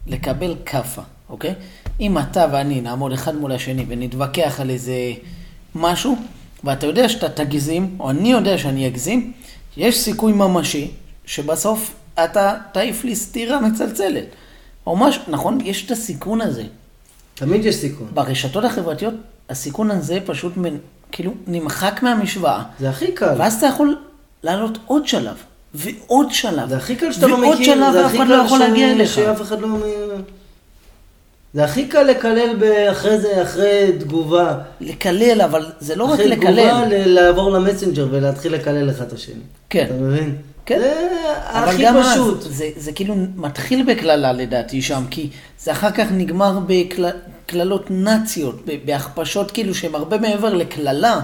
לקבל 0.07 0.55
כאפה, 0.65 1.01
אוקיי? 1.29 1.53
אם 1.99 2.17
אתה 2.17 2.45
ואני 2.51 2.81
נעמוד 2.81 3.11
אחד 3.11 3.35
מול 3.35 3.51
השני 3.51 3.85
ונתווכח 3.87 4.59
על 4.59 4.69
איזה 4.69 5.13
משהו, 5.75 6.15
ואתה 6.63 6.85
יודע 6.85 7.09
שאתה 7.09 7.29
תגזים, 7.29 7.95
או 7.99 8.09
אני 8.09 8.31
יודע 8.31 8.57
שאני 8.57 8.87
אגזים, 8.87 9.33
יש 9.77 9.97
סיכוי 9.97 10.33
ממשי 10.33 10.91
שבסוף 11.25 11.95
אתה 12.23 12.53
תעיף 12.71 13.03
לי 13.03 13.15
סטירה 13.15 13.61
מצלצלת. 13.61 14.25
או 14.87 14.95
משהו, 14.97 15.21
נכון? 15.27 15.57
יש 15.65 15.85
את 15.85 15.91
הסיכון 15.91 16.41
הזה. 16.41 16.63
תמיד 17.39 17.65
יש 17.65 17.75
סיכון. 17.75 18.07
ברשתות 18.13 18.63
החברתיות, 18.63 19.13
הסיכון 19.49 19.91
הזה 19.91 20.19
פשוט 20.25 20.57
מנ... 20.57 20.77
כאילו 21.11 21.33
נמחק 21.47 21.99
מהמשוואה. 22.03 22.63
זה 22.79 22.89
הכי 22.89 23.11
קל. 23.11 23.33
ואז 23.37 23.55
אתה 23.55 23.65
יכול 23.65 23.97
לעלות 24.43 24.77
עוד 24.85 25.07
שלב, 25.07 25.35
ועוד 25.73 26.31
שלב. 26.31 26.69
זה 26.69 26.77
הכי 26.77 26.95
קל 26.95 27.11
שאתה 27.11 27.27
לא 27.27 27.35
ועוד 27.35 27.55
מכיר, 27.55 27.75
שלב 27.75 27.91
זה 27.91 28.03
ואף 28.03 28.15
אחד 28.15 28.27
לא 28.27 28.35
יכול 28.35 28.59
להגיע 28.59 28.91
אליך. 28.91 29.13
שאף 29.13 29.41
אחד 29.41 29.61
לא... 29.61 29.67
זה 31.53 31.63
הכי 31.63 31.87
קל 31.87 32.03
לקלל 32.03 32.55
אחרי 32.91 33.19
זה, 33.19 33.43
אחרי 33.43 33.91
תגובה. 33.99 34.57
לקלל, 34.81 35.41
אבל 35.41 35.65
זה 35.79 35.95
לא 35.95 36.03
רק 36.03 36.19
אחרי 36.19 36.35
תגובה 36.35 36.51
לקלל. 36.51 37.05
לעבור 37.05 37.51
למסנג'ר 37.51 38.07
ולהתחיל 38.11 38.53
לקלל 38.53 38.89
אחד 38.89 39.05
את 39.05 39.13
השני. 39.13 39.35
כן. 39.69 39.85
אתה 39.85 39.93
מבין? 39.93 40.35
כן. 40.69 40.79
זה 40.79 40.93
הכי 41.47 41.83
פשוט. 42.01 42.37
אז, 42.37 42.57
זה, 42.57 42.69
זה 42.77 42.91
כאילו 42.91 43.15
מתחיל 43.35 43.93
בקללה 43.93 44.33
לדעתי 44.33 44.81
שם, 44.81 45.03
כי 45.09 45.29
זה 45.59 45.71
אחר 45.71 45.91
כך 45.91 46.07
נגמר 46.11 46.59
בקללות 46.67 47.91
נאציות, 47.91 48.61
בהכפשות 48.85 49.51
כאילו 49.51 49.75
שהן 49.75 49.95
הרבה 49.95 50.17
מעבר 50.17 50.53
לקללה, 50.53 51.19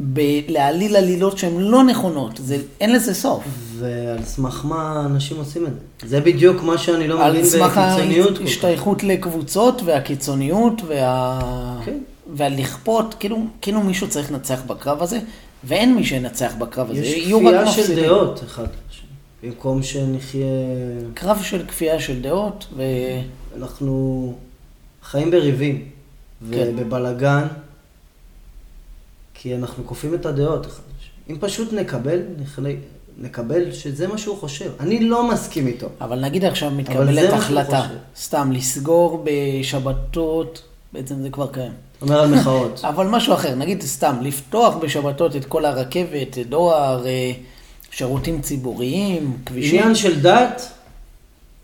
בלהעליל 0.00 0.96
עלילות 0.96 1.38
שהן 1.38 1.60
לא 1.60 1.84
נכונות, 1.84 2.32
זה, 2.36 2.56
אין 2.80 2.92
לזה 2.92 3.14
סוף. 3.14 3.44
ועל 3.78 4.24
סמך 4.24 4.60
מה 4.64 5.02
אנשים 5.06 5.36
עושים 5.36 5.66
את 5.66 5.70
זה? 6.02 6.08
זה 6.08 6.20
בדיוק 6.20 6.62
מה 6.62 6.78
שאני 6.78 7.08
לא 7.08 7.24
על 7.24 7.32
מבין 7.32 7.44
סמך 7.44 7.78
בקיצוניות 7.78 8.28
כל 8.28 8.34
כך. 8.34 8.40
ההשתייכות 8.40 9.04
לקבוצות 9.04 9.82
והקיצוניות 9.84 10.82
וה... 10.86 11.40
כן. 11.84 11.98
והלכפות, 12.34 13.14
כאילו, 13.18 13.38
כאילו 13.60 13.80
מישהו 13.80 14.08
צריך 14.08 14.32
לנצח 14.32 14.60
בקרב 14.66 15.02
הזה, 15.02 15.18
ואין 15.64 15.94
מי 15.94 16.04
שינצח 16.04 16.52
בקרב 16.58 16.90
הזה, 16.90 17.00
יש 17.00 17.32
כפייה 17.32 17.66
של. 17.66 18.02
דעות 18.02 18.40
אחד. 18.46 18.66
במקום 19.44 19.82
שנחיה... 19.82 20.46
קרב 21.14 21.42
של 21.42 21.66
כפייה 21.66 22.00
של 22.00 22.22
דעות, 22.22 22.66
ו... 22.76 22.82
אנחנו 23.56 24.34
חיים 25.02 25.30
בריבים 25.30 25.88
כן. 26.52 26.74
ובבלגן, 26.76 27.46
כי 29.34 29.54
אנחנו 29.54 29.86
כופים 29.86 30.14
את 30.14 30.26
הדעות. 30.26 30.66
אם 31.30 31.36
פשוט 31.40 31.72
נקבל, 31.72 32.20
נחלי- 32.42 32.76
נקבל 33.18 33.72
שזה 33.72 34.06
מה 34.08 34.18
שהוא 34.18 34.36
חושב. 34.36 34.70
אני 34.80 35.04
לא 35.04 35.28
מסכים 35.30 35.66
איתו. 35.66 35.88
אבל 36.00 36.20
נגיד 36.20 36.44
עכשיו 36.44 36.70
מתקבלת 36.70 37.32
החלטה. 37.32 37.86
סתם 38.16 38.52
לסגור 38.52 39.24
בשבתות, 39.24 40.62
בעצם 40.92 41.22
זה 41.22 41.30
כבר 41.30 41.46
קיים. 41.46 41.72
אומר 42.02 42.20
על 42.20 42.34
מחאות. 42.34 42.80
אבל 42.90 43.06
משהו 43.06 43.34
אחר, 43.34 43.54
נגיד 43.54 43.82
סתם, 43.82 44.16
לפתוח 44.22 44.74
בשבתות 44.76 45.36
את 45.36 45.44
כל 45.44 45.64
הרכבת, 45.64 46.38
דואר, 46.48 47.06
אה, 47.06 47.32
שירותים 47.96 48.40
ציבוריים, 48.40 49.36
כבישים. 49.46 49.80
עניין 49.80 49.94
של 49.94 50.20
דת, 50.20 50.68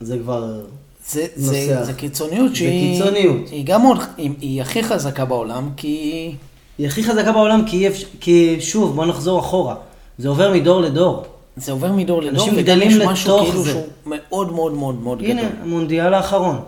זה 0.01 0.19
כבר... 0.19 0.61
זה, 1.09 1.27
נוסע. 1.37 1.53
זה, 1.53 1.85
זה 1.85 1.93
קיצוניות 1.93 2.51
זה 2.51 2.57
שהיא... 2.57 2.99
קיצוניות. 2.99 3.49
היא 3.51 3.65
גם 3.67 3.83
מאוד, 3.83 3.99
היא, 4.17 4.31
היא 4.41 4.63
הכי 4.63 4.83
חזקה 4.83 5.25
בעולם, 5.25 5.71
כי... 5.77 6.33
היא 6.79 6.87
הכי 6.87 7.03
חזקה 7.05 7.33
בעולם, 7.33 7.65
כי, 7.67 7.89
אפשר- 7.89 8.07
כי 8.21 8.57
שוב, 8.61 8.95
בוא 8.97 9.07
נחזור 9.07 9.41
אחורה. 9.41 9.75
זה 10.19 10.29
עובר 10.29 10.53
מדור 10.55 10.81
לדור. 10.81 11.25
זה 11.57 11.73
עובר 11.73 11.93
מדור 11.93 12.23
לדור, 12.23 12.45
אנשים 12.45 12.57
גדלים 12.57 12.91
לתוך 12.99 13.17
כאילו 13.45 13.63
זה. 13.63 13.71
שהוא 13.71 13.83
מאוד 14.07 14.53
מאוד 14.53 14.73
מאוד 14.73 14.95
מאוד 14.95 15.23
הנה, 15.23 15.43
גדול. 15.43 15.53
המונדיאל 15.63 16.15
האחרון. 16.15 16.61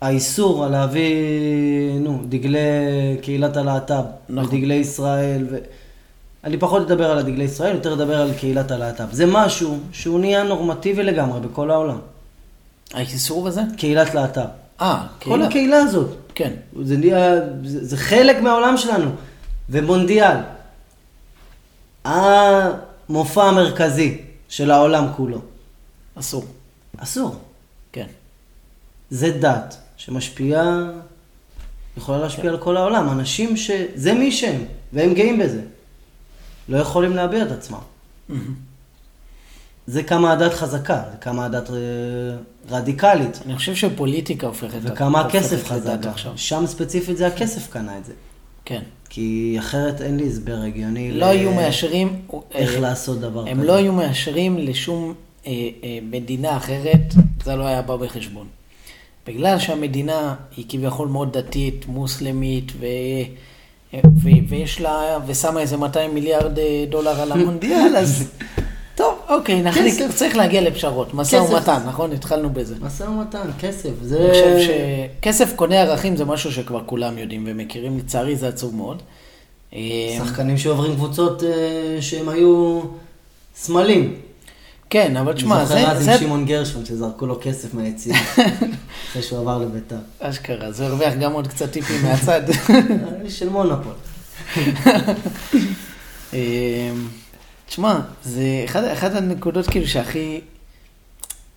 האיסור 0.00 0.64
על 0.64 0.72
להביא, 0.72 1.10
נו, 2.00 2.18
דגלי 2.28 2.58
קהילת 3.22 3.56
הלהט"ב, 3.56 4.02
נכון. 4.28 4.54
ודגלי 4.56 4.74
ישראל, 4.74 5.46
ו... 5.50 5.56
אני 6.44 6.58
פחות 6.58 6.82
אדבר 6.82 7.10
על 7.10 7.18
הדגלי 7.18 7.44
ישראל, 7.44 7.74
יותר 7.74 7.94
אדבר 7.94 8.20
על 8.20 8.34
קהילת 8.34 8.70
הלהט"ב. 8.70 9.12
זה 9.12 9.26
משהו 9.26 9.78
שהוא 9.92 10.20
נהיה 10.20 10.42
נורמטיבי 10.42 11.02
לגמרי 11.02 11.40
בכל 11.40 11.70
העולם. 11.70 11.98
האיסור 12.92 13.48
הזה? 13.48 13.60
קהילת 13.76 14.14
להט"ב. 14.14 14.46
אה, 14.80 15.06
כל 15.18 15.30
קהילה. 15.30 15.46
הקהילה 15.46 15.76
הזאת. 15.76 16.08
כן. 16.34 16.52
זה, 16.82 16.96
נהיה, 16.96 17.34
זה, 17.64 17.84
זה 17.84 17.96
חלק 17.96 18.40
מהעולם 18.40 18.76
שלנו. 18.76 19.10
ומונדיאל. 19.70 20.36
המופע 22.04 23.44
המרכזי 23.44 24.18
של 24.48 24.70
העולם 24.70 25.06
כולו. 25.16 25.38
אסור. 26.14 26.44
אסור. 26.98 27.36
כן. 27.92 28.06
זה 29.10 29.30
דת 29.30 29.76
שמשפיעה, 29.96 30.90
יכולה 31.96 32.18
להשפיע 32.18 32.50
על 32.50 32.58
כל 32.58 32.76
העולם. 32.76 33.08
אנשים 33.08 33.56
שזה 33.56 34.12
מי 34.12 34.32
שהם, 34.32 34.64
והם 34.92 35.14
גאים 35.14 35.38
בזה. 35.38 35.60
לא 36.70 36.78
יכולים 36.78 37.16
להביע 37.16 37.42
את 37.42 37.50
עצמם. 37.50 37.78
זה 39.86 40.02
כמה 40.02 40.32
הדת 40.32 40.54
חזקה, 40.54 41.02
זה 41.12 41.16
כמה 41.16 41.44
הדת 41.44 41.70
אה, 41.70 41.76
רדיקלית, 42.70 43.40
אני 43.46 43.56
חושב 43.56 43.74
שפוליטיקה 43.74 44.46
הופכת... 44.46 44.78
וכמה 44.82 45.20
הכסף 45.20 45.66
חזק. 45.66 45.98
עכשיו. 46.06 46.32
שם 46.36 46.66
ספציפית 46.66 47.16
זה 47.16 47.26
הכסף 47.26 47.70
קנה 47.70 47.98
את 47.98 48.04
זה. 48.04 48.12
כן. 48.64 48.82
כי 49.08 49.56
אחרת 49.58 50.00
אין 50.00 50.16
לי 50.16 50.26
הסבר 50.26 50.56
הגיוני 50.66 51.12
לא 51.12 51.26
ל- 51.26 51.30
היו 51.30 51.54
מאשרים... 51.54 52.22
איך 52.54 52.74
אה, 52.74 52.80
לעשות 52.80 53.20
דבר 53.20 53.42
כזה. 53.42 53.50
הם 53.50 53.62
לא 53.62 53.72
היו 53.72 53.92
מאשרים 53.92 54.58
לשום 54.58 55.14
אה, 55.46 55.52
אה, 55.84 55.98
מדינה 56.02 56.56
אחרת, 56.56 57.14
זה 57.44 57.56
לא 57.56 57.64
היה 57.64 57.82
בא 57.82 57.96
בחשבון. 57.96 58.46
בגלל 59.26 59.58
שהמדינה 59.58 60.34
היא 60.56 60.64
כביכול 60.68 61.08
מאוד 61.08 61.38
דתית, 61.38 61.86
מוסלמית, 61.88 62.72
ו... 62.80 62.86
ויש 64.48 64.80
לה, 64.80 65.18
ושמה 65.26 65.60
איזה 65.60 65.76
200 65.76 66.14
מיליארד 66.14 66.58
אה, 66.58 66.84
דולר 66.88 67.20
על 67.20 67.32
המונדיאל, 67.32 67.96
אז 68.02 68.30
טוב, 68.94 69.14
אוקיי, 69.28 69.62
נחליק, 69.62 69.94
כסף. 69.94 70.16
צריך 70.16 70.36
להגיע 70.36 70.60
לפשרות, 70.60 71.14
משא. 71.14 71.36
ומתן, 71.36 71.80
נכון? 71.86 72.12
התחלנו 72.12 72.50
בזה. 72.50 72.74
משא 72.80 73.02
ומתן, 73.02 73.50
כסף, 73.60 73.88
אני 74.00 74.08
זה... 74.08 74.28
חושב 74.30 74.56
שכסף 75.20 75.52
קונה 75.56 75.80
ערכים 75.80 76.16
זה 76.16 76.24
משהו 76.24 76.52
שכבר 76.52 76.82
כולם 76.86 77.18
יודעים 77.18 77.44
ומכירים, 77.46 77.98
לצערי 77.98 78.36
זה 78.36 78.48
עצוב 78.48 78.76
מאוד. 78.76 79.02
אה, 79.74 79.78
שחקנים 80.18 80.58
שעוברים 80.58 80.94
קבוצות 80.94 81.42
אה, 81.44 81.48
שהם 82.00 82.28
היו 82.28 82.80
סמלים. 83.56 84.14
כן, 84.90 85.16
אבל 85.16 85.32
תשמע, 85.32 85.56
אני 85.58 85.66
זה... 85.66 85.74
זוכר 85.74 85.90
אז 85.90 86.08
עם 86.08 86.18
שמעון 86.18 86.44
גרשון, 86.46 86.84
שזרקו 86.84 87.26
לו 87.26 87.38
כסף 87.42 87.74
מהיציאה, 87.74 88.18
אחרי 89.10 89.22
שהוא 89.22 89.38
עבר 89.38 89.58
לביתר. 89.58 89.96
אשכרה, 90.20 90.72
זה 90.72 90.86
הרוויח 90.86 91.14
גם 91.14 91.32
עוד 91.32 91.48
קצת 91.48 91.70
טיפים 91.70 92.02
מהצד. 92.02 92.42
של 93.28 93.48
מונופול. 93.48 93.92
אמ, 96.32 96.38
תשמע, 97.66 98.00
זה 98.24 98.42
אחד, 98.64 98.84
אחד 98.84 99.16
הנקודות 99.16 99.66
כאילו 99.66 99.86
שהכי 99.88 100.40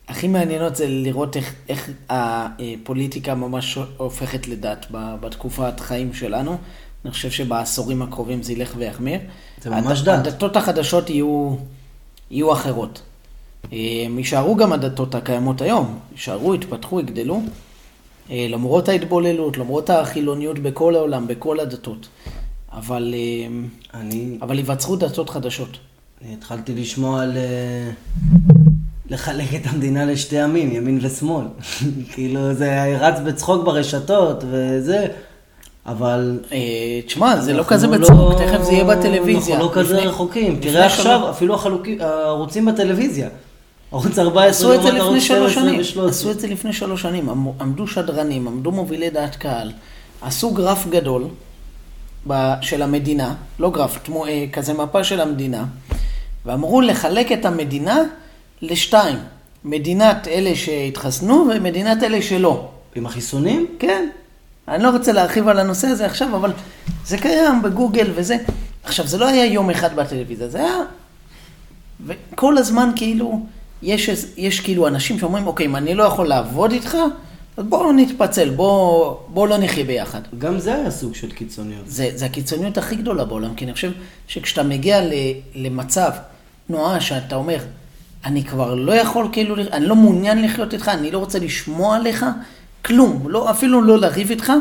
הכי 0.08 0.28
מעניינות 0.28 0.76
זה 0.76 0.86
לראות 0.88 1.38
איך, 1.38 1.54
איך 1.70 1.90
הפוליטיקה 2.10 3.36
ממש 3.36 3.78
הופכת 3.98 4.48
לדת 4.48 4.86
בתקופת 4.92 5.80
חיים 5.80 6.14
שלנו, 6.14 6.58
אני 7.06 7.12
חושב 7.12 7.32
שבעשורים 7.32 8.02
הקרובים 8.02 8.44
זה 8.44 8.52
ילך 8.54 8.74
ויחמיר. 8.78 9.20
זה 9.62 9.70
ממש 9.70 10.00
הד- 10.00 10.06
דת. 10.10 10.28
הדתות 10.28 10.56
החדשות 10.58 11.10
יהיו, 11.10 11.56
יהיו 12.32 12.54
אחרות. 12.54 13.02
אה, 13.72 13.78
הם 14.05 14.18
יישארו 14.18 14.55
גם 14.55 14.74
הדתות 14.74 15.16
הקיימות 15.16 15.61
היום, 15.61 15.99
יישארו, 16.11 16.55
יתפתחו, 16.55 16.99
יגדלו, 16.99 17.41
אה, 18.32 18.45
למרות 18.49 18.89
ההתבוללות, 18.89 19.57
למרות 19.57 19.89
החילוניות 19.89 20.59
בכל 20.59 20.95
העולם, 20.95 21.28
בכל 21.28 21.59
הדתות. 21.59 22.07
אבל, 22.74 23.14
אה, 23.18 23.47
אני, 23.99 24.38
אבל 24.41 24.57
ייווצרו 24.59 24.95
דתות 24.95 25.30
חדשות. 25.30 25.78
אני 26.26 26.34
התחלתי 26.34 26.74
לשמוע 26.76 27.22
על 27.24 27.38
אה, 27.38 27.91
לחלק 29.09 29.55
את 29.55 29.68
המדינה 29.68 30.05
לשתי 30.05 30.39
עמים, 30.39 30.72
ימין 30.76 30.99
ושמאל. 31.01 31.45
כאילו, 32.14 32.53
זה 32.53 32.97
רץ 32.99 33.20
בצחוק 33.26 33.66
ברשתות 33.66 34.43
וזה, 34.51 35.07
אבל... 35.86 36.39
אה, 36.51 36.57
תשמע, 37.05 37.39
זה 37.41 37.53
לא 37.53 37.64
כזה 37.68 37.88
לא- 37.88 37.97
בצחוק, 37.97 38.34
תכף 38.41 38.64
זה 38.64 38.72
יהיה 38.72 38.84
בטלוויזיה. 38.84 39.55
אנחנו 39.55 39.70
לא 39.70 39.76
כזה 39.76 39.99
רחוקים. 39.99 40.59
תראה 40.61 40.86
עכשיו, 40.86 41.30
אפילו 41.30 41.55
החלוקים- 41.55 42.01
הערוצים 42.01 42.66
בטלוויזיה. 42.66 43.30
ערוץ 43.94 44.20
14 44.20 44.50
עשו 44.50 44.74
את 44.74 44.82
זה 44.84 44.91
לעומת 44.91 45.22
לפני 45.22 45.36
ערוץ 45.36 45.52
שלוש 45.52 45.54
12 45.54 45.64
שנים, 45.64 46.06
ו-13. 46.06 46.10
עשו 46.10 46.32
את 46.32 46.39
זה 46.39 46.48
לפני 46.48 46.74
שלוש 46.74 47.02
שנים, 47.02 47.30
עמ- 47.30 47.62
עמדו 47.62 47.88
שדרנים, 47.88 48.48
עמדו 48.48 48.72
מובילי 48.72 49.10
דעת 49.10 49.36
קהל, 49.36 49.72
עשו 50.22 50.52
גרף 50.54 50.88
גדול 50.88 51.28
של 52.62 52.82
המדינה, 52.82 53.34
לא 53.60 53.72
גרף, 53.72 53.98
תמו, 54.04 54.26
אה, 54.26 54.46
כזה 54.54 54.74
מפה 54.74 55.04
של 55.04 55.22
המדינה, 55.22 55.66
ואמרו 56.46 56.82
לחלק 56.82 57.32
את 57.32 57.46
המדינה 57.46 58.00
לשתיים, 58.62 59.18
מדינת 59.66 60.28
אלה 60.28 60.56
שהתחסנו 60.56 61.48
ומדינת 61.56 62.04
אלה 62.04 62.22
שלא. 62.22 62.70
עם 62.96 63.06
החיסונים? 63.06 63.68
כן, 63.80 64.10
אני 64.68 64.84
לא 64.84 64.89
רוצה 64.89 65.12
להרחיב 65.12 65.48
על 65.48 65.60
הנושא 65.60 65.88
הזה 65.88 66.06
עכשיו, 66.06 66.36
אבל 66.36 66.52
זה 67.06 67.18
קיים 67.18 67.62
בגוגל 67.62 68.12
וזה. 68.16 68.38
עכשיו, 68.84 69.08
זה 69.08 69.18
לא 69.18 69.28
היה 69.28 69.46
יום 69.46 69.70
אחד 69.70 69.96
בטלוויזיה, 69.96 70.48
זה 70.48 70.60
היה... 70.60 70.78
וכל 72.08 72.58
הזמן 72.58 72.89
כאילו, 72.96 73.46
יש, 73.84 74.10
יש 74.38 74.60
כאילו 74.60 74.88
אנשים 74.88 75.20
שאומרים, 75.20 75.48
אוקיי, 75.48 75.66
אם 75.66 75.76
אני 75.76 75.96
לא 75.96 76.04
יכול 76.04 76.28
לעבוד 76.28 76.72
איתך, 76.72 76.98
אז 77.58 77.66
בואו 77.70 77.92
נתפצל, 77.92 78.50
בואו 78.50 79.20
בוא 79.28 79.48
לא 79.48 79.58
נחיה 79.58 79.86
ביחד. 79.86 80.22
גם 80.38 80.60
זה 80.60 80.76
היה 80.76 80.92
סוג 80.92 81.16
של 81.16 81.32
קיצוניות. 81.32 81.84
זה, 81.88 82.10
זה 82.16 82.26
הקיצוניות 82.26 82.78
הכי 82.78 82.96
גדולה 82.96 83.26
בעולם, 83.26 83.56
כי 83.56 83.66
אני 83.66 83.74
חושב 83.74 83.92
שכשאתה 84.28 84.64
מגיע 84.64 85.02
ל, 85.02 85.14
למצב 85.56 86.12
תנועה 86.68 87.02
שאתה 87.02 87.36
אומר, 87.36 87.58
אני 88.26 88.44
כבר 88.44 88.76
לא 88.76 88.94
יכול 88.94 89.28
כאילו, 89.32 89.56
אני 89.72 89.86
לא 89.86 89.96
מעוניין 89.96 90.42
לחיות 90.42 90.74
איתך, 90.74 90.90
אני 90.90 91.12
לא 91.12 91.18
רוצה 91.18 91.40
לשמוע 91.40 91.96
עליך, 91.96 92.26
כלום, 92.86 93.30
לא, 93.30 93.52
אפילו 93.52 93.82
לא 93.82 94.00
לריב 94.00 94.30
איתך, 94.30 94.54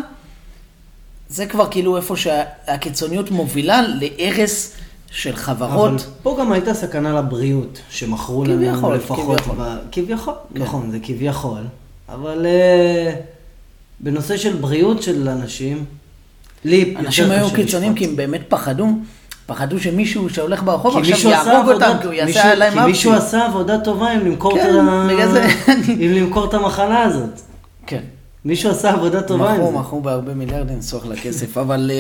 זה 1.29 1.47
כבר 1.47 1.71
כאילו 1.71 1.97
איפה 1.97 2.17
שהקיצוניות 2.17 3.31
מובילה 3.31 3.83
להרס 3.83 4.77
של 5.13 5.37
חברות. 5.37 5.91
אבל 5.91 5.99
פה 6.23 6.37
גם 6.41 6.53
הייתה 6.53 6.75
סכנה 6.75 7.13
לבריאות, 7.19 7.81
שמכרו 7.91 8.45
לנו 8.45 8.57
כביכול, 8.57 8.95
לפחות. 8.95 9.41
כביכול. 9.41 9.57
ב... 9.59 9.77
כביכול, 9.93 10.35
כן. 10.55 10.63
נכון, 10.63 10.91
זה 10.91 10.99
כביכול. 11.03 11.61
אבל 12.09 12.47
uh, 12.47 13.15
בנושא 14.01 14.37
של 14.37 14.57
בריאות 14.57 15.03
של 15.03 15.29
אנשים, 15.29 15.85
לי 16.65 16.77
יותר 16.77 17.01
אנשים 17.01 17.31
היו 17.31 17.51
קיצוניים 17.51 17.95
כי. 17.95 18.05
הם 18.05 18.17
באמת 18.17 18.41
פחדו, 18.49 18.89
פחדו 19.47 19.81
שמישהו 19.81 20.31
שהולך 20.31 20.63
ברחוב 20.63 21.05
כי 21.05 21.13
עכשיו 21.13 21.31
יהרוג 21.31 21.71
אותם, 21.71 21.93
כי 22.01 22.07
הוא 22.07 22.15
יעשה 22.15 22.53
עליהם 22.53 22.73
כי 22.73 22.79
אפצ'י. 22.79 22.91
מישהו 22.91 23.13
עשה 23.13 23.47
עבודה 23.47 23.79
טובה 23.79 24.11
עם 24.11 24.27
למכור 24.27 24.57
את 24.57 24.63
כן, 24.63 24.77
ה... 24.77 25.09
בגלל 25.13 25.29
זה 25.29 25.47
עם 25.89 26.13
למכור 26.13 26.45
את 26.45 26.55
המחלה 26.55 27.03
הזאת. 27.03 27.41
כן. 27.87 28.03
מישהו 28.45 28.71
עשה 28.71 28.93
עבודה 28.93 29.23
טובה 29.23 29.51
עם 29.51 29.57
מכרו, 29.57 29.73
זה. 29.73 29.79
מכרו 29.79 30.01
בהרבה 30.01 30.35
מיליארדים, 30.35 30.79
נסוח 30.79 31.07
לכסף, 31.07 31.59
אבל... 31.59 31.91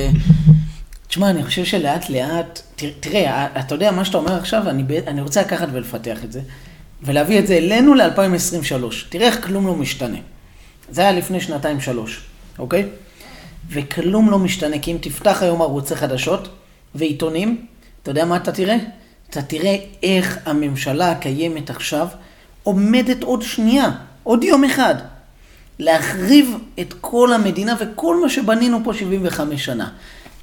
תשמע, 1.12 1.30
אני 1.30 1.44
חושב 1.44 1.64
שלאט 1.64 2.10
לאט, 2.10 2.60
תראה, 3.00 3.46
אתה 3.60 3.74
יודע 3.74 3.90
מה 3.90 4.04
שאתה 4.04 4.18
אומר 4.18 4.36
עכשיו, 4.36 4.68
אני, 4.68 4.82
אני 5.06 5.20
רוצה 5.20 5.40
לקחת 5.40 5.68
ולפתח 5.72 6.24
את 6.24 6.32
זה, 6.32 6.40
ולהביא 7.02 7.38
את 7.38 7.46
זה 7.46 7.54
אלינו 7.56 7.94
ל-2023. 7.94 8.84
תראה 9.08 9.26
איך 9.26 9.46
כלום 9.46 9.66
לא 9.66 9.74
משתנה. 9.74 10.16
זה 10.90 11.00
היה 11.00 11.12
לפני 11.12 11.40
שנתיים-שלוש, 11.40 12.20
אוקיי? 12.58 12.88
וכלום 13.70 14.30
לא 14.30 14.38
משתנה, 14.38 14.78
כי 14.78 14.92
אם 14.92 14.96
תפתח 15.00 15.42
היום 15.42 15.62
ערוצי 15.62 15.96
חדשות 15.96 16.48
ועיתונים, 16.94 17.66
אתה 18.02 18.10
יודע 18.10 18.24
מה 18.24 18.36
אתה 18.36 18.52
תראה? 18.52 18.76
אתה 19.30 19.42
תראה 19.42 19.76
איך 20.02 20.38
הממשלה 20.46 21.10
הקיימת 21.10 21.70
עכשיו 21.70 22.06
עומדת 22.62 23.22
עוד 23.22 23.42
שנייה, 23.42 23.90
עוד 24.22 24.44
יום 24.44 24.64
אחד, 24.64 24.94
להחריב 25.78 26.56
את 26.80 26.94
כל 27.00 27.32
המדינה 27.32 27.74
וכל 27.80 28.22
מה 28.22 28.28
שבנינו 28.28 28.80
פה 28.84 28.94
75 28.94 29.64
שנה. 29.64 29.88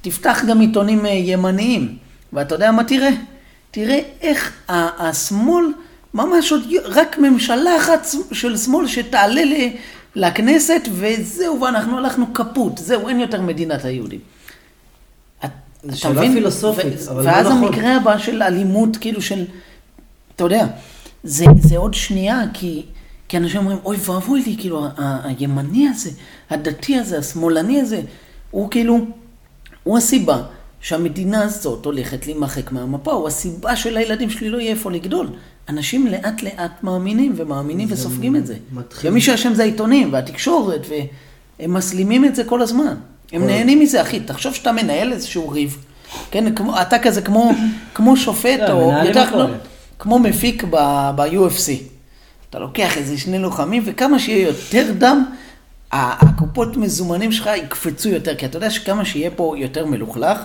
תפתח 0.01 0.43
גם 0.47 0.59
עיתונים 0.59 1.05
אה, 1.05 1.11
ימניים, 1.11 1.97
ואתה 2.33 2.55
יודע 2.55 2.71
מה 2.71 2.83
תראה? 2.83 3.09
תראה 3.71 3.99
איך 4.21 4.53
השמאל, 4.69 5.65
ממש 6.13 6.51
עוד, 6.51 6.61
רק 6.85 7.17
ממשלה 7.17 7.77
אחת 7.77 8.07
של 8.31 8.57
שמאל 8.57 8.87
שתעלה 8.87 9.41
לכנסת, 10.15 10.81
וזהו, 10.91 11.61
ואנחנו 11.61 11.97
הלכנו 11.97 12.33
קפוט, 12.33 12.77
זהו, 12.77 13.09
אין 13.09 13.19
יותר 13.19 13.41
מדינת 13.41 13.85
היהודים. 13.85 14.19
זו 15.83 15.99
שאלה 15.99 16.13
מבין? 16.13 16.33
פילוסופית, 16.33 16.85
ו- 17.07 17.11
אבל 17.11 17.23
לא 17.23 17.29
ואז 17.29 17.47
נכון. 17.47 17.63
המקרה 17.63 17.95
הבא 17.95 18.17
של 18.17 18.43
אלימות, 18.43 18.97
כאילו 18.97 19.21
של, 19.21 19.45
אתה 20.35 20.43
יודע, 20.43 20.65
זה, 21.23 21.45
זה 21.59 21.77
עוד 21.77 21.93
שנייה, 21.93 22.41
כי, 22.53 22.83
כי 23.27 23.37
אנשים 23.37 23.59
אומרים, 23.59 23.77
אוי 23.85 23.97
ואבוי 24.05 24.41
לי, 24.41 24.55
כאילו, 24.59 24.85
ה- 24.85 24.89
ה- 24.97 25.19
הימני 25.23 25.87
הזה, 25.89 26.09
הדתי 26.49 26.97
הזה, 26.97 27.17
השמאלני 27.19 27.81
הזה, 27.81 28.01
הוא 28.51 28.71
כאילו, 28.71 29.07
הוא 29.83 29.97
הסיבה 29.97 30.41
שהמדינה 30.81 31.43
הזאת 31.43 31.85
הולכת 31.85 32.25
להימחק 32.25 32.71
מהמפה, 32.71 33.11
הוא 33.11 33.27
הסיבה 33.27 33.75
שלילדים 33.75 34.29
שלי 34.29 34.49
לא 34.49 34.57
יהיה 34.57 34.71
איפה 34.71 34.91
לגדול. 34.91 35.27
אנשים 35.69 36.07
לאט 36.07 36.43
לאט 36.43 36.83
מאמינים 36.83 37.33
ומאמינים 37.35 37.87
וסופגים 37.91 38.35
את 38.35 38.45
זה. 38.45 38.55
מתחיל. 38.71 39.09
ומי 39.11 39.21
שאשם 39.21 39.53
זה 39.53 39.63
העיתונים 39.63 40.13
והתקשורת, 40.13 40.81
והם 41.59 41.73
מסלימים 41.73 42.25
את 42.25 42.35
זה 42.35 42.43
כל 42.43 42.61
הזמן. 42.61 42.95
הם 43.31 43.45
נהנים 43.47 43.79
מזה, 43.79 44.01
אחי. 44.01 44.19
תחשוב 44.19 44.53
שאתה 44.53 44.71
מנהל 44.71 45.11
איזשהו 45.13 45.49
ריב. 45.49 45.77
כן, 46.31 46.55
כמו, 46.55 46.81
אתה 46.81 46.99
כזה 46.99 47.21
כמו, 47.21 47.51
כמו 47.93 48.17
שופט, 48.17 48.59
לא, 48.59 48.71
או 48.71 48.91
יותר 49.07 49.19
הכל. 49.19 49.37
לא, 49.37 49.45
כמו 49.99 50.19
מפיק 50.19 50.63
ב- 50.69 51.09
ב-UFC. 51.15 51.71
אתה 52.49 52.59
לוקח 52.59 52.97
איזה 52.97 53.17
שני 53.17 53.39
לוחמים, 53.39 53.83
וכמה 53.85 54.19
שיהיה 54.19 54.47
יותר 54.47 54.91
דם, 54.97 55.25
הקופות 55.91 56.77
מזומנים 56.77 57.31
שלך 57.31 57.49
יקפצו 57.57 58.09
יותר, 58.09 58.35
כי 58.35 58.45
אתה 58.45 58.57
יודע 58.57 58.69
שכמה 58.69 59.05
שיהיה 59.05 59.31
פה 59.35 59.53
יותר 59.57 59.85
מלוכלך, 59.85 60.39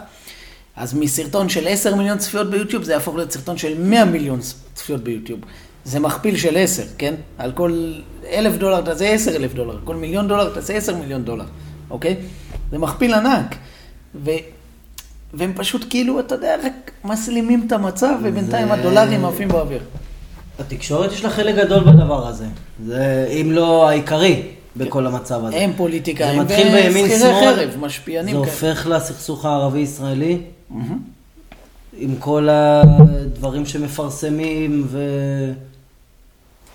אז 0.77 0.95
מסרטון 0.95 1.49
של 1.49 1.69
10 1.69 1.95
מיליון 1.95 2.19
צפיות 2.19 2.51
ביוטיוב, 2.51 2.83
זה 2.83 2.93
יהפוך 2.93 3.17
להיות 3.17 3.33
סרטון 3.33 3.59
של 3.59 3.81
100 3.83 4.05
מיליון 4.05 4.41
צפיות 4.75 5.01
ביוטיוב. 5.05 5.41
זה 5.85 6.01
מכפיל 6.01 6.37
של 6.37 6.57
10, 6.57 6.83
כן? 6.99 7.15
על 7.39 7.53
כל 7.53 7.93
אלף 8.31 8.55
דולר 8.57 8.81
תעשה 8.81 9.09
10 9.13 9.37
אלף 9.37 9.55
דולר, 9.55 9.79
כל 9.85 9.97
מיליון 9.97 10.29
דולר 10.29 10.55
תעשה 10.55 10.75
10 10.77 10.97
מיליון 10.97 11.25
דולר, 11.25 11.45
אוקיי? 11.91 12.17
זה 12.71 12.79
מכפיל 12.79 13.15
ענק. 13.15 13.55
ו... 14.25 14.31
והם 15.35 15.53
פשוט 15.57 15.87
כאילו, 15.91 16.21
אתה 16.21 16.35
יודע, 16.35 16.57
רק 16.65 16.73
מסלימים 17.05 17.65
את 17.67 17.73
המצב, 17.73 18.15
ובינתיים 18.23 18.69
זה- 18.69 18.75
הדולרים 18.75 19.25
עפים 19.25 19.49
באוויר. 19.49 19.81
התקשורת 20.59 21.13
יש 21.13 21.25
לה 21.25 21.31
חלק 21.31 21.55
גדול 21.55 21.85
בדבר 21.85 22.27
הזה. 22.29 22.47
זה, 22.87 23.27
אם 23.41 23.53
לא 23.53 23.89
העיקרי, 23.89 24.43
בכל 24.77 25.07
המצב 25.07 25.45
הזה. 25.45 25.57
הם 25.57 25.73
פוליטיקאים, 25.77 26.39
זה 26.39 26.45
מתחיל 26.45 26.69
בימין 26.73 27.09
שמאל, 27.19 27.33
חרב, 27.55 27.77
משפיענים 27.81 28.35
זה 28.37 28.41
כאלה. 28.41 28.53
הופך 28.53 28.87
לסכסוך 28.91 29.45
הערבי-ישראלי. 29.45 30.39
עם 31.99 32.15
כל 32.19 32.49
הדברים 32.51 33.67
שמפרסמים, 33.67 34.87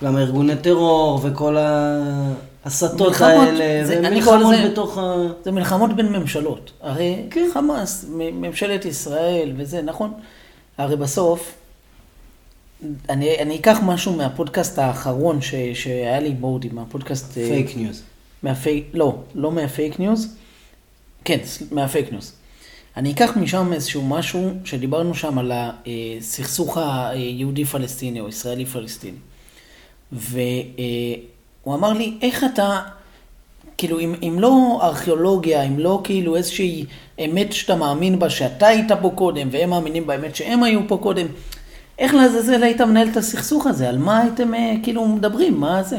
וגם 0.01 0.17
ארגוני 0.17 0.55
טרור, 0.55 1.19
וכל 1.23 1.57
ההסתות 2.65 3.21
האלה, 3.21 3.85
זה- 3.85 4.01
ומלחמות 4.03 4.55
בתוך 4.65 4.97
ה... 4.97 5.15
זה 5.43 5.51
מלחמות 5.51 5.95
בין 5.95 6.05
ממשלות. 6.11 6.71
הרי 6.81 7.15
כן. 7.31 7.49
חמאס, 7.53 8.05
ממשלת 8.09 8.85
ישראל 8.85 9.51
וזה, 9.57 9.81
נכון? 9.81 10.11
הרי 10.77 10.95
בסוף, 10.95 11.51
אני, 13.09 13.39
אני 13.39 13.55
אקח 13.55 13.77
משהו 13.84 14.13
מהפודקאסט 14.13 14.80
האחרון 14.80 15.41
ש, 15.41 15.55
שהיה 15.73 16.19
לי 16.19 16.30
עם 16.30 16.36
מורדי, 16.39 16.69
מהפודקאסט... 16.69 17.38
אה, 17.38 17.47
פייק 17.47 17.77
ניוז. 17.77 18.03
מהפייק, 18.43 18.86
לא, 18.93 19.17
לא 19.36 19.51
מהפייק 19.51 19.99
ניוז, 19.99 20.36
כן, 21.25 21.39
מהפייק 21.71 22.11
ניוז. 22.11 22.34
אני 22.97 23.11
אקח 23.11 23.38
משם 23.38 23.73
איזשהו 23.73 24.01
משהו 24.01 24.51
שדיברנו 24.65 25.13
שם 25.15 25.38
על 25.38 25.51
הסכסוך 26.19 26.77
היהודי-פלסטיני 26.77 28.19
או 28.19 28.27
ישראלי-פלסטיני. 28.27 29.17
והוא 30.11 31.75
אמר 31.75 31.93
לי, 31.93 32.17
איך 32.21 32.43
אתה, 32.53 32.82
כאילו, 33.77 33.99
אם, 33.99 34.15
אם 34.23 34.39
לא 34.39 34.80
ארכיאולוגיה, 34.84 35.63
אם 35.63 35.80
לא 35.80 36.01
כאילו 36.03 36.36
איזושהי 36.36 36.86
אמת 37.25 37.53
שאתה 37.53 37.75
מאמין 37.75 38.19
בה, 38.19 38.30
שאתה 38.30 38.67
היית 38.67 38.91
פה 39.01 39.11
קודם, 39.15 39.47
והם 39.51 39.69
מאמינים 39.69 40.07
באמת 40.07 40.36
שהם 40.36 40.63
היו 40.63 40.80
פה 40.88 40.97
קודם, 41.01 41.27
איך 41.99 42.13
לעזאזל 42.13 42.63
היית 42.63 42.81
מנהל 42.81 43.07
את 43.11 43.17
הסכסוך 43.17 43.67
הזה? 43.67 43.89
על 43.89 43.97
מה 43.97 44.19
הייתם 44.19 44.53
אה, 44.53 44.73
כאילו 44.83 45.07
מדברים? 45.07 45.59
מה 45.59 45.83
זה? 45.83 45.97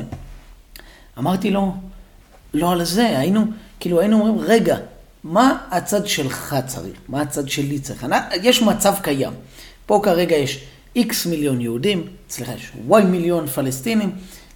אמרתי 1.19 1.51
לו, 1.51 1.75
לא 2.55 2.73
על 2.73 2.85
זה, 2.85 3.19
היינו, 3.19 3.45
כאילו 3.81 4.01
היינו 4.01 4.21
אומרים, 4.21 4.39
רגע, 4.39 4.77
מה 5.25 5.59
הצד 5.71 6.07
שלך 6.07 6.57
צריך? 6.67 6.95
מה 7.09 7.21
הצד 7.21 7.49
שלי 7.49 7.79
צריך? 7.79 8.05
אני, 8.05 8.17
יש 8.43 8.63
מצב 8.63 8.95
קיים. 9.03 9.33
פה 9.87 10.01
כרגע 10.03 10.37
יש 10.37 10.65
איקס 10.97 11.27
מיליון 11.27 11.61
יהודים, 11.61 12.07
סליחה, 12.31 12.53
יש 12.53 12.73
וואי 12.87 13.05
מיליון 13.05 13.47
פלסטינים, 13.47 14.11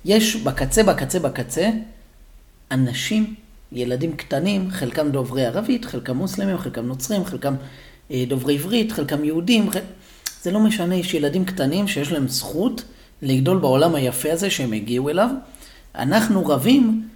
יש 0.04 0.36
בקצה, 0.36 0.82
בקצה, 0.82 1.18
בקצה, 1.18 1.70
אנשים, 2.70 3.34
ילדים 3.72 4.16
קטנים, 4.16 4.70
חלקם 4.70 5.10
דוברי 5.10 5.46
ערבית, 5.46 5.84
חלקם 5.84 6.16
מוסלמים, 6.16 6.58
חלקם 6.58 6.86
נוצרים, 6.86 7.24
חלקם 7.24 7.54
אה, 8.10 8.24
דוברי 8.28 8.54
עברית, 8.54 8.92
חלקם 8.92 9.24
יהודים, 9.24 9.70
חל... 9.70 9.80
זה 10.44 10.50
לא 10.50 10.60
משנה, 10.60 10.94
יש 10.94 11.14
ילדים 11.14 11.44
קטנים 11.44 11.88
שיש 11.88 12.12
להם 12.12 12.28
זכות 12.28 12.84
לגדול 13.22 13.58
בעולם 13.58 13.94
היפה 13.94 14.32
הזה 14.32 14.50
שהם 14.50 14.72
הגיעו 14.72 15.08
אליו. 15.08 15.30
אנחנו 15.94 16.46
רבים 16.46 17.08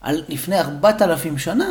על 0.00 0.22
לפני 0.28 0.60
ארבעת 0.60 1.02
אלפים 1.02 1.38
שנה, 1.38 1.68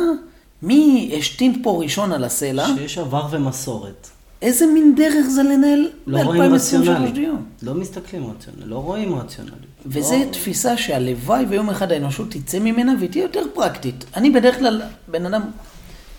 מי 0.62 1.12
השתין 1.18 1.62
פה 1.62 1.80
ראשון 1.82 2.12
על 2.12 2.24
הסלע? 2.24 2.66
שיש 2.76 2.98
עבר 2.98 3.26
ומסורת. 3.30 4.08
איזה 4.42 4.66
מין 4.66 4.94
דרך 4.96 5.26
זה 5.26 5.42
לנהל 5.42 5.90
לא 6.06 6.22
רואים 6.22 6.42
ב-2023 6.42 6.54
רציונלי. 6.54 7.28
לא 7.62 7.74
מסתכלים 7.74 8.30
רציונלי, 8.30 8.64
לא 8.66 8.76
רואים 8.76 9.14
רציונלי. 9.14 9.66
וזו 9.86 10.18
לא... 10.18 10.32
תפיסה 10.32 10.76
שהלוואי 10.76 11.44
ויום 11.44 11.70
אחד 11.70 11.92
האנושות 11.92 12.30
תצא 12.30 12.58
ממנה 12.58 12.92
והיא 12.98 13.10
תהיה 13.10 13.22
יותר 13.22 13.42
פרקטית. 13.54 14.04
אני 14.16 14.30
בדרך 14.30 14.58
כלל 14.58 14.82
בן 15.08 15.26
אדם 15.26 15.42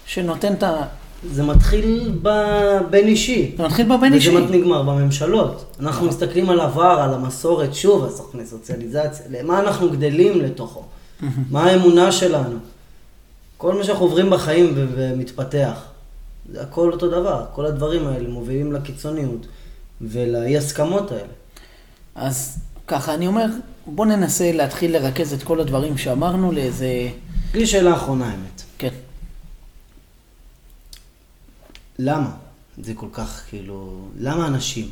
שנותן 0.06 0.54
את 0.54 0.64
ה... 0.64 0.84
זה 1.26 1.44
מתחיל 1.44 2.12
ב- 2.22 2.78
בין 2.90 3.08
אישי. 3.08 3.54
זה 3.58 3.64
מתחיל 3.64 3.98
בבין 3.98 4.14
אישי. 4.14 4.30
וזה 4.38 4.56
נגמר 4.58 4.84
בממשלות. 4.84 5.76
אנחנו 5.80 6.08
מסתכלים 6.08 6.50
על 6.50 6.60
עבר, 6.60 7.00
על 7.02 7.14
המסורת, 7.14 7.74
שוב, 7.74 8.06
הסוכני 8.06 8.46
סוציאליזציה, 8.46 9.26
למה 9.30 9.60
אנחנו 9.60 9.90
גדלים 9.90 10.42
לתוכו? 10.42 10.84
מה 11.52 11.64
האמונה 11.64 12.12
שלנו? 12.12 12.58
כל 13.58 13.74
מה 13.74 13.84
שאנחנו 13.84 14.06
עוברים 14.06 14.30
בחיים 14.30 14.74
ו- 14.76 14.86
ומתפתח, 14.96 15.74
זה 16.52 16.62
הכל 16.62 16.92
אותו 16.92 17.08
דבר. 17.10 17.46
כל 17.54 17.66
הדברים 17.66 18.08
האלה 18.08 18.30
מובילים 18.30 18.74
לקיצוניות 18.74 19.46
ולאי 20.02 20.58
הסכמות 20.58 21.12
האלה. 21.12 21.24
אז 22.16 22.58
ככה, 22.88 23.14
אני 23.14 23.28
אומר, 23.28 23.46
בוא 23.86 24.06
ננסה 24.06 24.52
להתחיל 24.52 24.94
לרכז 24.94 25.34
את 25.34 25.44
כל 25.44 25.60
הדברים 25.60 25.98
שאמרנו 25.98 26.52
לאיזה... 26.52 27.10
לי 27.54 27.68
שאלה 27.68 27.94
אחרונה, 27.96 28.26
האמת. 28.26 28.62
כן. 28.78 28.90
למה 32.00 32.32
זה 32.84 32.94
כל 32.94 33.08
כך, 33.14 33.44
כאילו, 33.50 34.08
למה 34.20 34.48
אנשים, 34.48 34.90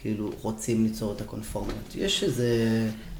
כאילו, 0.00 0.30
רוצים 0.42 0.84
ליצור 0.84 1.12
את 1.12 1.20
הקונפורמיות? 1.20 1.94
יש 1.94 2.24
איזה... 2.24 2.46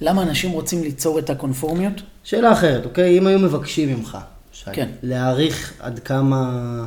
למה 0.01 0.23
אנשים 0.23 0.51
רוצים 0.51 0.83
ליצור 0.83 1.19
את 1.19 1.31
הקונפורמיות? 1.31 1.95
שאלה 2.25 2.53
אחרת, 2.53 2.85
אוקיי? 2.85 3.19
אם 3.19 3.27
היו 3.27 3.39
מבקשים 3.39 3.89
ממך, 3.99 4.19
שי, 4.53 4.71
כן. 4.73 4.91
להעריך 5.03 5.73
עד 5.81 5.99
כמה 5.99 6.87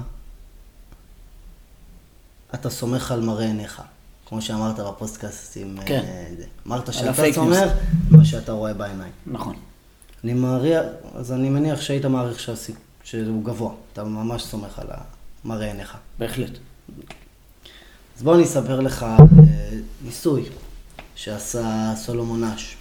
אתה 2.54 2.70
סומך 2.70 3.12
על 3.12 3.22
מראה 3.22 3.46
עיניך, 3.46 3.82
כמו 4.26 4.42
שאמרת 4.42 4.80
בפוסטקאסטים, 4.80 5.80
אה, 5.80 5.86
כן. 5.86 6.06
זה. 6.38 6.44
אמרת 6.68 6.94
שאתה. 6.94 7.34
סומך 7.34 7.60
מה 8.12 8.26
שאתה 8.26 8.52
רואה 8.52 8.74
בעיניים. 8.74 9.12
נכון. 9.28 9.56
אני 10.24 10.34
מעריך, 10.34 10.80
אז 11.16 11.32
אני 11.32 11.50
מניח 11.50 11.82
שהיית 11.82 12.06
מעריך 12.06 12.40
שהסי- 12.40 12.74
שהוא 13.04 13.44
גבוה, 13.46 13.74
אתה 13.94 14.04
ממש 14.04 14.44
סומך 14.44 14.80
על 14.80 14.88
מראה 15.46 15.68
עיניך. 15.68 15.98
בהחלט. 16.20 16.52
אז 18.18 18.24
בוא 18.24 18.36
אני 18.36 18.44
אספר 18.44 18.80
לך 18.80 19.04
אה, 19.04 19.18
ניסוי 20.04 20.44
שעשה 21.16 21.94
סולומון 21.96 22.44
אש. 22.44 22.78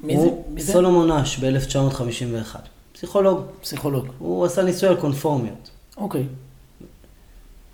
מי 0.00 0.20
זה? 0.20 0.28
מי 0.48 0.62
זה? 0.62 0.72
סולומון 0.72 1.10
אש 1.10 1.38
ב-1951, 1.38 2.56
פסיכולוג. 2.92 3.46
פסיכולוג. 3.60 4.06
הוא 4.18 4.44
עשה 4.46 4.62
ניסוי 4.62 4.88
על 4.88 5.00
קונפורמיות. 5.00 5.70
אוקיי. 5.96 6.26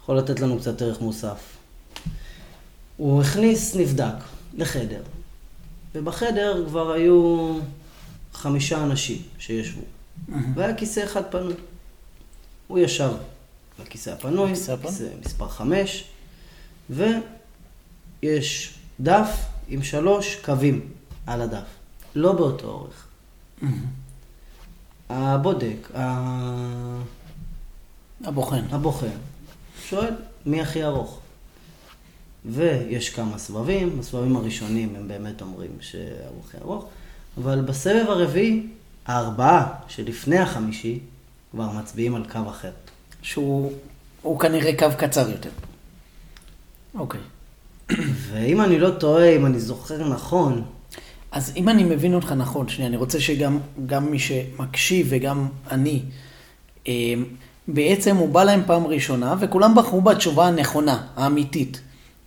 יכול 0.02 0.18
לתת 0.18 0.40
לנו 0.40 0.58
קצת 0.58 0.82
ערך 0.82 1.00
מוסף. 1.00 1.56
הוא 2.96 3.22
הכניס 3.22 3.76
נבדק 3.76 4.14
לחדר, 4.54 5.02
ובחדר 5.94 6.64
כבר 6.68 6.92
היו 6.92 7.54
חמישה 8.32 8.84
אנשים 8.84 9.22
שישבו, 9.38 9.82
והיה 10.54 10.74
כיסא 10.74 11.04
אחד 11.04 11.22
פנוי. 11.30 11.54
הוא 12.66 12.78
ישב 12.78 13.10
בכיסא 13.84 14.10
הפנוי, 14.10 14.50
בכיסא 14.52 14.72
הפנוי. 14.72 14.92
כיסא 14.92 15.08
מספר 15.26 15.48
חמש, 15.48 16.04
ויש 16.90 18.74
דף 19.00 19.30
עם 19.68 19.82
שלוש 19.82 20.36
קווים 20.44 20.88
על 21.26 21.42
הדף, 21.42 21.64
לא 22.14 22.32
באותו 22.32 22.66
אורך. 22.68 23.06
הבודק, 25.08 25.90
ה- 25.96 27.00
הבוחן. 28.24 28.64
הבוחן 28.70 29.06
שואל 29.88 30.14
מי 30.46 30.60
הכי 30.60 30.84
ארוך. 30.84 31.18
ויש 32.44 33.10
כמה 33.10 33.38
סבבים, 33.38 34.00
הסבבים 34.00 34.36
הראשונים 34.36 34.96
הם 34.96 35.08
באמת 35.08 35.42
אומרים 35.42 35.70
שהוא 35.80 36.02
הכי 36.46 36.56
ארוך, 36.58 36.84
אבל 37.38 37.60
בסבב 37.60 38.04
הרביעי, 38.08 38.66
הארבעה 39.06 39.74
שלפני 39.88 40.38
החמישי 40.38 40.98
כבר 41.50 41.70
מצביעים 41.72 42.14
על 42.14 42.24
קו 42.32 42.38
אחר. 42.50 42.70
שהוא 43.22 43.72
הוא 44.22 44.40
כנראה 44.40 44.76
קו 44.78 44.86
קצר 44.98 45.30
יותר. 45.30 45.50
אוקיי. 46.94 47.20
ואם 48.30 48.60
אני 48.60 48.78
לא 48.78 48.90
טועה, 48.90 49.36
אם 49.36 49.46
אני 49.46 49.60
זוכר 49.60 50.08
נכון, 50.08 50.62
אז 51.32 51.52
אם 51.56 51.68
אני 51.68 51.84
מבין 51.84 52.14
אותך 52.14 52.32
נכון, 52.32 52.68
שנייה, 52.68 52.88
אני 52.88 52.96
רוצה 52.96 53.20
שגם 53.20 53.58
גם 53.86 54.10
מי 54.10 54.18
שמקשיב 54.18 55.06
וגם 55.10 55.48
אני, 55.70 56.02
אה, 56.88 57.14
בעצם 57.68 58.16
הוא 58.16 58.28
בא 58.28 58.44
להם 58.44 58.62
פעם 58.66 58.86
ראשונה, 58.86 59.34
וכולם 59.40 59.74
בחרו 59.74 60.00
בתשובה 60.00 60.46
הנכונה, 60.46 61.06
האמיתית, 61.16 61.80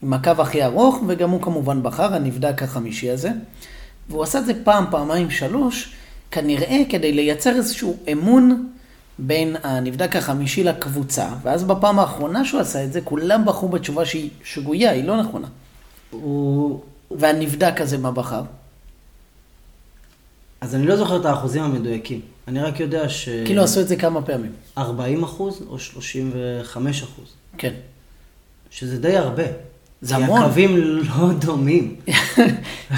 עם 0.04 0.14
הקו 0.14 0.32
הכי 0.40 0.64
ארוך, 0.64 1.04
וגם 1.08 1.30
הוא 1.30 1.42
כמובן 1.42 1.84
בחר, 1.84 2.14
הנבדק 2.14 2.64
החמישי 2.64 3.10
הזה. 3.10 3.30
והוא 4.10 4.24
עשה 4.24 4.40
את 4.40 4.46
זה 4.46 4.64
פעם, 4.64 4.86
פעמיים, 4.92 5.32
שלוש, 5.32 5.94
כנראה 6.32 6.82
כדי 6.90 7.12
לייצר 7.12 7.56
איזשהו 7.56 7.98
אמון 8.12 8.70
בין 9.20 9.56
הנבדק 9.64 10.16
החמישי 10.16 10.64
לקבוצה, 10.64 11.28
ואז 11.44 11.64
בפעם 11.64 12.00
האחרונה 12.00 12.46
שהוא 12.46 12.62
עשה 12.62 12.84
את 12.84 12.94
זה, 12.94 13.02
כולם 13.02 13.46
בחרו 13.46 13.70
בתשובה 13.70 14.06
שהיא 14.06 14.30
שגויה, 14.44 14.92
היא 14.92 15.04
לא 15.04 15.18
נכונה. 15.18 15.48
הוא... 16.12 16.80
והנבדק 17.12 17.82
הזה 17.82 17.98
מה 17.98 18.12
בחר? 18.12 18.42
אז 20.62 20.76
אני 20.76 20.86
לא 20.86 20.96
זוכר 20.96 21.20
את 21.20 21.26
האחוזים 21.26 21.64
המדויקים. 21.64 22.22
אני 22.48 22.60
רק 22.60 22.80
יודע 22.80 23.10
ש... 23.10 23.30
כאילו 23.46 23.64
עשו 23.64 23.82
את 23.82 23.88
זה 23.88 23.96
כמה 23.96 24.22
פעמים. 24.22 24.52
40 24.78 25.24
אחוז 25.24 25.62
או 25.70 25.80
35 25.80 27.04
אחוז. 27.04 27.26
כן. 27.58 27.74
שזה 28.70 29.00
די 29.00 29.18
הרבה. 29.18 29.44
זה 30.02 30.16
כי 30.16 30.24
המון. 30.24 30.42
הקווים 30.42 30.78
לא 30.78 31.34
דומים. 31.46 31.96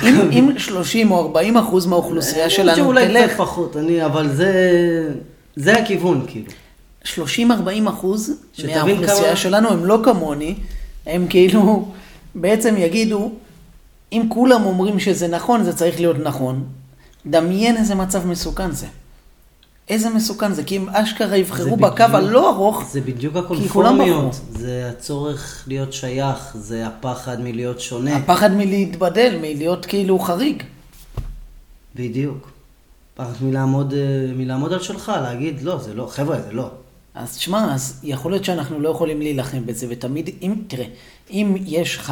אם, 0.04 0.32
אם 0.32 0.50
30 0.58 1.12
או 1.12 1.22
40 1.22 1.58
אחוז 1.58 1.86
מהאוכלוסייה 1.86 2.44
אני 2.44 2.52
שלנו 2.52 2.70
חושב 2.70 2.84
שאולי 2.84 3.08
תלך, 3.08 3.30
קצת 3.30 3.38
פחות, 3.38 3.78
אני, 3.78 4.06
אבל 4.06 4.30
זה... 4.30 5.14
זה 5.56 5.74
הכיוון, 5.74 6.26
כאילו. 6.28 6.52
30-40 7.06 7.10
אחוז 7.90 8.32
מהאוכלוסייה 8.66 9.28
כמה- 9.28 9.36
שלנו 9.36 9.70
הם 9.70 9.86
לא 9.86 10.00
כמוני, 10.04 10.56
הם 11.06 11.28
כאילו 11.30 11.92
בעצם 12.36 12.76
יגידו, 12.78 13.32
אם 14.14 14.26
כולם 14.30 14.66
אומרים 14.66 15.00
שזה 15.00 15.28
נכון, 15.28 15.64
זה 15.64 15.76
צריך 15.76 16.00
להיות 16.00 16.18
נכון. 16.24 16.64
דמיין 17.26 17.78
איזה 17.78 17.96
מצב 17.96 18.28
מסוכן 18.28 18.72
זה. 18.72 18.86
איזה 19.90 20.10
מסוכן 20.10 20.54
זה, 20.54 20.64
כי 20.64 20.78
אם 20.78 20.90
אשכרה 20.90 21.38
יבחרו 21.38 21.76
בקו 21.78 22.04
הלא 22.04 22.50
ארוך, 22.50 22.84
זה 22.92 23.02
בדיוק 23.02 23.36
הקונפורמיות. 23.36 24.36
זה 24.50 24.90
הצורך 24.92 25.64
להיות 25.68 25.94
שייך, 25.94 26.56
זה 26.60 26.88
הפחד 26.88 27.42
מלהיות 27.42 27.80
שונה. 27.80 28.16
הפחד 28.18 28.52
מלהתבדל, 28.54 29.38
מלהיות 29.42 29.86
כאילו 29.86 30.20
חריג. 30.20 30.64
בדיוק. 31.96 32.50
פחד 33.16 33.34
מלעמוד, 33.42 33.94
אה, 33.94 34.00
מלעמוד 34.36 34.74
על 34.74 34.80
שלך, 34.80 35.12
להגיד, 35.24 35.62
לא, 35.62 35.78
זה 35.78 35.94
לא, 35.94 36.08
חבר'ה, 36.12 36.42
זה 36.42 36.52
לא. 36.52 36.70
אז 37.16 37.38
תשמע, 37.38 37.74
אז 37.74 38.00
יכול 38.04 38.32
להיות 38.32 38.46
שאנחנו 38.46 38.80
לא 38.80 38.90
יכולים 38.90 39.20
להילחם 39.22 39.66
בזה, 39.66 39.88
ותמיד, 39.90 40.30
אם, 40.42 40.54
תראה, 40.68 40.86
אם 41.32 41.56
יש 41.66 42.00
5% 42.00 42.12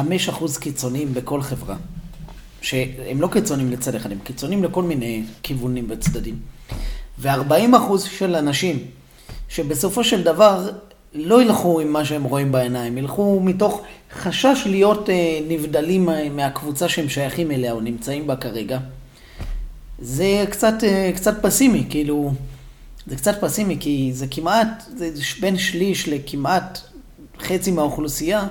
קיצוניים 0.60 1.14
בכל 1.14 1.42
חברה, 1.42 1.76
שהם 2.62 3.20
לא 3.20 3.26
קיצוניים 3.32 3.70
לצד 3.72 3.94
אחד, 3.94 4.12
הם 4.12 4.18
קיצוניים 4.24 4.64
לכל 4.64 4.82
מיני 4.82 5.22
כיוונים 5.42 5.86
וצדדים, 5.88 6.36
ו-40% 7.18 7.98
של 8.10 8.36
אנשים 8.36 8.78
שבסופו 9.48 10.04
של 10.04 10.22
דבר 10.22 10.70
לא 11.14 11.42
ילכו 11.42 11.80
עם 11.80 11.92
מה 11.92 12.04
שהם 12.04 12.24
רואים 12.24 12.52
בעיניים, 12.52 12.98
ילכו 12.98 13.40
מתוך 13.40 13.82
חשש 14.12 14.62
להיות 14.66 15.10
אה, 15.10 15.14
נבדלים 15.48 16.06
מה- 16.06 16.28
מהקבוצה 16.28 16.88
שהם 16.88 17.08
שייכים 17.08 17.50
אליה 17.50 17.72
או 17.72 17.80
נמצאים 17.80 18.26
בה 18.26 18.36
כרגע, 18.36 18.78
זה 19.98 20.44
קצת, 20.50 20.74
אה, 20.84 21.10
קצת 21.14 21.42
פסימי, 21.42 21.86
כאילו, 21.90 22.32
זה 23.06 23.16
קצת 23.16 23.40
פסימי, 23.40 23.76
כי 23.80 24.10
זה 24.14 24.26
כמעט, 24.30 24.84
זה 24.96 25.10
בין 25.40 25.58
שליש 25.58 26.08
לכמעט 26.08 26.78
חצי 27.40 27.70
מהאוכלוסייה, 27.70 28.46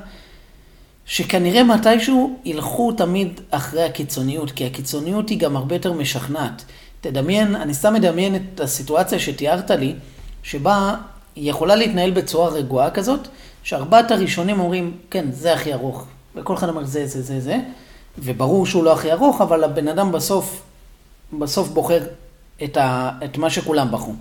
שכנראה 1.06 1.64
מתישהו 1.64 2.40
ילכו 2.46 2.92
תמיד 2.92 3.42
אחרי 3.52 3.84
הקיצוניות, 3.84 4.52
כי 4.52 4.66
הקיצוניות 4.66 5.30
היא 5.30 5.40
גם 5.40 5.58
הרבה 5.58 5.76
יותר 5.76 5.94
משכנעת. 5.94 6.64
תדמיין, 7.02 7.56
אני 7.56 7.74
סתם 7.74 7.94
מדמיין 7.94 8.36
את 8.36 8.60
הסיטואציה 8.60 9.20
שתיארת 9.20 9.72
לי, 9.72 9.96
שבה 10.44 10.96
היא 11.36 11.50
יכולה 11.50 11.76
להתנהל 11.76 12.12
בצורה 12.12 12.50
רגועה 12.50 12.92
כזאת, 12.92 13.28
שארבעת 13.64 14.12
הראשונים 14.12 14.60
אומרים, 14.60 14.98
כן, 15.10 15.26
זה 15.32 15.54
הכי 15.54 15.74
ארוך. 15.74 16.06
וכל 16.36 16.54
אחד 16.54 16.70
אומר, 16.70 16.86
זה, 16.86 17.08
זה, 17.08 17.22
זה, 17.22 17.40
זה. 17.40 17.60
וברור 18.18 18.66
שהוא 18.66 18.84
לא 18.84 18.94
הכי 18.94 19.12
ארוך, 19.12 19.42
אבל 19.42 19.64
הבן 19.64 19.88
אדם 19.88 20.12
בסוף, 20.12 20.62
בסוף 21.40 21.68
בוחר 21.68 22.04
את, 22.64 22.78
ה, 22.78 23.12
את 23.26 23.38
מה 23.38 23.50
שכולם 23.50 23.92
בחרו. 23.92 24.14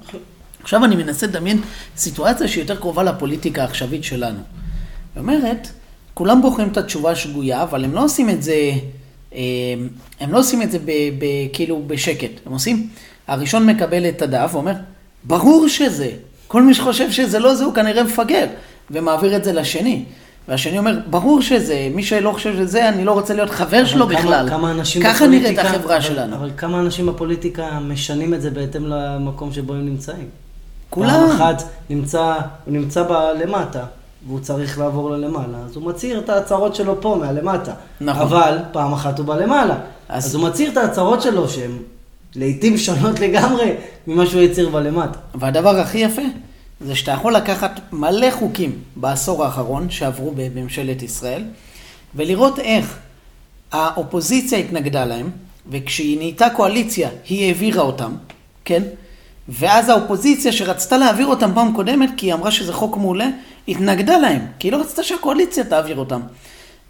עכשיו 0.63 0.85
אני 0.85 0.97
מנסה 0.97 1.27
לדמיין 1.27 1.61
סיטואציה 1.97 2.49
שהיא 2.49 2.63
יותר 2.63 2.77
קרובה 2.77 3.03
לפוליטיקה 3.03 3.63
העכשווית 3.63 4.05
שלנו. 4.05 4.39
היא 5.15 5.21
אומרת, 5.21 5.69
כולם 6.15 6.43
בוחרים 6.43 6.69
את 6.69 6.77
התשובה 6.77 7.11
השגויה, 7.11 7.63
אבל 7.63 7.85
הם 7.85 7.95
לא 7.95 8.05
עושים 8.05 8.31
את 8.31 8.43
זה, 8.43 8.73
אה, 9.35 9.41
הם 10.21 10.33
לא 10.33 10.39
עושים 10.39 10.63
את 10.63 10.71
זה 10.71 10.79
ב, 10.79 10.91
ב, 11.19 11.25
כאילו 11.53 11.83
בשקט. 11.87 12.31
הם 12.47 12.53
עושים, 12.53 12.89
הראשון 13.27 13.67
מקבל 13.67 14.09
את 14.09 14.23
הדף 14.23 14.51
ואומר, 14.53 14.75
ברור 15.25 15.69
שזה. 15.69 16.11
כל 16.49 16.63
מי 16.63 16.75
שחושב 16.75 17.11
שזה 17.11 17.39
לא 17.39 17.55
זה, 17.55 17.65
הוא 17.65 17.75
כנראה 17.75 18.03
מפגר, 18.03 18.47
ומעביר 18.91 19.37
את 19.37 19.45
זה 19.45 19.53
לשני. 19.53 20.05
והשני 20.49 20.79
אומר, 20.79 20.99
ברור 21.11 21.43
שזה, 21.43 21.89
מי 21.95 22.03
שלא 22.03 22.31
חושב 22.33 22.57
שזה, 22.57 22.89
אני 22.89 23.05
לא 23.05 23.13
רוצה 23.13 23.35
להיות 23.35 23.51
חבר 23.51 23.85
שלו 23.85 24.09
כמה, 24.09 24.19
בכלל. 24.19 24.49
כמה 24.51 24.71
אנשים 24.71 25.03
ככה 25.03 25.27
נראית 25.27 25.59
החברה 25.59 25.97
אבל, 25.97 26.05
שלנו. 26.05 26.37
אבל 26.37 26.51
כמה 26.57 26.81
אנשים 26.81 27.07
בפוליטיקה 27.07 27.79
משנים 27.81 28.35
את 28.35 28.43
זה 28.43 28.51
בהתאם 28.51 28.87
למקום 28.87 29.53
שבו 29.53 29.73
הם 29.75 29.87
נמצאים. 29.87 30.27
כולם. 30.91 31.11
פעם 31.11 31.31
אחת 31.31 31.63
נמצא, 31.91 32.35
הוא 32.65 32.73
נמצא 32.75 33.03
בלמטה, 33.03 33.85
והוא 34.27 34.41
צריך 34.41 34.79
לעבור 34.79 35.11
ללמעלה, 35.11 35.59
אז 35.67 35.77
הוא 35.77 35.85
מצהיר 35.85 36.19
את 36.19 36.29
ההצהרות 36.29 36.75
שלו 36.75 37.01
פה, 37.01 37.17
מהלמטה. 37.21 37.73
נכון. 38.01 38.23
אבל 38.23 38.59
פעם 38.73 38.93
אחת 38.93 39.19
הוא 39.19 39.27
בלמעלה. 39.27 39.75
אז- 39.75 40.25
אז, 40.25 40.27
אז 40.27 40.35
הוא 40.35 40.45
מצהיר 40.49 40.71
את 40.73 40.77
ההצהרות 40.77 41.23
שלו, 41.23 41.49
שהן 41.49 41.71
לעיתים 42.37 42.79
שונות 42.79 43.21
לגמרי 43.21 43.75
ממה 44.07 44.27
שהוא 44.27 44.43
הצהיר 44.43 44.69
בלמטה. 44.69 45.19
והדבר 45.35 45.77
הכי 45.81 45.99
יפה, 45.99 46.23
זה 46.87 46.95
שאתה 46.95 47.13
יכול 47.13 47.37
לקחת 47.37 47.81
מלא 47.93 48.31
חוקים 48.31 48.79
בעשור 48.97 49.45
האחרון 49.45 49.91
שעברו 49.91 50.33
בממשלת 50.37 51.03
ישראל, 51.03 51.45
ולראות 52.15 52.59
איך 52.59 52.99
האופוזיציה 53.73 54.59
התנגדה 54.59 55.05
להם, 55.05 55.31
וכשהיא 55.71 56.19
נהייתה 56.19 56.51
קואליציה, 56.51 57.09
היא 57.29 57.47
העבירה 57.47 57.83
אותם, 57.83 58.13
כן? 58.65 58.83
ואז 59.49 59.89
האופוזיציה 59.89 60.53
שרצתה 60.53 60.97
להעביר 60.97 61.27
אותם 61.27 61.51
פעם 61.55 61.73
קודמת, 61.73 62.11
כי 62.17 62.27
היא 62.27 62.35
אמרה 62.35 62.51
שזה 62.51 62.73
חוק 62.73 62.97
מעולה, 62.97 63.29
התנגדה 63.69 64.19
להם, 64.19 64.47
כי 64.59 64.69
היא 64.69 64.73
לא 64.73 64.81
רצתה 64.81 65.03
שהקואליציה 65.03 65.65
תעביר 65.65 65.97
אותם. 65.97 66.21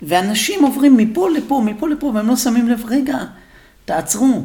ואנשים 0.02 0.64
עוברים 0.64 0.96
מפה 0.96 1.30
לפה, 1.30 1.62
מפה 1.64 1.88
לפה, 1.88 2.06
והם 2.14 2.28
לא 2.28 2.36
שמים 2.36 2.68
לב, 2.68 2.84
רגע, 2.88 3.18
תעצרו. 3.84 4.44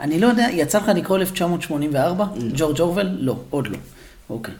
אני 0.00 0.20
לא 0.20 0.26
יודע, 0.26 0.46
יצא 0.52 0.78
לך 0.78 0.88
לקרוא 0.88 1.18
1984? 1.18 2.26
ג'ורג' 2.54 2.80
אורוול? 2.80 3.08
לא, 3.18 3.36
עוד 3.50 3.66
לא. 3.66 3.78
אוקיי. 4.30 4.54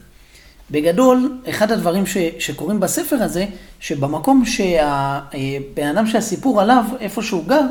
בגדול, 0.74 1.38
אחד 1.48 1.72
הדברים 1.72 2.06
ש, 2.06 2.16
שקורים 2.38 2.80
בספר 2.80 3.16
הזה, 3.22 3.46
שבמקום 3.80 4.44
שהבן 4.44 5.86
אדם 5.92 6.06
שהסיפור 6.06 6.60
עליו, 6.60 6.84
איפה 7.00 7.22
שהוא 7.22 7.44
גר, 7.46 7.66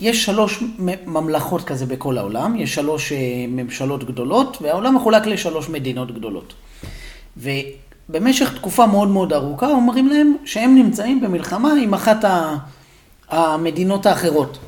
יש 0.00 0.24
שלוש 0.24 0.62
ממלכות 1.06 1.64
כזה 1.64 1.86
בכל 1.86 2.18
העולם, 2.18 2.56
יש 2.56 2.74
שלוש 2.74 3.12
אה, 3.12 3.18
ממשלות 3.48 4.04
גדולות, 4.04 4.58
והעולם 4.60 4.96
מחולק 4.96 5.26
לשלוש 5.26 5.68
מדינות 5.68 6.14
גדולות. 6.14 6.54
ובמשך 7.36 8.54
תקופה 8.54 8.86
מאוד 8.86 9.08
מאוד 9.08 9.32
ארוכה 9.32 9.68
אומרים 9.68 10.08
להם 10.08 10.36
שהם 10.44 10.74
נמצאים 10.74 11.20
במלחמה 11.20 11.72
עם 11.82 11.94
אחת 11.94 12.24
המדינות 13.28 14.06
האחרות. 14.06 14.58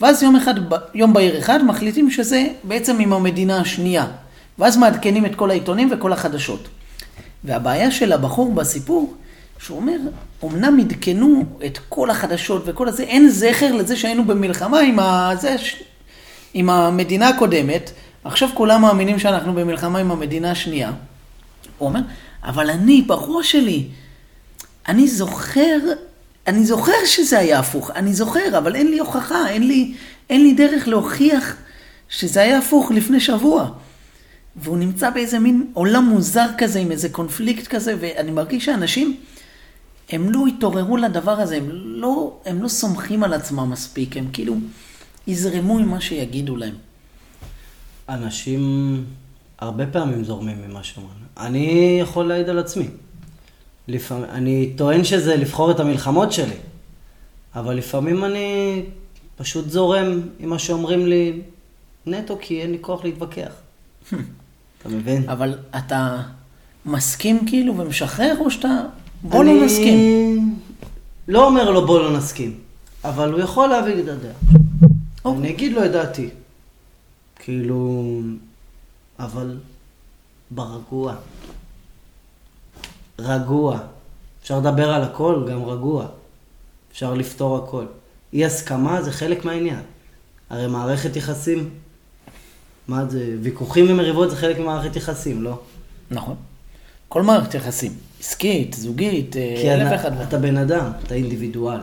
ואז 0.00 0.22
יום 0.22 0.36
אחד, 0.36 0.54
יום 0.94 1.12
בהיר 1.12 1.38
אחד 1.38 1.64
מחליטים 1.64 2.10
שזה 2.10 2.46
בעצם 2.64 3.00
עם 3.00 3.12
המדינה 3.12 3.60
השנייה. 3.60 4.06
ואז 4.62 4.76
מעדכנים 4.76 5.26
את 5.26 5.34
כל 5.34 5.50
העיתונים 5.50 5.88
וכל 5.92 6.12
החדשות. 6.12 6.68
והבעיה 7.44 7.90
של 7.90 8.12
הבחור 8.12 8.52
בסיפור, 8.54 9.14
שהוא 9.58 9.76
אומר, 9.76 9.96
אמנם 10.44 10.78
עדכנו 10.80 11.44
את 11.66 11.78
כל 11.88 12.10
החדשות 12.10 12.62
וכל 12.66 12.88
הזה, 12.88 13.02
אין 13.02 13.28
זכר 13.28 13.72
לזה 13.72 13.96
שהיינו 13.96 14.24
במלחמה 14.24 14.80
עם, 14.80 14.98
ה... 14.98 15.30
זה, 15.40 15.56
עם 16.54 16.70
המדינה 16.70 17.28
הקודמת, 17.28 17.90
עכשיו 18.24 18.48
כולם 18.54 18.82
מאמינים 18.82 19.18
שאנחנו 19.18 19.52
במלחמה 19.52 19.98
עם 19.98 20.10
המדינה 20.10 20.50
השנייה. 20.50 20.92
הוא 21.78 21.88
אומר, 21.88 22.00
אבל 22.44 22.70
אני, 22.70 23.02
בראש 23.02 23.52
שלי, 23.52 23.86
אני 24.88 25.08
זוכר, 25.08 25.78
אני 26.46 26.66
זוכר 26.66 27.04
שזה 27.06 27.38
היה 27.38 27.58
הפוך, 27.58 27.90
אני 27.90 28.12
זוכר, 28.12 28.58
אבל 28.58 28.76
אין 28.76 28.88
לי 28.88 28.98
הוכחה, 28.98 29.48
אין 29.48 29.68
לי, 29.68 29.94
אין 30.30 30.42
לי 30.42 30.52
דרך 30.52 30.88
להוכיח 30.88 31.56
שזה 32.08 32.40
היה 32.40 32.58
הפוך 32.58 32.90
לפני 32.90 33.20
שבוע. 33.20 33.70
והוא 34.56 34.76
נמצא 34.76 35.10
באיזה 35.10 35.38
מין 35.38 35.70
עולם 35.72 36.04
מוזר 36.04 36.46
כזה, 36.58 36.78
עם 36.78 36.90
איזה 36.92 37.08
קונפליקט 37.08 37.66
כזה, 37.66 37.96
ואני 38.00 38.30
מרגיש 38.30 38.64
שאנשים, 38.64 39.16
הם 40.10 40.30
לא 40.30 40.46
התעוררו 40.46 40.96
לדבר 40.96 41.40
הזה, 41.40 41.56
הם 41.56 41.68
לא, 41.72 42.36
הם 42.46 42.62
לא 42.62 42.68
סומכים 42.68 43.24
על 43.24 43.32
עצמם 43.32 43.70
מספיק, 43.70 44.16
הם 44.16 44.28
כאילו 44.32 44.54
יזרמו 45.26 45.78
עם 45.78 45.88
מה 45.88 46.00
שיגידו 46.00 46.56
להם. 46.56 46.74
אנשים 48.08 49.04
הרבה 49.58 49.86
פעמים 49.86 50.24
זורמים 50.24 50.56
ממה 50.68 50.82
שאומרים. 50.82 51.16
אני 51.36 51.98
יכול 52.00 52.28
להעיד 52.28 52.48
על 52.48 52.58
עצמי. 52.58 52.88
לפעמים, 53.88 54.24
אני 54.24 54.72
טוען 54.76 55.04
שזה 55.04 55.36
לבחור 55.36 55.70
את 55.70 55.80
המלחמות 55.80 56.32
שלי, 56.32 56.56
אבל 57.54 57.74
לפעמים 57.74 58.24
אני 58.24 58.82
פשוט 59.36 59.68
זורם 59.68 60.20
עם 60.38 60.48
מה 60.48 60.58
שאומרים 60.58 61.06
לי 61.06 61.40
נטו 62.06 62.38
כי 62.40 62.62
אין 62.62 62.72
לי 62.72 62.78
כוח 62.80 63.04
להתווכח. 63.04 63.52
אתה 64.82 64.90
מבין? 64.90 65.28
אבל 65.28 65.58
אתה 65.78 66.22
מסכים 66.86 67.46
כאילו 67.46 67.78
ומשחרר, 67.78 68.34
או 68.40 68.50
שאתה... 68.50 68.68
בוא 69.22 69.42
אני 69.42 69.60
לא 69.60 69.66
נסכים. 69.66 70.58
לא 71.28 71.46
אומר 71.46 71.70
לו 71.70 71.86
בוא 71.86 72.00
לא 72.00 72.16
נסכים, 72.16 72.58
אבל 73.04 73.32
הוא 73.32 73.40
יכול 73.40 73.68
להביא 73.68 74.02
את 74.02 74.08
הדעה. 74.08 74.32
אוקיי. 75.24 75.40
אני 75.40 75.50
אגיד 75.50 75.72
לו 75.72 75.84
את 75.84 75.90
דעתי. 75.90 76.28
כאילו, 77.36 78.20
אבל 79.18 79.58
ברגוע. 80.50 81.14
רגוע. 83.18 83.78
אפשר 84.42 84.58
לדבר 84.58 84.90
על 84.90 85.02
הכל, 85.02 85.46
גם 85.50 85.64
רגוע. 85.64 86.06
אפשר 86.92 87.14
לפתור 87.14 87.56
הכל. 87.56 87.84
אי 88.32 88.44
הסכמה 88.44 89.02
זה 89.02 89.12
חלק 89.12 89.44
מהעניין. 89.44 89.80
הרי 90.50 90.66
מערכת 90.66 91.16
יחסים, 91.16 91.70
מה 92.88 93.04
זה, 93.08 93.36
ויכוחים 93.42 93.90
ומריבות 93.90 94.30
זה 94.30 94.36
חלק 94.36 94.58
ממערכת 94.58 94.96
יחסים, 94.96 95.42
לא? 95.42 95.58
נכון. 96.10 96.36
כל 97.08 97.22
מערכת 97.22 97.54
יחסים, 97.54 97.92
עסקית, 98.20 98.72
זוגית, 98.74 99.36
אה, 99.36 99.74
אלף 99.74 99.86
אתה, 99.86 99.92
ואחד. 99.92 100.20
אתה 100.20 100.38
בן 100.38 100.56
אדם, 100.56 100.90
אתה 101.04 101.14
אינדיבידואל. 101.14 101.80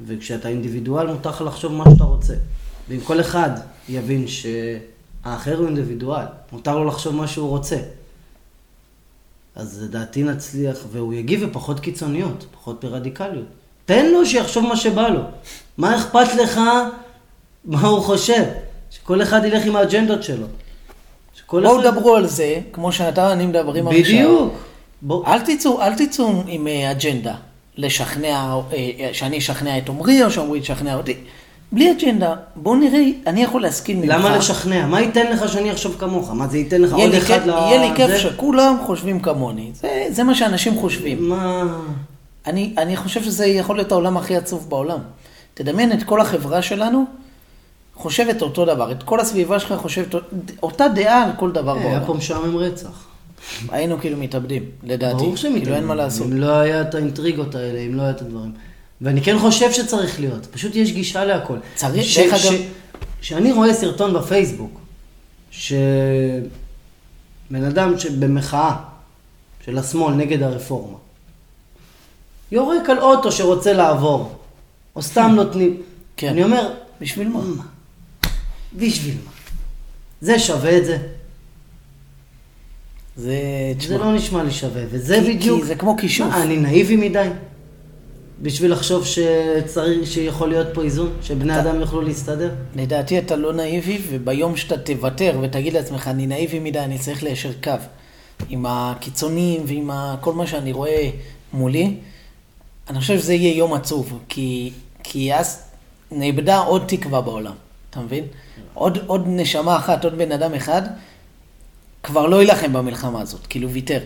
וכשאתה 0.00 0.48
אינדיבידואל 0.48 1.06
מותר 1.06 1.30
לך 1.30 1.40
לחשוב 1.40 1.72
מה 1.72 1.84
שאתה 1.90 2.04
רוצה. 2.04 2.34
ואם 2.88 3.00
כל 3.00 3.20
אחד 3.20 3.50
יבין 3.88 4.24
שהאחר 4.26 5.56
הוא 5.56 5.66
אינדיבידואל, 5.66 6.24
מותר 6.52 6.78
לו 6.78 6.84
לחשוב 6.84 7.14
מה 7.14 7.28
שהוא 7.28 7.48
רוצה. 7.48 7.76
אז 9.56 9.82
לדעתי 9.82 10.22
נצליח, 10.22 10.78
והוא 10.92 11.14
יגיב 11.14 11.44
בפחות 11.44 11.80
קיצוניות, 11.80 12.46
פחות 12.52 12.84
ברדיקליות. 12.84 13.46
תן 13.84 14.10
לו 14.12 14.26
שיחשוב 14.26 14.66
מה 14.66 14.76
שבא 14.76 15.08
לו. 15.08 15.20
מה 15.78 15.96
אכפת 15.96 16.34
לך 16.42 16.60
מה 17.64 17.80
הוא 17.80 18.00
חושב? 18.00 18.42
שכל 19.02 19.22
אחד 19.22 19.44
ילך 19.44 19.66
עם 19.66 19.76
האג'נדות 19.76 20.22
שלו. 20.22 20.46
בואו 21.52 21.80
אחד- 21.80 21.86
דברו 21.90 22.14
על 22.16 22.26
זה, 22.26 22.58
כמו 22.72 22.92
שאתה 22.92 23.22
ואני 23.30 23.46
מדברים 23.46 23.88
עכשיו. 23.88 24.02
בדיוק. 24.04 24.52
בוא, 25.02 25.26
אל 25.26 25.40
תצאו, 25.40 25.82
אל 25.82 25.94
תצאו 25.94 26.42
עם 26.46 26.66
אה, 26.68 26.90
אג'נדה, 26.90 27.34
לשכנע, 27.76 28.26
אה, 28.28 28.60
אה, 28.72 29.08
שאני 29.12 29.38
אשכנע 29.38 29.78
את 29.78 29.88
עמרי 29.88 30.24
או 30.24 30.30
שעמרי 30.30 30.58
ישכנע 30.58 30.94
אותי. 30.96 31.14
בלי 31.72 31.92
אג'נדה, 31.92 32.34
בואו 32.56 32.74
נראה, 32.76 33.00
אני 33.26 33.42
יכול 33.42 33.62
להסכים 33.62 34.00
ממך. 34.00 34.10
למה 34.14 34.36
לשכנע? 34.36 34.86
מה 34.86 35.00
ייתן 35.00 35.32
לך 35.32 35.48
שאני 35.52 35.72
אחשוב 35.72 35.96
כמוך? 35.98 36.30
מה 36.30 36.46
זה 36.48 36.58
ייתן 36.58 36.82
לך 36.82 36.92
עוד 36.92 37.14
אחד 37.14 37.34
כיף- 37.34 37.46
ל... 37.46 37.48
יהיה 37.50 37.90
לי 37.90 37.96
כיף 37.96 38.06
זה? 38.08 38.18
שכולם 38.18 38.76
חושבים 38.86 39.20
כמוני. 39.20 39.70
זה, 39.74 40.06
זה 40.10 40.24
מה 40.24 40.34
שאנשים 40.34 40.74
חושבים. 40.78 41.28
מה... 41.28 41.62
אני, 42.46 42.74
אני 42.78 42.96
חושב 42.96 43.22
שזה 43.22 43.46
יכול 43.46 43.76
להיות 43.76 43.92
העולם 43.92 44.16
הכי 44.16 44.36
עצוב 44.36 44.66
בעולם. 44.70 44.98
תדמיין 45.54 45.92
את 45.92 46.02
כל 46.02 46.20
החברה 46.20 46.62
שלנו 46.62 47.04
חושבת 47.94 48.42
אותו 48.42 48.64
דבר, 48.64 48.92
את 48.92 49.02
כל 49.02 49.20
הסביבה 49.20 49.60
שלך 49.60 49.72
חושבת 49.72 50.14
אותה 50.62 50.88
דעה 50.94 51.24
על 51.24 51.30
כל 51.38 51.52
דבר 51.52 51.74
היה 51.76 51.82
בעולם. 51.88 52.06
פה 52.06 52.14
משעמם 52.14 52.56
רצח. 52.56 53.06
היינו 53.68 53.98
כאילו 54.00 54.16
מתאבדים, 54.18 54.62
לדעתי. 54.82 55.14
ברור 55.16 55.36
שהם 55.36 55.52
כאילו 55.60 55.74
אין 55.74 55.84
מה. 55.84 55.94
לעשות. 55.94 56.26
אם 56.26 56.32
לא 56.32 56.52
היה 56.52 56.80
את 56.80 56.94
האינטריגות 56.94 57.54
האלה, 57.54 57.78
אם 57.78 57.94
לא 57.94 58.02
היה 58.02 58.10
את 58.10 58.20
הדברים. 58.22 58.52
ואני 59.00 59.22
כן 59.22 59.38
חושב 59.38 59.72
שצריך 59.72 60.20
להיות. 60.20 60.46
פשוט 60.46 60.74
יש 60.76 60.92
גישה 60.92 61.24
להכל. 61.24 61.56
צריך, 61.74 62.18
דרך 62.18 62.32
אגב- 62.44 62.60
כשאני 63.20 63.52
רואה 63.52 63.74
סרטון 63.74 64.14
בפייסבוק, 64.14 64.80
שבן 65.50 65.74
אדם 67.68 67.98
שבמחאה 67.98 68.76
של 69.64 69.78
השמאל 69.78 70.14
נגד 70.14 70.42
הרפורמה, 70.42 70.96
יורק 72.52 72.90
על 72.90 72.98
אוטו 72.98 73.32
שרוצה 73.32 73.72
לעבור, 73.72 74.32
או 74.96 75.02
סתם 75.02 75.32
נותנים, 75.36 75.82
כן. 76.16 76.28
אני 76.28 76.44
אומר, 76.44 76.68
בשביל 77.00 77.28
מה? 77.28 77.40
בשביל 78.76 79.14
מה? 79.24 79.30
זה 80.20 80.38
שווה 80.38 80.78
את 80.78 80.84
זה? 80.84 80.98
זה, 83.16 83.24
זה 83.26 83.78
תשמע, 83.78 83.96
לא 83.98 84.12
נשמע 84.14 84.42
לי 84.42 84.50
שווה, 84.50 84.82
וזה 84.90 85.20
כי- 85.24 85.34
בדיוק... 85.34 85.60
כי 85.60 85.66
זה 85.66 85.74
כמו 85.74 85.96
כישוף. 85.96 86.26
מה, 86.28 86.42
אני 86.42 86.56
נאיבי 86.56 86.96
מדי? 86.96 87.28
בשביל 88.42 88.72
לחשוב 88.72 89.04
שצריך, 89.06 90.06
שיכול 90.10 90.48
להיות 90.48 90.66
פה 90.74 90.82
איזון, 90.82 91.12
שבני 91.22 91.60
אדם 91.60 91.80
יוכלו 91.80 92.00
להסתדר? 92.02 92.50
לדעתי 92.76 93.18
אתה 93.18 93.36
לא 93.36 93.52
נאיבי, 93.52 93.98
וביום 94.10 94.56
שאתה 94.56 94.78
תוותר 94.78 95.38
ותגיד 95.42 95.72
לעצמך, 95.72 96.08
אני 96.08 96.26
נאיבי 96.26 96.58
מדי, 96.58 96.78
אני 96.78 96.98
צריך 96.98 97.22
ליישר 97.22 97.52
קו 97.64 97.70
עם 98.48 98.66
הקיצונים 98.68 99.62
ועם 99.66 99.90
ה- 99.90 100.16
כל 100.20 100.32
מה 100.32 100.46
שאני 100.46 100.72
רואה 100.72 101.10
מולי, 101.52 101.94
אני 102.90 103.00
חושב 103.00 103.18
שזה 103.18 103.34
יהיה 103.34 103.56
יום 103.56 103.74
עצוב, 103.74 104.18
כי, 104.28 104.72
כי 105.02 105.34
אז 105.34 105.62
נאבדה 106.12 106.58
עוד 106.58 106.84
תקווה 106.88 107.20
בעולם, 107.20 107.54
אתה 107.94 108.02
מבין? 108.02 108.24
עוד, 108.74 108.98
עוד 109.06 109.24
נשמה 109.26 109.76
אחת, 109.76 110.04
עוד 110.04 110.18
בן 110.18 110.32
אדם 110.32 110.54
אחד, 110.54 110.82
כבר 112.02 112.26
לא 112.26 112.42
יילחם 112.42 112.72
במלחמה 112.72 113.20
הזאת, 113.20 113.46
כאילו 113.46 113.70
ויתר. 113.70 114.00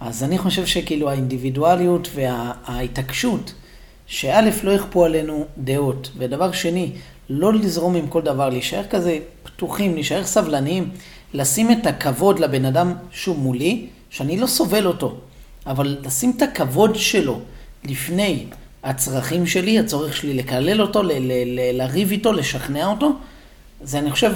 אז 0.00 0.22
אני 0.24 0.38
חושב 0.38 0.66
שכאילו 0.66 1.10
האינדיבידואליות 1.10 2.08
וההתעקשות, 2.14 3.54
שא' 4.06 4.40
לא 4.62 4.70
יכפו 4.70 5.04
עלינו 5.04 5.44
דעות, 5.58 6.10
ודבר 6.18 6.52
שני, 6.52 6.92
לא 7.30 7.54
לזרום 7.54 7.94
עם 7.94 8.08
כל 8.08 8.22
דבר, 8.22 8.48
להישאר 8.48 8.84
כזה 8.90 9.18
פתוחים, 9.42 9.94
להישאר 9.94 10.24
סבלניים, 10.24 10.90
לשים 11.34 11.72
את 11.72 11.86
הכבוד 11.86 12.38
לבן 12.38 12.64
אדם 12.64 12.94
שהוא 13.10 13.36
מולי, 13.36 13.86
שאני 14.10 14.38
לא 14.38 14.46
סובל 14.46 14.86
אותו, 14.86 15.16
אבל 15.66 15.96
לשים 16.04 16.32
את 16.36 16.42
הכבוד 16.42 16.94
שלו 16.94 17.40
לפני 17.84 18.46
הצרכים 18.84 19.46
שלי, 19.46 19.78
הצורך 19.78 20.16
שלי 20.16 20.34
לקלל 20.34 20.82
אותו, 20.82 21.02
לריב 21.72 22.10
איתו, 22.10 22.32
לשכנע 22.32 22.86
אותו, 22.86 23.12
זה 23.82 23.98
אני 23.98 24.10
חושב 24.10 24.32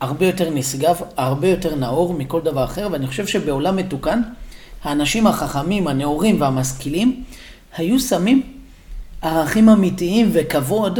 הרבה 0.00 0.26
יותר 0.26 0.50
נשגב, 0.50 1.00
הרבה 1.16 1.48
יותר 1.48 1.74
נאור 1.74 2.14
מכל 2.14 2.40
דבר 2.40 2.64
אחר, 2.64 2.88
ואני 2.92 3.06
חושב 3.06 3.26
שבעולם 3.26 3.76
מתוקן, 3.76 4.22
האנשים 4.84 5.26
החכמים, 5.26 5.88
הנאורים 5.88 6.40
והמשכילים, 6.40 7.24
היו 7.76 8.00
שמים 8.00 8.42
ערכים 9.22 9.68
אמיתיים 9.68 10.30
וכבוד 10.32 10.98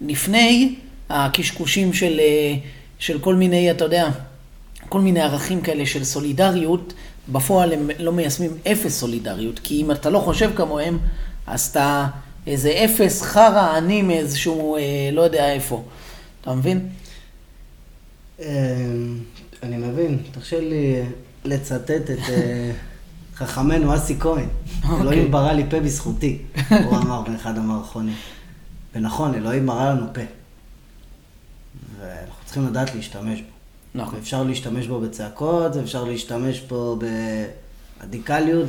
לפני 0.00 0.74
הקשקושים 1.10 1.92
של, 1.92 2.20
אה, 2.20 2.54
של 2.98 3.18
כל 3.18 3.34
מיני, 3.34 3.70
אתה 3.70 3.84
יודע, 3.84 4.08
כל 4.88 5.00
מיני 5.00 5.20
ערכים 5.20 5.60
כאלה 5.60 5.86
של 5.86 6.04
סולידריות, 6.04 6.92
בפועל 7.28 7.72
הם 7.72 7.90
לא 7.98 8.12
מיישמים 8.12 8.50
אפס 8.72 8.98
סולידריות, 8.98 9.58
כי 9.58 9.82
אם 9.82 9.90
אתה 9.90 10.10
לא 10.10 10.18
חושב 10.18 10.50
כמוהם, 10.56 10.98
אתה 11.44 12.06
איזה 12.46 12.84
אפס 12.84 13.22
חרא 13.22 13.76
עני 13.76 14.02
מאיזשהו, 14.02 14.76
אה, 14.76 14.80
לא 15.12 15.22
יודע 15.22 15.52
איפה. 15.52 15.84
אתה 16.40 16.54
מבין? 16.54 16.88
אמ, 18.38 18.44
אני 19.62 19.76
מבין, 19.76 20.18
תרשה 20.32 20.60
לי 20.60 21.02
לצטט 21.44 21.90
את 21.90 22.28
אה, 22.28 22.72
חכמנו 23.36 23.94
אסי 23.96 24.16
כהן. 24.20 24.48
אוקיי. 24.82 25.00
אלוהים 25.00 25.30
ברא 25.30 25.52
לי 25.52 25.64
פה 25.70 25.80
בזכותי, 25.80 26.38
הוא 26.70 26.96
אמר 26.96 27.22
באחד 27.22 27.58
המערכונים. 27.58 28.14
ונכון, 28.94 29.34
אלוהים 29.34 29.66
ברא 29.66 29.90
לנו 29.90 30.06
פה. 30.14 30.20
ואנחנו 32.00 32.44
צריכים 32.44 32.66
לדעת 32.66 32.94
להשתמש 32.94 33.40
בו. 33.40 33.46
נכון. 33.94 34.14
ואפשר 34.18 34.42
להשתמש 34.42 34.86
בו 34.86 35.00
בצעקות, 35.00 35.76
ואפשר 35.76 36.04
להשתמש 36.04 36.60
בו 36.60 36.98
באדיקליות, 38.00 38.68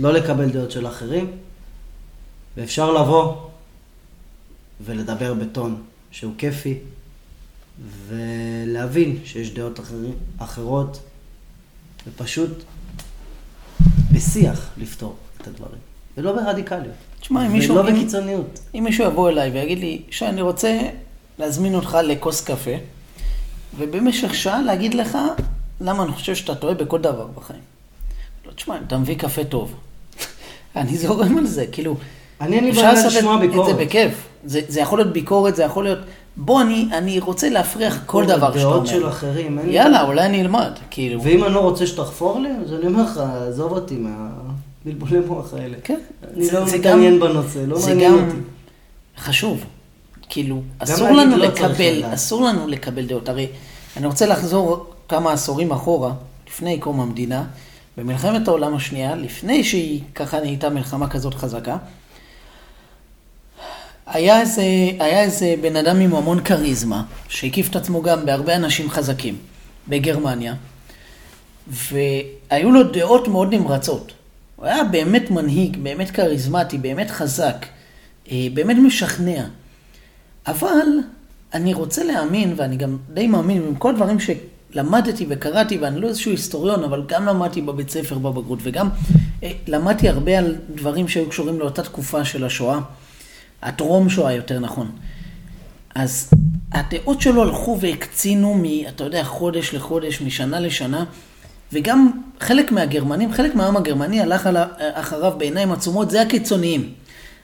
ולא 0.00 0.12
לקבל 0.12 0.50
דעות 0.50 0.70
של 0.70 0.86
אחרים. 0.86 1.30
ואפשר 2.56 2.92
לבוא 2.92 3.36
ולדבר 4.84 5.34
בטון 5.34 5.82
שהוא 6.10 6.32
כיפי, 6.38 6.78
ולהבין 8.08 9.18
שיש 9.24 9.50
דעות 9.54 9.80
אחרים, 9.80 10.12
אחרות, 10.38 11.00
ופשוט 12.06 12.50
בשיח 14.12 14.70
לפתור 14.78 15.16
את 15.40 15.46
הדברים, 15.46 15.78
ולא 16.16 16.32
ברדיקליות. 16.32 16.94
תשמע, 17.20 17.46
אם 17.46 17.52
מישהו... 17.52 17.74
ולא 17.76 17.88
אם- 17.88 17.94
בקיצוניות. 17.96 18.58
אם 18.74 18.84
מישהו 18.84 19.04
יבוא 19.06 19.28
אליי 19.30 19.50
ויגיד 19.50 19.78
לי, 19.78 20.02
שי, 20.10 20.26
אני 20.26 20.42
רוצה 20.42 20.80
להזמין 21.38 21.74
אותך 21.74 21.98
לכוס 22.04 22.44
קפה, 22.44 22.70
ובמשך 23.78 24.34
שעה 24.34 24.62
להגיד 24.62 24.94
לך 24.94 25.18
למה 25.80 26.02
אני 26.02 26.12
חושב 26.12 26.34
שאתה 26.34 26.54
טועה 26.54 26.74
בכל 26.74 27.00
דבר 27.00 27.26
בחיים. 27.26 27.60
תשמע, 28.56 28.76
אם 28.78 28.82
אתה 28.86 28.98
מביא 28.98 29.14
קפה 29.14 29.44
טוב, 29.44 29.72
אני 30.76 30.96
זורם 30.98 31.38
על 31.38 31.46
זה, 31.46 31.64
כאילו... 31.72 31.96
אני 32.40 32.56
אין 32.56 32.64
לי 32.64 32.72
בעיה 32.72 32.92
לשמוע 32.92 33.36
את- 33.36 33.42
את 33.42 33.48
ביקורת. 33.48 33.76
זה 33.76 33.84
בכיף. 33.84 34.12
זה, 34.44 34.60
זה 34.68 34.80
יכול 34.80 34.98
להיות 34.98 35.12
ביקורת, 35.12 35.56
זה 35.56 35.62
יכול 35.62 35.84
להיות... 35.84 35.98
בוא, 36.36 36.62
אני, 36.62 36.88
אני 36.92 37.20
רוצה 37.20 37.48
להפריח 37.48 37.98
כל 38.06 38.24
דבר 38.26 38.48
שאתה 38.50 38.58
דעות 38.60 38.74
אומר. 38.76 38.86
של 38.86 39.08
אחרים. 39.08 39.58
אין 39.58 39.66
לי- 39.68 39.74
יאללה, 39.74 40.02
אולי 40.02 40.26
אני 40.26 40.40
אלמד, 40.40 40.70
כאילו. 40.90 41.22
ואם 41.22 41.44
אני 41.44 41.54
לא 41.54 41.60
רוצה 41.60 41.86
שתחפור 41.86 42.40
לי, 42.40 42.48
אז 42.64 42.72
אני 42.72 42.86
אומר 42.86 43.02
לך, 43.02 43.20
עזוב 43.48 43.72
אותי 43.72 43.96
מהבלבולי 43.96 45.20
מוח 45.26 45.54
האלה. 45.54 45.76
כן. 45.84 45.98
אני 46.36 46.44
זה- 46.46 46.60
לא 46.60 46.66
זה 46.66 46.78
מתעניין 46.78 47.14
גם- 47.14 47.20
בנושא, 47.20 47.58
לא 47.66 47.78
זה 47.78 47.88
מעניין 47.90 48.12
אותי. 48.14 48.36
חשוב. 49.18 49.64
כאילו, 50.28 50.62
אסור 50.78 51.10
לנו 51.10 51.36
לא 51.36 51.46
לקבל. 51.46 52.02
אסור 52.14 52.42
לנו 52.44 52.68
לקבל 52.68 53.06
דעות. 53.06 53.28
הרי 53.28 53.46
אני 53.96 54.06
רוצה 54.06 54.26
לחזור 54.26 54.86
כמה 55.08 55.32
עשורים 55.32 55.72
אחורה, 55.72 56.12
לפני 56.48 56.78
קום 56.78 57.00
המדינה, 57.00 57.44
במלחמת 57.96 58.48
העולם 58.48 58.74
השנייה, 58.74 59.14
לפני 59.14 59.64
שהיא 59.64 60.00
ככה 60.14 60.40
נהייתה 60.40 60.70
מלחמה 60.70 61.08
כזאת 61.08 61.34
חזקה, 61.34 61.76
היה 64.06 64.40
איזה, 64.40 64.62
היה 64.98 65.22
איזה 65.22 65.54
בן 65.60 65.76
אדם 65.76 66.00
עם 66.00 66.14
המון 66.14 66.44
כריזמה, 66.44 67.02
שהקיף 67.28 67.70
את 67.70 67.76
עצמו 67.76 68.02
גם 68.02 68.26
בהרבה 68.26 68.56
אנשים 68.56 68.90
חזקים, 68.90 69.36
בגרמניה, 69.88 70.54
והיו 71.68 72.70
לו 72.72 72.82
דעות 72.82 73.28
מאוד 73.28 73.54
נמרצות. 73.54 74.12
הוא 74.56 74.66
היה 74.66 74.84
באמת 74.84 75.30
מנהיג, 75.30 75.76
באמת 75.76 76.10
כריזמטי, 76.10 76.78
באמת 76.78 77.10
חזק, 77.10 77.66
אה, 78.30 78.46
באמת 78.54 78.76
משכנע. 78.76 79.44
אבל 80.46 80.86
אני 81.54 81.74
רוצה 81.74 82.04
להאמין, 82.04 82.54
ואני 82.56 82.76
גם 82.76 82.96
די 83.14 83.26
מאמין, 83.26 83.62
עם 83.62 83.74
כל 83.74 83.90
הדברים 83.90 84.18
שלמדתי 84.72 85.26
וקראתי, 85.28 85.78
ואני 85.78 86.00
לא 86.00 86.08
איזשהו 86.08 86.30
היסטוריון, 86.30 86.84
אבל 86.84 87.02
גם 87.06 87.26
למדתי 87.26 87.62
בבית 87.62 87.90
ספר 87.90 88.18
בבגרות, 88.18 88.58
וגם 88.62 88.88
אה, 89.42 89.52
למדתי 89.66 90.08
הרבה 90.08 90.38
על 90.38 90.56
דברים 90.74 91.08
שהיו 91.08 91.28
קשורים 91.28 91.58
לאותה 91.60 91.82
תקופה 91.82 92.24
של 92.24 92.44
השואה, 92.44 92.78
הטרום 93.62 94.08
שואה 94.08 94.32
יותר 94.32 94.58
נכון. 94.58 94.90
אז 95.94 96.30
הדעות 96.72 97.20
שלו 97.20 97.42
הלכו 97.42 97.78
והקצינו 97.80 98.54
מ, 98.54 98.64
אתה 98.88 99.04
יודע, 99.04 99.24
חודש 99.24 99.74
לחודש, 99.74 100.20
משנה 100.20 100.60
לשנה, 100.60 101.04
וגם 101.72 102.10
חלק 102.40 102.72
מהגרמנים, 102.72 103.32
חלק 103.32 103.54
מהעם 103.54 103.76
הגרמני 103.76 104.20
הלך 104.20 104.46
על- 104.46 104.56
אחריו 104.78 105.32
בעיניים 105.38 105.72
עצומות, 105.72 106.10
זה 106.10 106.22
הקיצוניים. 106.22 106.92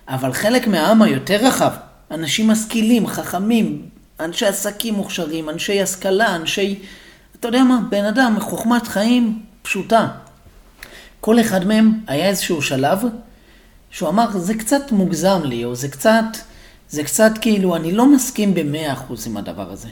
אבל 0.08 0.32
חלק 0.32 0.66
מהעם 0.66 1.02
היותר 1.02 1.46
רחב, 1.46 1.70
אנשים 2.10 2.48
משכילים, 2.48 3.06
חכמים, 3.06 3.82
אנשי 4.20 4.46
עסקים 4.46 4.94
מוכשרים, 4.94 5.48
אנשי 5.48 5.82
השכלה, 5.82 6.36
אנשי, 6.36 6.78
אתה 7.40 7.48
יודע 7.48 7.62
מה, 7.64 7.80
בן 7.90 8.04
אדם, 8.04 8.36
חוכמת 8.40 8.86
חיים 8.86 9.38
פשוטה. 9.62 10.08
כל 11.20 11.40
אחד 11.40 11.66
מהם 11.66 11.92
היה 12.06 12.28
איזשהו 12.28 12.62
שלב 12.62 12.98
שהוא 13.90 14.08
אמר, 14.08 14.38
זה 14.38 14.54
קצת 14.54 14.92
מוגזם 14.92 15.40
לי, 15.44 15.64
או 15.64 15.74
זה 15.74 15.88
קצת, 15.88 16.24
זה 16.90 17.02
קצת 17.04 17.30
כאילו, 17.40 17.76
אני 17.76 17.92
לא 17.92 18.06
מסכים 18.12 18.54
במאה 18.54 18.92
אחוז 18.92 19.26
עם 19.26 19.36
הדבר 19.36 19.72
הזה. 19.72 19.88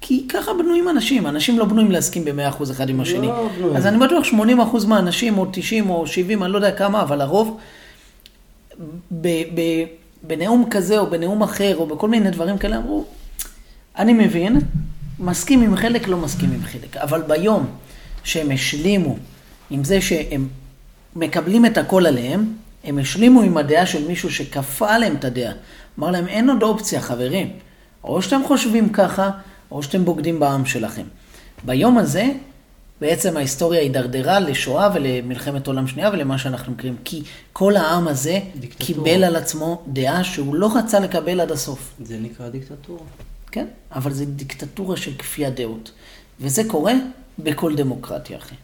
כי 0.00 0.28
ככה 0.28 0.50
בנויים 0.54 0.88
אנשים, 0.88 1.26
אנשים 1.26 1.58
לא 1.58 1.64
בנויים 1.64 1.90
להסכים 1.90 2.24
במאה 2.24 2.48
אחוז 2.48 2.70
אחד 2.70 2.88
עם 2.88 3.00
השני. 3.00 3.26
לא. 3.26 3.76
אז 3.76 3.86
אני 3.86 3.98
בטוח 3.98 4.24
80 4.24 4.60
אחוז 4.60 4.84
מהאנשים, 4.84 5.38
או 5.38 5.46
90 5.52 5.90
או 5.90 6.06
70, 6.06 6.42
אני 6.42 6.52
לא 6.52 6.58
יודע 6.58 6.70
כמה, 6.72 7.02
אבל 7.02 7.20
הרוב, 7.20 7.58
ב- 9.12 9.26
ב- 9.54 9.84
בנאום 10.22 10.64
כזה 10.70 10.98
או 10.98 11.10
בנאום 11.10 11.42
אחר, 11.42 11.76
או 11.76 11.86
בכל 11.86 12.08
מיני 12.08 12.30
דברים 12.30 12.58
כאלה, 12.58 12.76
אמרו, 12.76 13.04
אני 13.98 14.12
מבין, 14.12 14.58
מסכים 15.20 15.62
עם 15.62 15.76
חלק, 15.76 16.08
לא 16.08 16.16
מסכים 16.16 16.52
עם 16.52 16.62
חלק. 16.62 16.96
אבל 16.96 17.22
ביום 17.22 17.66
שהם 18.24 18.50
השלימו 18.50 19.16
עם 19.70 19.84
זה 19.84 20.00
שהם 20.00 20.48
מקבלים 21.16 21.66
את 21.66 21.78
הכל 21.78 22.06
עליהם, 22.06 22.54
הם 22.84 22.98
השלימו 22.98 23.42
עם 23.42 23.56
הדעה 23.56 23.86
של 23.86 24.08
מישהו 24.08 24.30
שכפה 24.30 24.94
עליהם 24.94 25.16
את 25.16 25.24
הדעה. 25.24 25.52
אמר 25.98 26.10
להם, 26.10 26.28
אין 26.28 26.50
עוד 26.50 26.62
אופציה, 26.62 27.00
חברים. 27.00 27.50
או 28.04 28.22
שאתם 28.22 28.40
חושבים 28.46 28.88
ככה, 28.88 29.30
או 29.70 29.82
שאתם 29.82 30.04
בוגדים 30.04 30.40
בעם 30.40 30.66
שלכם. 30.66 31.04
ביום 31.64 31.98
הזה, 31.98 32.26
בעצם 33.00 33.36
ההיסטוריה 33.36 33.80
הידרדרה 33.80 34.40
לשואה 34.40 34.88
ולמלחמת 34.94 35.66
עולם 35.66 35.86
שנייה 35.86 36.10
ולמה 36.12 36.38
שאנחנו 36.38 36.72
מכירים. 36.72 36.96
כי 37.04 37.22
כל 37.52 37.76
העם 37.76 38.08
הזה 38.08 38.40
דיקטטורה. 38.56 38.86
קיבל 38.86 39.24
על 39.24 39.36
עצמו 39.36 39.82
דעה 39.88 40.24
שהוא 40.24 40.54
לא 40.54 40.76
רצה 40.76 41.00
לקבל 41.00 41.40
עד 41.40 41.52
הסוף. 41.52 41.94
זה 42.02 42.18
נקרא 42.20 42.48
דיקטטורה. 42.48 43.00
כן, 43.52 43.66
אבל 43.92 44.12
זה 44.12 44.26
דיקטטורה 44.26 44.96
של 44.96 45.14
כפיית 45.18 45.54
דעות. 45.54 45.90
וזה 46.40 46.62
קורה 46.68 46.92
בכל 47.38 47.76
דמוקרטיה, 47.76 48.38
אחי. 48.38 48.54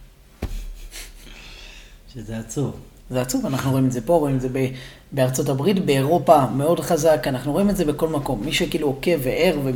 שזה 2.14 2.38
עצוב. 2.38 2.76
זה 3.10 3.20
עצוב, 3.20 3.46
אנחנו 3.46 3.70
רואים 3.70 3.86
את 3.86 3.92
זה 3.92 4.00
פה, 4.00 4.14
רואים 4.14 4.36
את 4.36 4.40
זה 4.40 4.48
ב- 4.52 4.68
בארצות 5.12 5.48
הברית, 5.48 5.84
באירופה 5.84 6.46
מאוד 6.46 6.80
חזק, 6.80 7.24
אנחנו 7.26 7.52
רואים 7.52 7.70
את 7.70 7.76
זה 7.76 7.84
בכל 7.84 8.08
מקום. 8.08 8.40
מי 8.44 8.52
שכאילו 8.52 8.86
עוקב 8.86 9.18
וער 9.22 9.58
ו... 9.64 9.70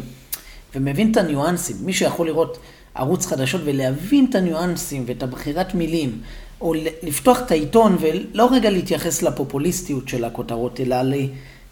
ומבין 0.75 1.13
את 1.13 1.17
הניואנסים, 1.17 1.77
מי 1.81 1.93
שיכול 1.93 2.27
לראות 2.27 2.59
ערוץ 2.95 3.27
חדשות 3.27 3.61
ולהבין 3.65 4.27
את 4.31 4.35
הניואנסים 4.35 5.05
ואת 5.07 5.23
הבחירת 5.23 5.75
מילים, 5.75 6.21
או 6.61 6.75
לפתוח 7.03 7.39
את 7.41 7.51
העיתון 7.51 7.97
ולא 8.01 8.49
רגע 8.53 8.71
להתייחס 8.71 9.23
לפופוליסטיות 9.23 10.09
של 10.09 10.25
הכותרות, 10.25 10.81
אלא 10.81 11.03
ל... 11.03 11.15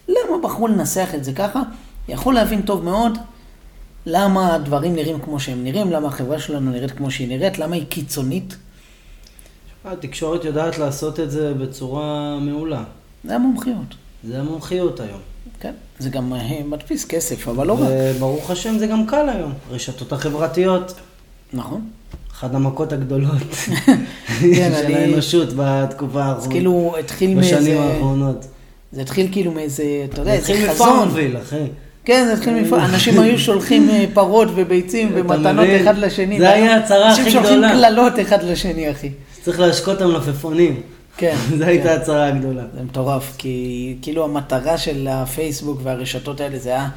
למה 0.08 0.38
בחרו 0.42 0.68
לנסח 0.68 1.08
את 1.14 1.24
זה 1.24 1.32
ככה, 1.32 1.62
יכול 2.08 2.34
להבין 2.34 2.62
טוב 2.62 2.84
מאוד 2.84 3.18
למה 4.06 4.54
הדברים 4.54 4.94
נראים 4.94 5.18
כמו 5.20 5.40
שהם 5.40 5.64
נראים, 5.64 5.90
למה 5.90 6.08
החברה 6.08 6.38
שלנו 6.38 6.70
נראית 6.70 6.90
כמו 6.90 7.10
שהיא 7.10 7.28
נראית, 7.28 7.58
למה 7.58 7.76
היא 7.76 7.86
קיצונית. 7.88 8.56
התקשורת 9.84 10.44
יודעת 10.44 10.78
לעשות 10.78 11.20
את 11.20 11.30
זה 11.30 11.54
בצורה 11.54 12.38
מעולה. 12.40 12.84
זה 13.24 13.34
המומחיות. 13.34 13.94
זה 14.24 14.40
המומחיות 14.40 15.00
היום. 15.00 15.20
כן, 15.60 15.72
זה 15.98 16.10
גם 16.10 16.34
אה, 16.34 16.60
מדפיס 16.64 17.04
כסף, 17.04 17.48
אבל 17.48 17.66
לא 17.66 17.72
רק. 17.72 17.88
וברוך 17.90 18.50
השם 18.50 18.78
זה 18.78 18.86
גם 18.86 19.06
קל 19.06 19.28
היום, 19.28 19.52
רשתות 19.70 20.12
החברתיות. 20.12 20.94
נכון. 21.52 21.80
אחת 22.32 22.54
המכות 22.54 22.92
הגדולות 22.92 23.42
כן, 24.56 24.72
של 24.82 24.94
האנושות 24.94 25.48
בתקופה 25.56 26.22
האחרונה. 26.24 26.44
אז 26.44 26.48
כאילו 26.48 26.94
התחיל 27.00 27.34
מאיזה... 27.34 27.56
בשנים 27.56 27.78
האחרונות. 27.78 28.46
זה 28.92 29.00
התחיל 29.00 29.28
כאילו 29.32 29.52
מאיזה, 29.52 30.06
אתה 30.10 30.20
יודע, 30.20 30.32
איזה 30.32 30.46
חזון. 30.46 30.56
זה 30.56 30.70
התחיל 30.70 30.86
מפארמוויל, 30.86 31.36
אחי. 31.36 31.64
כן, 32.06 32.24
זה 32.26 32.32
התחיל 32.32 32.54
מפארמוויל. 32.54 32.94
אנשים 32.94 33.18
היו 33.22 33.38
שולחים 33.38 33.90
אה, 33.90 34.04
פרות 34.14 34.48
וביצים 34.54 35.10
ומתנות 35.14 35.68
אחד 35.82 35.98
לשני. 35.98 36.38
זה 36.38 36.50
היה 36.50 36.76
הצהרה 36.76 37.12
הכי 37.12 37.22
גדולה. 37.22 37.38
אנשים 37.38 37.52
שולחים 37.52 37.78
קללות 37.78 38.12
אחד 38.20 38.42
לשני, 38.42 38.90
אחי. 38.90 39.10
צריך 39.42 39.60
להשקות 39.60 39.96
את 39.96 40.02
המלפפונים. 40.02 40.80
כן. 41.16 41.36
זו 41.58 41.64
הייתה 41.64 41.88
כן. 41.88 42.00
הצהרה 42.00 42.26
הגדולה. 42.26 42.62
זה 42.74 42.82
מטורף, 42.82 43.34
כי 43.38 43.96
כאילו 44.02 44.24
המטרה 44.24 44.78
של 44.78 45.08
הפייסבוק 45.10 45.80
והרשתות 45.82 46.40
האלה 46.40 46.58
זה 46.58 46.68
היה 46.68 46.88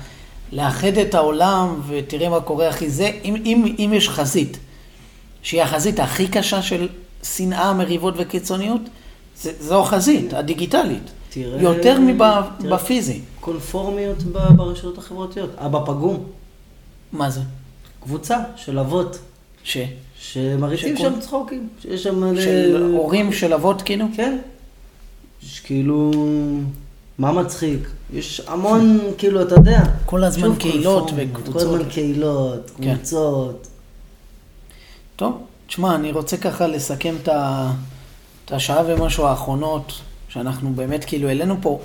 לאחד 0.51 0.97
את 0.97 1.16
העולם, 1.16 1.82
ותראה 1.88 2.30
מה 2.30 2.41
קורה, 2.41 2.70
אחי. 2.70 2.89
זה, 2.89 3.12
אם, 3.24 3.36
אם, 3.45 3.76
אם 3.80 3.91
יש 3.93 4.10
חזית, 4.10 4.57
שהיא 5.41 5.62
החזית 5.62 5.99
הכי 5.99 6.28
קשה 6.28 6.62
של 6.62 6.88
שנאה, 7.24 7.74
מריבות 7.74 8.14
וקיצוניות, 8.18 8.82
זה, 9.41 9.51
זו 9.60 9.82
החזית 9.82 10.34
הדיגיטלית. 10.34 11.12
תראה, 11.30 11.61
יותר 11.61 11.99
מבפיזי. 12.59 13.21
קונפורמיות 13.39 14.23
ברשתות 14.55 14.97
החברתיות. 14.97 15.49
אבא 15.57 15.80
פגום. 15.86 16.23
מה 17.11 17.30
זה? 17.30 17.41
קבוצה 18.03 18.38
של 18.55 18.80
אבות. 18.80 19.19
ש? 19.63 19.77
שמריצים 20.19 20.97
שם 20.97 21.19
צחוקים. 21.19 21.69
שיש 21.82 22.03
שם... 22.03 22.36
של 22.41 22.91
הורים 22.95 23.34
של 23.34 23.53
אבות 23.53 23.82
כאילו? 23.82 24.05
כן. 24.15 24.38
יש 25.43 25.59
כאילו... 25.59 26.11
מה 27.17 27.32
מצחיק? 27.32 27.80
יש 28.13 28.41
המון, 28.47 28.99
כאילו, 29.17 29.41
אתה 29.41 29.55
יודע. 29.55 29.84
כל 30.05 30.23
הזמן 30.23 30.55
קהילות 30.55 31.11
וקבוצות. 31.15 31.53
כל 31.53 31.59
הזמן 31.59 31.89
קהילות, 31.89 32.71
כן. 32.82 32.95
קבוצות. 32.95 33.67
טוב, 35.15 35.43
תשמע, 35.67 35.95
אני 35.95 36.11
רוצה 36.11 36.38
ככה 36.38 36.67
לסכם 36.67 37.15
את 37.23 38.51
השעה 38.51 38.84
ומשהו 38.88 39.25
האחרונות, 39.25 39.93
שאנחנו 40.30 40.73
באמת 40.73 41.05
כאילו 41.05 41.27
העלינו 41.27 41.55
פה, 41.61 41.80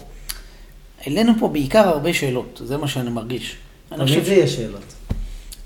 העלינו 1.05 1.33
פה 1.39 1.49
בעיקר 1.49 1.89
הרבה 1.89 2.15
שאלות, 2.15 2.61
זה 2.65 2.77
מה 2.77 2.89
שאני 2.89 3.11
מרגיש. 3.11 3.57
תמיד 3.89 4.25
זה 4.25 4.35
יהיה 4.35 4.49
שאלות. 4.49 4.95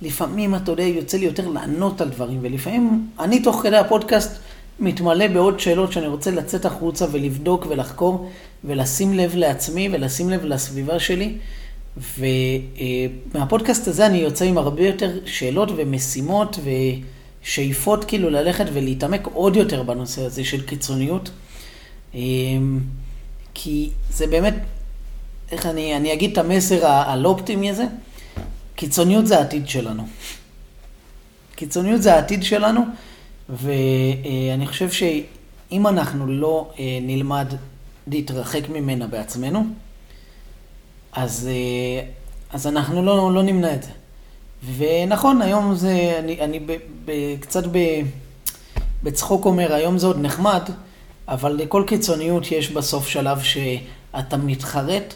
לפעמים, 0.03 0.55
אתה 0.55 0.73
יודע, 0.73 0.83
יוצא 0.83 1.19
לי 1.19 1.25
יותר 1.25 1.49
לענות 1.49 2.01
על 2.01 2.09
דברים, 2.09 2.39
ולפעמים 2.43 3.09
אני 3.19 3.43
תוך 3.43 3.61
כדי 3.63 3.77
הפודקאסט 3.77 4.39
מתמלא 4.81 5.29
בעוד 5.29 5.61
שאלות 5.61 5.93
שאני 5.93 6.07
רוצה 6.07 6.31
לצאת 6.31 6.65
החוצה 6.65 7.07
ולבדוק 7.13 7.67
ולחקור 7.69 8.31
ולשים 8.65 9.15
לב 9.15 9.37
לעצמי 9.37 9.89
ולשים 9.93 10.31
לב 10.31 10.45
לסביבה 10.45 10.99
שלי. 10.99 11.35
ומהפודקאסט 13.35 13.89
הזה 13.89 14.07
אני 14.07 14.19
יוצא 14.19 14.45
עם 14.45 14.59
הרבה 14.59 14.87
יותר 14.87 15.19
שאלות 15.25 15.69
ומשימות 15.77 16.59
ושאיפות 17.43 18.05
כאילו 18.05 18.31
ללכת 18.31 18.65
ולהתעמק 18.73 19.29
עוד 19.33 19.57
יותר 19.57 19.83
בנושא 19.83 20.23
הזה 20.23 20.45
של 20.45 20.63
קיצוניות. 20.63 21.31
אמ, 22.19 22.81
כי 23.55 23.91
זה 24.11 24.27
באמת, 24.27 24.55
איך 25.51 25.67
אני, 25.67 25.97
אני 25.97 26.13
אגיד 26.13 26.33
את 26.33 26.39
המסר 26.39 26.87
הלא 26.87 27.29
אופטימי 27.29 27.71
הזה, 27.71 27.85
קיצוניות 28.75 29.27
זה 29.27 29.39
העתיד 29.39 29.69
שלנו. 29.69 30.07
קיצוניות 31.57 32.03
זה 32.03 32.15
העתיד 32.15 32.43
שלנו, 32.43 32.81
ואני 33.49 34.67
חושב 34.67 34.91
שאם 34.91 35.87
אנחנו 35.87 36.27
לא 36.27 36.71
אה, 36.79 36.99
נלמד 37.03 37.55
להתרחק 38.07 38.69
ממנה 38.69 39.07
בעצמנו, 39.07 39.65
אז, 41.13 41.49
אה, 41.51 42.07
אז 42.51 42.67
אנחנו 42.67 43.03
לא, 43.03 43.35
לא 43.35 43.43
נמנע 43.43 43.75
את 43.75 43.83
זה. 43.83 43.91
ונכון, 44.77 45.43
היום 45.43 45.75
זה, 45.75 46.17
אני, 46.19 46.41
אני 46.41 46.61
ב, 46.61 46.73
ב, 47.05 47.13
קצת 47.41 47.65
ב, 47.73 47.79
בצחוק 49.03 49.45
אומר, 49.45 49.73
היום 49.73 49.99
זה 49.99 50.07
עוד 50.07 50.19
נחמד, 50.21 50.63
אבל 51.29 51.53
לכל 51.53 51.85
קיצוניות 51.87 52.53
יש 52.53 52.71
בסוף 52.71 53.09
שלב 53.09 53.41
שאתה 53.41 54.37
מתחרט 54.37 55.15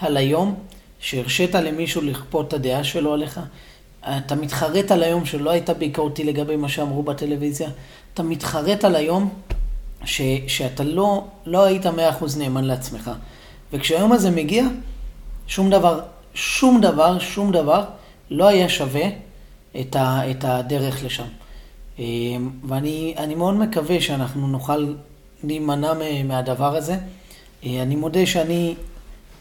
על 0.00 0.16
היום, 0.16 0.54
שהרשית 1.00 1.54
למישהו 1.54 2.02
לכפות 2.02 2.48
את 2.48 2.52
הדעה 2.52 2.84
שלו 2.84 3.14
עליך. 3.14 3.40
אתה 4.00 4.34
מתחרט 4.34 4.90
על 4.90 5.02
היום 5.02 5.24
שלא 5.24 5.50
היית 5.50 5.70
ביקורתי 5.70 6.24
לגבי 6.24 6.56
מה 6.56 6.68
שאמרו 6.68 7.02
בטלוויזיה. 7.02 7.68
אתה 8.14 8.22
מתחרט 8.22 8.84
על 8.84 8.96
היום 8.96 9.30
ש, 10.04 10.20
שאתה 10.46 10.84
לא, 10.84 11.24
לא 11.46 11.64
היית 11.64 11.86
מאה 11.86 12.10
אחוז 12.10 12.38
נאמן 12.38 12.64
לעצמך. 12.64 13.10
וכשהיום 13.72 14.12
הזה 14.12 14.30
מגיע, 14.30 14.64
שום 15.46 15.70
דבר, 15.70 16.00
שום 16.34 16.80
דבר, 16.80 17.18
שום 17.18 17.52
דבר 17.52 17.84
לא 18.30 18.48
היה 18.48 18.68
שווה 18.68 19.04
את, 19.80 19.96
ה, 19.96 20.30
את 20.30 20.44
הדרך 20.44 21.04
לשם. 21.04 21.26
אמ, 21.98 22.50
ואני 22.64 23.34
מאוד 23.36 23.54
מקווה 23.54 24.00
שאנחנו 24.00 24.48
נוכל 24.48 24.86
להימנע 25.46 25.92
מהדבר 26.24 26.76
הזה. 26.76 26.96
אה, 27.64 27.82
אני 27.82 27.96
מודה 27.96 28.26
שאני 28.26 28.74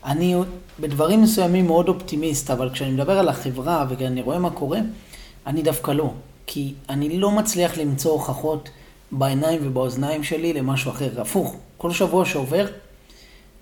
אני 0.06 0.36
בדברים 0.80 1.22
מסוימים 1.22 1.68
מאוד 1.68 1.90
אופטימיסט, 1.90 2.52
אבל 2.52 2.70
כשאני 2.70 2.92
מדבר 2.92 3.20
על 3.20 3.30
החברה 3.30 3.86
ואני 3.90 4.22
רואה 4.22 4.40
מה 4.40 4.50
קורה, 4.50 4.80
אני 5.48 5.62
דווקא 5.62 5.92
לא. 5.92 6.12
כי 6.48 6.74
אני 6.90 7.20
לא 7.20 7.32
מצליח 7.32 7.78
למצוא 7.78 8.12
הוכחות 8.12 8.70
בעיניים 9.12 9.60
ובאוזניים 9.64 10.24
שלי 10.24 10.54
למשהו 10.54 10.92
אחר. 10.92 11.22
הפוך, 11.22 11.56
כל 11.78 11.92
שבוע 11.92 12.26
שעובר, 12.26 12.66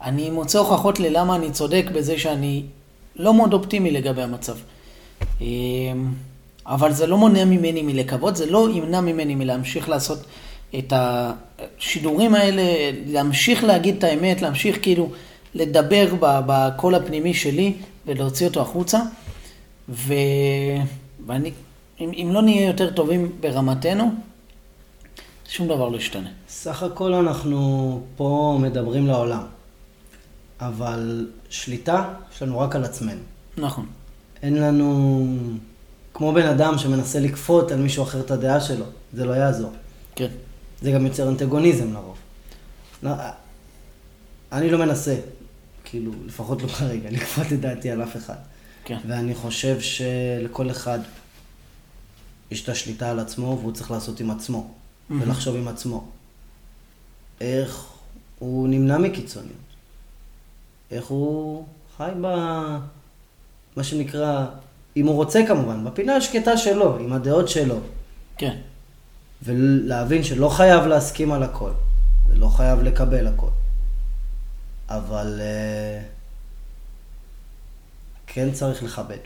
אני 0.02 0.30
מוצא 0.30 0.60
הוכחות 0.60 1.00
ללמה 1.00 1.36
אני 1.36 1.52
צודק 1.52 1.86
בזה 1.94 2.20
שאני 2.20 2.64
לא 3.16 3.34
מאוד 3.34 3.54
אופטימי 3.54 3.92
לגבי 3.92 4.22
המצב. 4.22 4.56
אה, 5.42 5.48
אבל 6.66 6.94
זה 6.94 7.08
לא 7.08 7.18
מונע 7.18 7.46
ממני 7.46 7.82
מלקוות, 7.82 8.36
זה 8.36 8.46
לא 8.46 8.68
ימנע 8.74 9.02
ממני 9.02 9.36
מלהמשיך 9.36 9.90
לעשות 9.90 10.20
את 10.80 10.94
השידורים 10.96 12.36
האלה, 12.36 12.64
להמשיך 13.06 13.64
להגיד 13.64 13.96
את 13.98 14.04
האמת, 14.04 14.42
להמשיך 14.42 14.78
כאילו 14.82 15.12
לדבר 15.56 16.14
בקול 16.20 16.96
הפנימי 16.96 17.34
שלי 17.34 17.74
ולהוציא 18.06 18.48
אותו 18.48 18.62
החוצה. 18.62 19.00
ו... 19.90 20.14
ואני, 21.28 21.52
אם, 22.00 22.12
אם 22.14 22.30
לא 22.34 22.42
נהיה 22.42 22.68
יותר 22.68 22.92
טובים 22.92 23.32
ברמתנו, 23.40 24.12
שום 25.50 25.68
דבר 25.68 25.90
לא 25.90 25.98
ישתנה. 25.98 26.30
סך 26.50 26.84
הכל 26.84 27.14
אנחנו 27.14 28.02
פה 28.16 28.58
מדברים 28.62 29.08
לעולם, 29.08 29.44
אבל 30.60 31.28
שליטה 31.50 32.14
יש 32.36 32.42
לנו 32.42 32.60
רק 32.60 32.76
על 32.76 32.84
עצמנו. 32.84 33.22
נכון. 33.58 33.86
אין 34.44 34.54
לנו, 34.54 35.28
כמו 36.14 36.34
בן 36.34 36.48
אדם 36.48 36.78
שמנסה 36.78 37.20
לכפות 37.20 37.72
על 37.72 37.80
מישהו 37.80 38.04
אחר 38.04 38.20
את 38.20 38.32
הדעה 38.32 38.62
שלו, 38.62 38.86
זה 39.14 39.26
לא 39.26 39.32
יעזור. 39.34 39.72
כן. 40.16 40.28
זה 40.84 40.92
גם 40.92 41.06
יוצר 41.06 41.30
אנטגוניזם 41.30 41.94
לרוב. 41.94 42.18
לא, 43.04 43.12
אני 44.52 44.70
לא 44.70 44.78
מנסה, 44.78 45.16
כאילו, 45.84 46.12
לפחות 46.26 46.62
לא 46.62 46.68
כרגע, 46.68 47.10
לכפות 47.16 47.46
את 47.54 47.60
דעתי 47.60 47.92
על 47.92 48.04
אף 48.04 48.18
אחד. 48.18 48.36
כן. 48.86 48.98
ואני 49.08 49.36
חושב 49.36 49.82
שלכל 49.82 50.72
אחד 50.72 51.00
יש 52.52 52.64
את 52.64 52.70
השליטה 52.70 53.12
על 53.12 53.20
עצמו, 53.20 53.58
והוא 53.62 53.72
צריך 53.72 53.92
לעשות 53.92 54.20
עם 54.20 54.32
עצמו, 54.32 54.68
mm-hmm. 54.68 55.14
ולחשוב 55.22 55.56
עם 55.56 55.68
עצמו. 55.68 56.08
איך 57.42 57.86
הוא 58.40 58.68
נמנע 58.68 58.98
מקיצוניות. 58.98 59.58
איך 60.92 61.06
הוא 61.06 61.66
חי 61.98 62.12
ב... 62.22 62.28
מה 63.76 63.84
שנקרא, 63.84 64.46
אם 64.98 65.08
הוא 65.08 65.16
רוצה 65.16 65.44
כמובן, 65.48 65.86
בפינה 65.86 66.16
השקטה 66.16 66.58
שלו, 66.58 66.98
עם 66.98 67.14
הדעות 67.14 67.50
שלו. 67.50 67.80
כן. 68.38 68.58
ולהבין 69.44 70.24
שלא 70.24 70.50
חייב 70.50 70.86
להסכים 70.86 71.32
על 71.32 71.44
הכל, 71.44 71.72
ולא 72.28 72.48
חייב 72.48 72.80
לקבל 72.80 73.28
הכל. 73.28 73.50
אבל 74.90 75.42
uh, 75.42 76.04
כן 78.28 78.52
צריך 78.52 78.84
לכבד. 78.84 79.18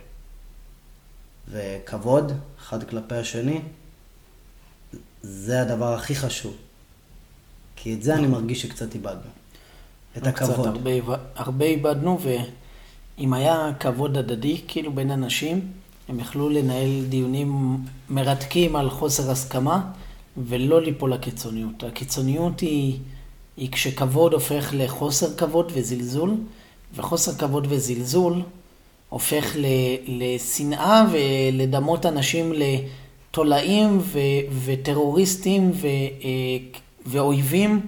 וכבוד, 1.49 2.31
אחד 2.59 2.83
כלפי 2.83 3.15
השני, 3.15 3.61
זה 5.21 5.61
הדבר 5.61 5.93
הכי 5.93 6.15
חשוב. 6.15 6.55
כי 7.75 7.93
את 7.93 8.03
זה 8.03 8.15
אני 8.15 8.27
מרגיש 8.27 8.61
שקצת 8.61 8.95
איבדנו. 8.95 9.29
את 10.17 10.27
הכבוד. 10.27 10.53
קצת, 10.53 10.65
הרבה, 10.65 10.91
הרבה 11.35 11.65
איבדנו, 11.65 12.19
ואם 12.21 13.33
היה 13.33 13.71
כבוד 13.79 14.17
הדדי, 14.17 14.61
כאילו 14.67 14.93
בין 14.93 15.11
אנשים, 15.11 15.71
הם 16.09 16.19
יכלו 16.19 16.49
לנהל 16.49 17.05
דיונים 17.09 17.77
מרתקים 18.09 18.75
על 18.75 18.89
חוסר 18.89 19.31
הסכמה, 19.31 19.91
ולא 20.37 20.81
ליפול 20.81 21.13
לקיצוניות. 21.13 21.83
הקיצוניות 21.83 22.59
היא, 22.59 22.99
היא 23.57 23.71
כשכבוד 23.71 24.33
הופך 24.33 24.69
לחוסר 24.73 25.35
כבוד 25.35 25.71
וזלזול, 25.75 26.35
וחוסר 26.95 27.33
כבוד 27.35 27.67
וזלזול 27.69 28.41
הופך 29.09 29.55
לשנאה 30.07 31.05
ולדמות 31.11 32.05
אנשים 32.05 32.53
לתולעים 32.55 33.99
ו, 34.01 34.19
וטרוריסטים 34.65 35.71
ו, 35.73 35.87
אה, 35.87 35.89
ואויבים 37.05 37.81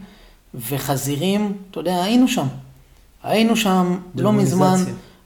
וחזירים. 0.70 1.58
אתה 1.72 1.80
יודע, 1.80 2.04
היינו 2.04 2.28
שם. 2.28 2.48
היינו 3.24 3.56
שם 3.56 3.98
לא 4.16 4.34
מזמן, 4.34 4.76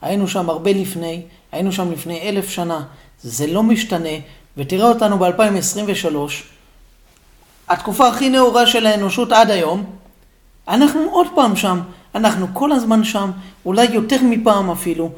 היינו 0.01 0.27
שם 0.27 0.49
הרבה 0.49 0.71
לפני, 0.71 1.21
היינו 1.51 1.71
שם 1.71 1.91
לפני 1.91 2.21
אלף 2.21 2.49
שנה. 2.49 2.85
זה 3.23 3.47
לא 3.47 3.63
משתנה, 3.63 4.09
ותראה 4.57 4.89
אותנו 4.89 5.19
ב-2023, 5.19 6.15
התקופה 7.69 8.07
הכי 8.07 8.29
נאורה 8.29 8.65
של 8.67 8.85
האנושות 8.85 9.31
עד 9.31 9.51
היום, 9.51 9.83
אנחנו 10.67 11.01
עוד 11.11 11.27
פעם 11.35 11.55
שם, 11.55 11.79
אנחנו 12.15 12.47
כל 12.53 12.71
הזמן 12.71 13.03
שם, 13.03 13.31
אולי 13.65 13.85
יותר 13.91 14.17
מפעם 14.23 14.71
אפילו. 14.71 15.09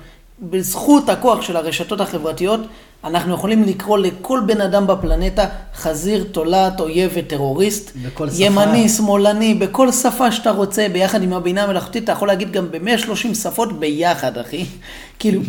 בזכות 0.42 1.10
הכוח 1.10 1.42
של 1.42 1.58
הרשתות 1.58 2.02
החברתיות, 2.02 2.60
אנחנו 3.04 3.34
יכולים 3.34 3.64
לקרוא 3.64 3.98
לכל 3.98 4.42
בן 4.46 4.62
אדם 4.62 4.88
בפלנטה 4.88 5.46
חזיר, 5.76 6.26
תולעת, 6.32 6.80
אויב 6.80 7.12
וטרוריסט. 7.16 7.92
בכל 8.06 8.30
שפה. 8.30 8.44
ימני, 8.44 8.90
שמאלני, 8.90 9.54
בכל 9.54 9.92
שפה 9.92 10.32
שאתה 10.32 10.52
רוצה, 10.52 10.88
ביחד 10.94 11.24
עם 11.24 11.34
הבינה 11.34 11.64
המלאכותית, 11.64 12.04
אתה 12.04 12.12
יכול 12.12 12.28
להגיד 12.28 12.52
גם 12.52 12.72
ב-130 12.72 13.36
שפות 13.36 13.80
ביחד, 13.80 14.38
אחי. 14.38 14.66
כאילו, 15.20 15.42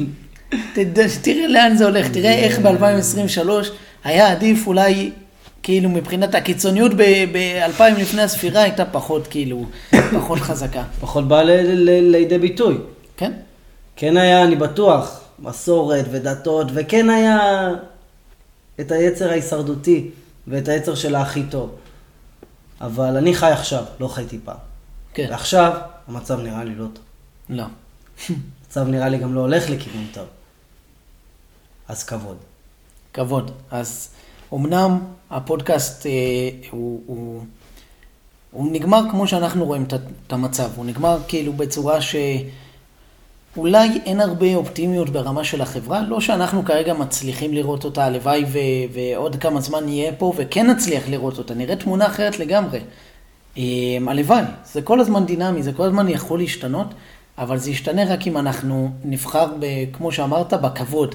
תראה 1.23 1.47
לאן 1.49 1.77
זה 1.77 1.85
הולך, 1.85 2.09
תראה 2.09 2.35
איך 2.35 2.59
ב-2023 2.59 3.49
היה 4.05 4.33
עדיף 4.33 4.67
אולי 4.67 5.11
כאילו 5.67 5.89
מבחינת 5.89 6.35
הקיצוניות 6.35 6.93
ב-2000 6.97 7.83
לפני 7.99 8.23
הספירה 8.23 8.63
הייתה 8.63 8.85
פחות 8.85 9.27
כאילו, 9.27 9.65
פחות 9.91 10.39
חזקה. 10.39 10.85
פחות 11.01 11.29
באה 11.29 11.43
לידי 11.45 12.39
ביטוי. 12.39 12.79
כן. 13.17 13.33
כן 13.97 14.17
היה, 14.17 14.45
אני 14.45 14.57
בטוח, 14.57 15.21
מסורת 15.39 16.05
ודתות, 16.11 16.67
וכן 16.75 17.11
היה 17.11 17.69
את 18.81 18.93
היצר 18.93 19.31
ההישרדותי 19.31 20.11
ואת 20.47 20.69
היצר 20.69 20.95
של 20.95 21.15
הכי 21.15 21.43
טוב. 21.43 21.77
אבל 22.81 23.17
אני 23.17 23.35
חי 23.35 23.51
עכשיו, 23.51 23.85
לא 24.01 24.09
חייתי 24.09 24.39
פעם. 24.45 24.57
כן. 25.15 25.27
ועכשיו, 25.31 25.73
המצב 26.09 26.41
נראה 26.41 26.65
לי 26.65 26.75
לא 26.75 26.87
טוב. 26.93 27.05
לא. 27.49 27.65
המצב 28.29 28.89
נראה 28.89 29.09
לי 29.09 29.19
גם 29.19 29.35
לא 29.35 29.41
הולך 29.41 29.71
לכיוון 29.71 30.07
טוב. 30.13 30.27
אז 31.89 32.05
כבוד. 32.05 32.37
כבוד. 33.13 33.51
אז 33.71 34.09
אמנם 34.55 34.99
הפודקאסט 35.31 36.07
אה, 36.07 36.11
הוא, 36.71 37.01
הוא, 37.07 37.43
הוא 38.51 38.73
נגמר 38.73 39.03
כמו 39.11 39.27
שאנחנו 39.27 39.65
רואים 39.65 39.85
את 40.27 40.33
המצב, 40.33 40.71
הוא 40.77 40.87
נגמר 40.87 41.19
כאילו 41.29 41.53
בצורה 41.53 41.99
שאולי 43.53 43.89
אין 44.07 44.21
הרבה 44.21 44.55
אופטימיות 44.55 45.11
ברמה 45.11 45.45
של 45.45 45.61
החברה, 45.61 46.03
לא 46.03 46.21
שאנחנו 46.21 46.65
כרגע 46.65 46.95
מצליחים 46.95 47.55
לראות 47.55 47.85
אותה, 47.85 48.05
הלוואי 48.05 48.45
ו, 48.49 48.59
ועוד 48.93 49.37
כמה 49.37 49.61
זמן 49.61 49.85
נהיה 49.85 50.13
פה 50.13 50.33
וכן 50.37 50.67
נצליח 50.67 51.09
לראות 51.09 51.39
אותה, 51.39 51.55
נראה 51.55 51.77
תמונה 51.77 52.07
אחרת 52.07 52.39
לגמרי. 52.39 52.81
אה, 53.59 53.63
הלוואי, 54.07 54.43
זה 54.73 54.83
כל 54.83 55.01
הזמן 55.01 55.27
דינמי, 55.27 55.63
זה 55.63 55.73
כל 55.73 55.83
הזמן 55.83 56.09
יכול 56.09 56.39
להשתנות, 56.39 56.87
אבל 57.39 57.59
זה 57.59 57.71
ישתנה 57.71 58.05
רק 58.15 58.27
אם 58.27 58.37
אנחנו 58.37 58.91
נבחר, 59.05 59.47
ב, 59.61 59.67
כמו 59.93 60.13
שאמרת, 60.13 60.53
בכבוד. 60.53 61.15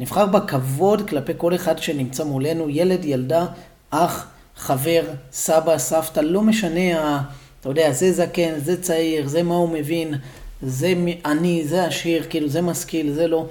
נבחר 0.00 0.26
בכבוד 0.26 1.08
כלפי 1.08 1.32
כל 1.36 1.54
אחד 1.54 1.78
שנמצא 1.78 2.24
מולנו, 2.24 2.68
ילד, 2.68 3.04
ילדה, 3.04 3.46
אח, 3.90 4.26
חבר, 4.56 5.02
סבא, 5.32 5.78
סבתא, 5.78 6.20
לא 6.20 6.42
משנה, 6.42 7.22
אתה 7.60 7.68
יודע, 7.68 7.92
זה 7.92 8.12
זקן, 8.12 8.52
זה 8.58 8.82
צעיר, 8.82 9.28
זה 9.28 9.42
מה 9.42 9.54
הוא 9.54 9.68
מבין, 9.68 10.14
זה 10.62 10.94
אני, 11.24 11.62
זה 11.66 11.84
עשיר, 11.84 12.24
כאילו 12.30 12.48
זה 12.48 12.62
משכיל, 12.62 13.12
זה 13.12 13.28
לא. 13.28 13.46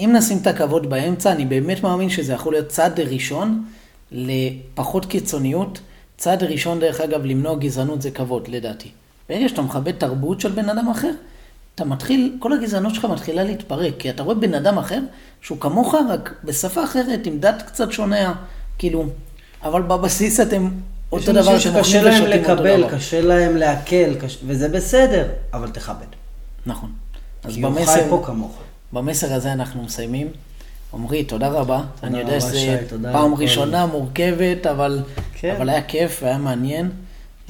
אם 0.00 0.10
נשים 0.16 0.38
את 0.42 0.46
הכבוד 0.46 0.90
באמצע, 0.90 1.32
אני 1.32 1.44
באמת 1.44 1.82
מאמין 1.82 2.10
שזה 2.10 2.32
יכול 2.32 2.52
להיות 2.52 2.68
צעד 2.68 3.00
ראשון 3.00 3.64
לפחות 4.12 5.06
קיצוניות. 5.06 5.80
צעד 6.16 6.42
ראשון, 6.42 6.80
דרך 6.80 7.00
אגב, 7.00 7.24
למנוע 7.24 7.54
גזענות 7.54 8.02
זה 8.02 8.10
כבוד, 8.10 8.48
לדעתי. 8.48 8.88
ברגע 9.28 9.48
שאתה 9.48 9.62
מכבד 9.62 9.92
תרבות 9.92 10.40
של 10.40 10.52
בן 10.52 10.68
אדם 10.68 10.88
אחר, 10.88 11.12
אתה 11.76 11.84
מתחיל, 11.84 12.36
כל 12.38 12.52
הגזענות 12.52 12.94
שלך 12.94 13.04
מתחילה 13.04 13.44
להתפרק, 13.44 13.94
כי 13.98 14.10
אתה 14.10 14.22
רואה 14.22 14.34
בן 14.34 14.54
אדם 14.54 14.78
אחר 14.78 15.00
שהוא 15.40 15.58
כמוך, 15.60 15.94
רק 16.10 16.34
בשפה 16.44 16.84
אחרת, 16.84 17.26
עם 17.26 17.38
דת 17.38 17.62
קצת 17.66 17.92
שונה, 17.92 18.34
כאילו, 18.78 19.06
אבל 19.62 19.82
בבסיס 19.82 20.40
אתם 20.40 20.70
אותו 21.12 21.32
דבר 21.32 21.58
שאתם 21.58 21.78
אוכלים 21.78 22.02
ושותים 22.04 22.50
אותו 22.50 22.54
דבר. 22.54 22.64
קשה 22.64 22.80
להם 22.80 22.80
לקבל, 22.80 22.96
קשה 22.96 23.20
להם 23.20 23.56
לעכל, 23.56 24.14
קש... 24.14 24.38
וזה 24.46 24.68
בסדר, 24.68 25.28
אבל 25.52 25.70
תכבד. 25.70 26.06
נכון. 26.66 26.92
כי 27.48 27.62
הוא 27.62 27.86
חי 27.86 28.00
פה 28.08 28.22
כמוך. 28.26 28.58
במסר 28.92 29.34
הזה 29.34 29.52
אנחנו 29.52 29.82
מסיימים. 29.82 30.28
עמרי, 30.94 31.24
תודה 31.24 31.48
רבה. 31.48 31.82
תודה 31.94 32.06
אני 32.06 32.18
יודע 32.18 32.40
שזו 32.40 32.96
פעם 33.12 33.34
ראשונה 33.34 33.86
מורכבת, 33.86 34.66
אבל, 34.66 35.02
כן. 35.34 35.54
אבל 35.56 35.68
היה 35.68 35.82
כיף 35.82 36.20
והיה 36.22 36.38
מעניין, 36.38 36.90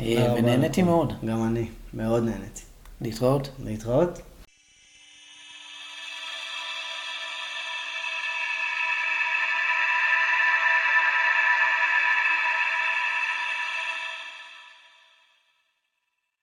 אה, 0.00 0.34
ונהניתי 0.36 0.82
מאוד. 0.82 1.12
גם 1.24 1.46
אני, 1.46 1.66
מאוד 1.94 2.22
נהניתי. 2.22 2.65
להתראות. 3.00 3.48
להתראות. 3.64 4.20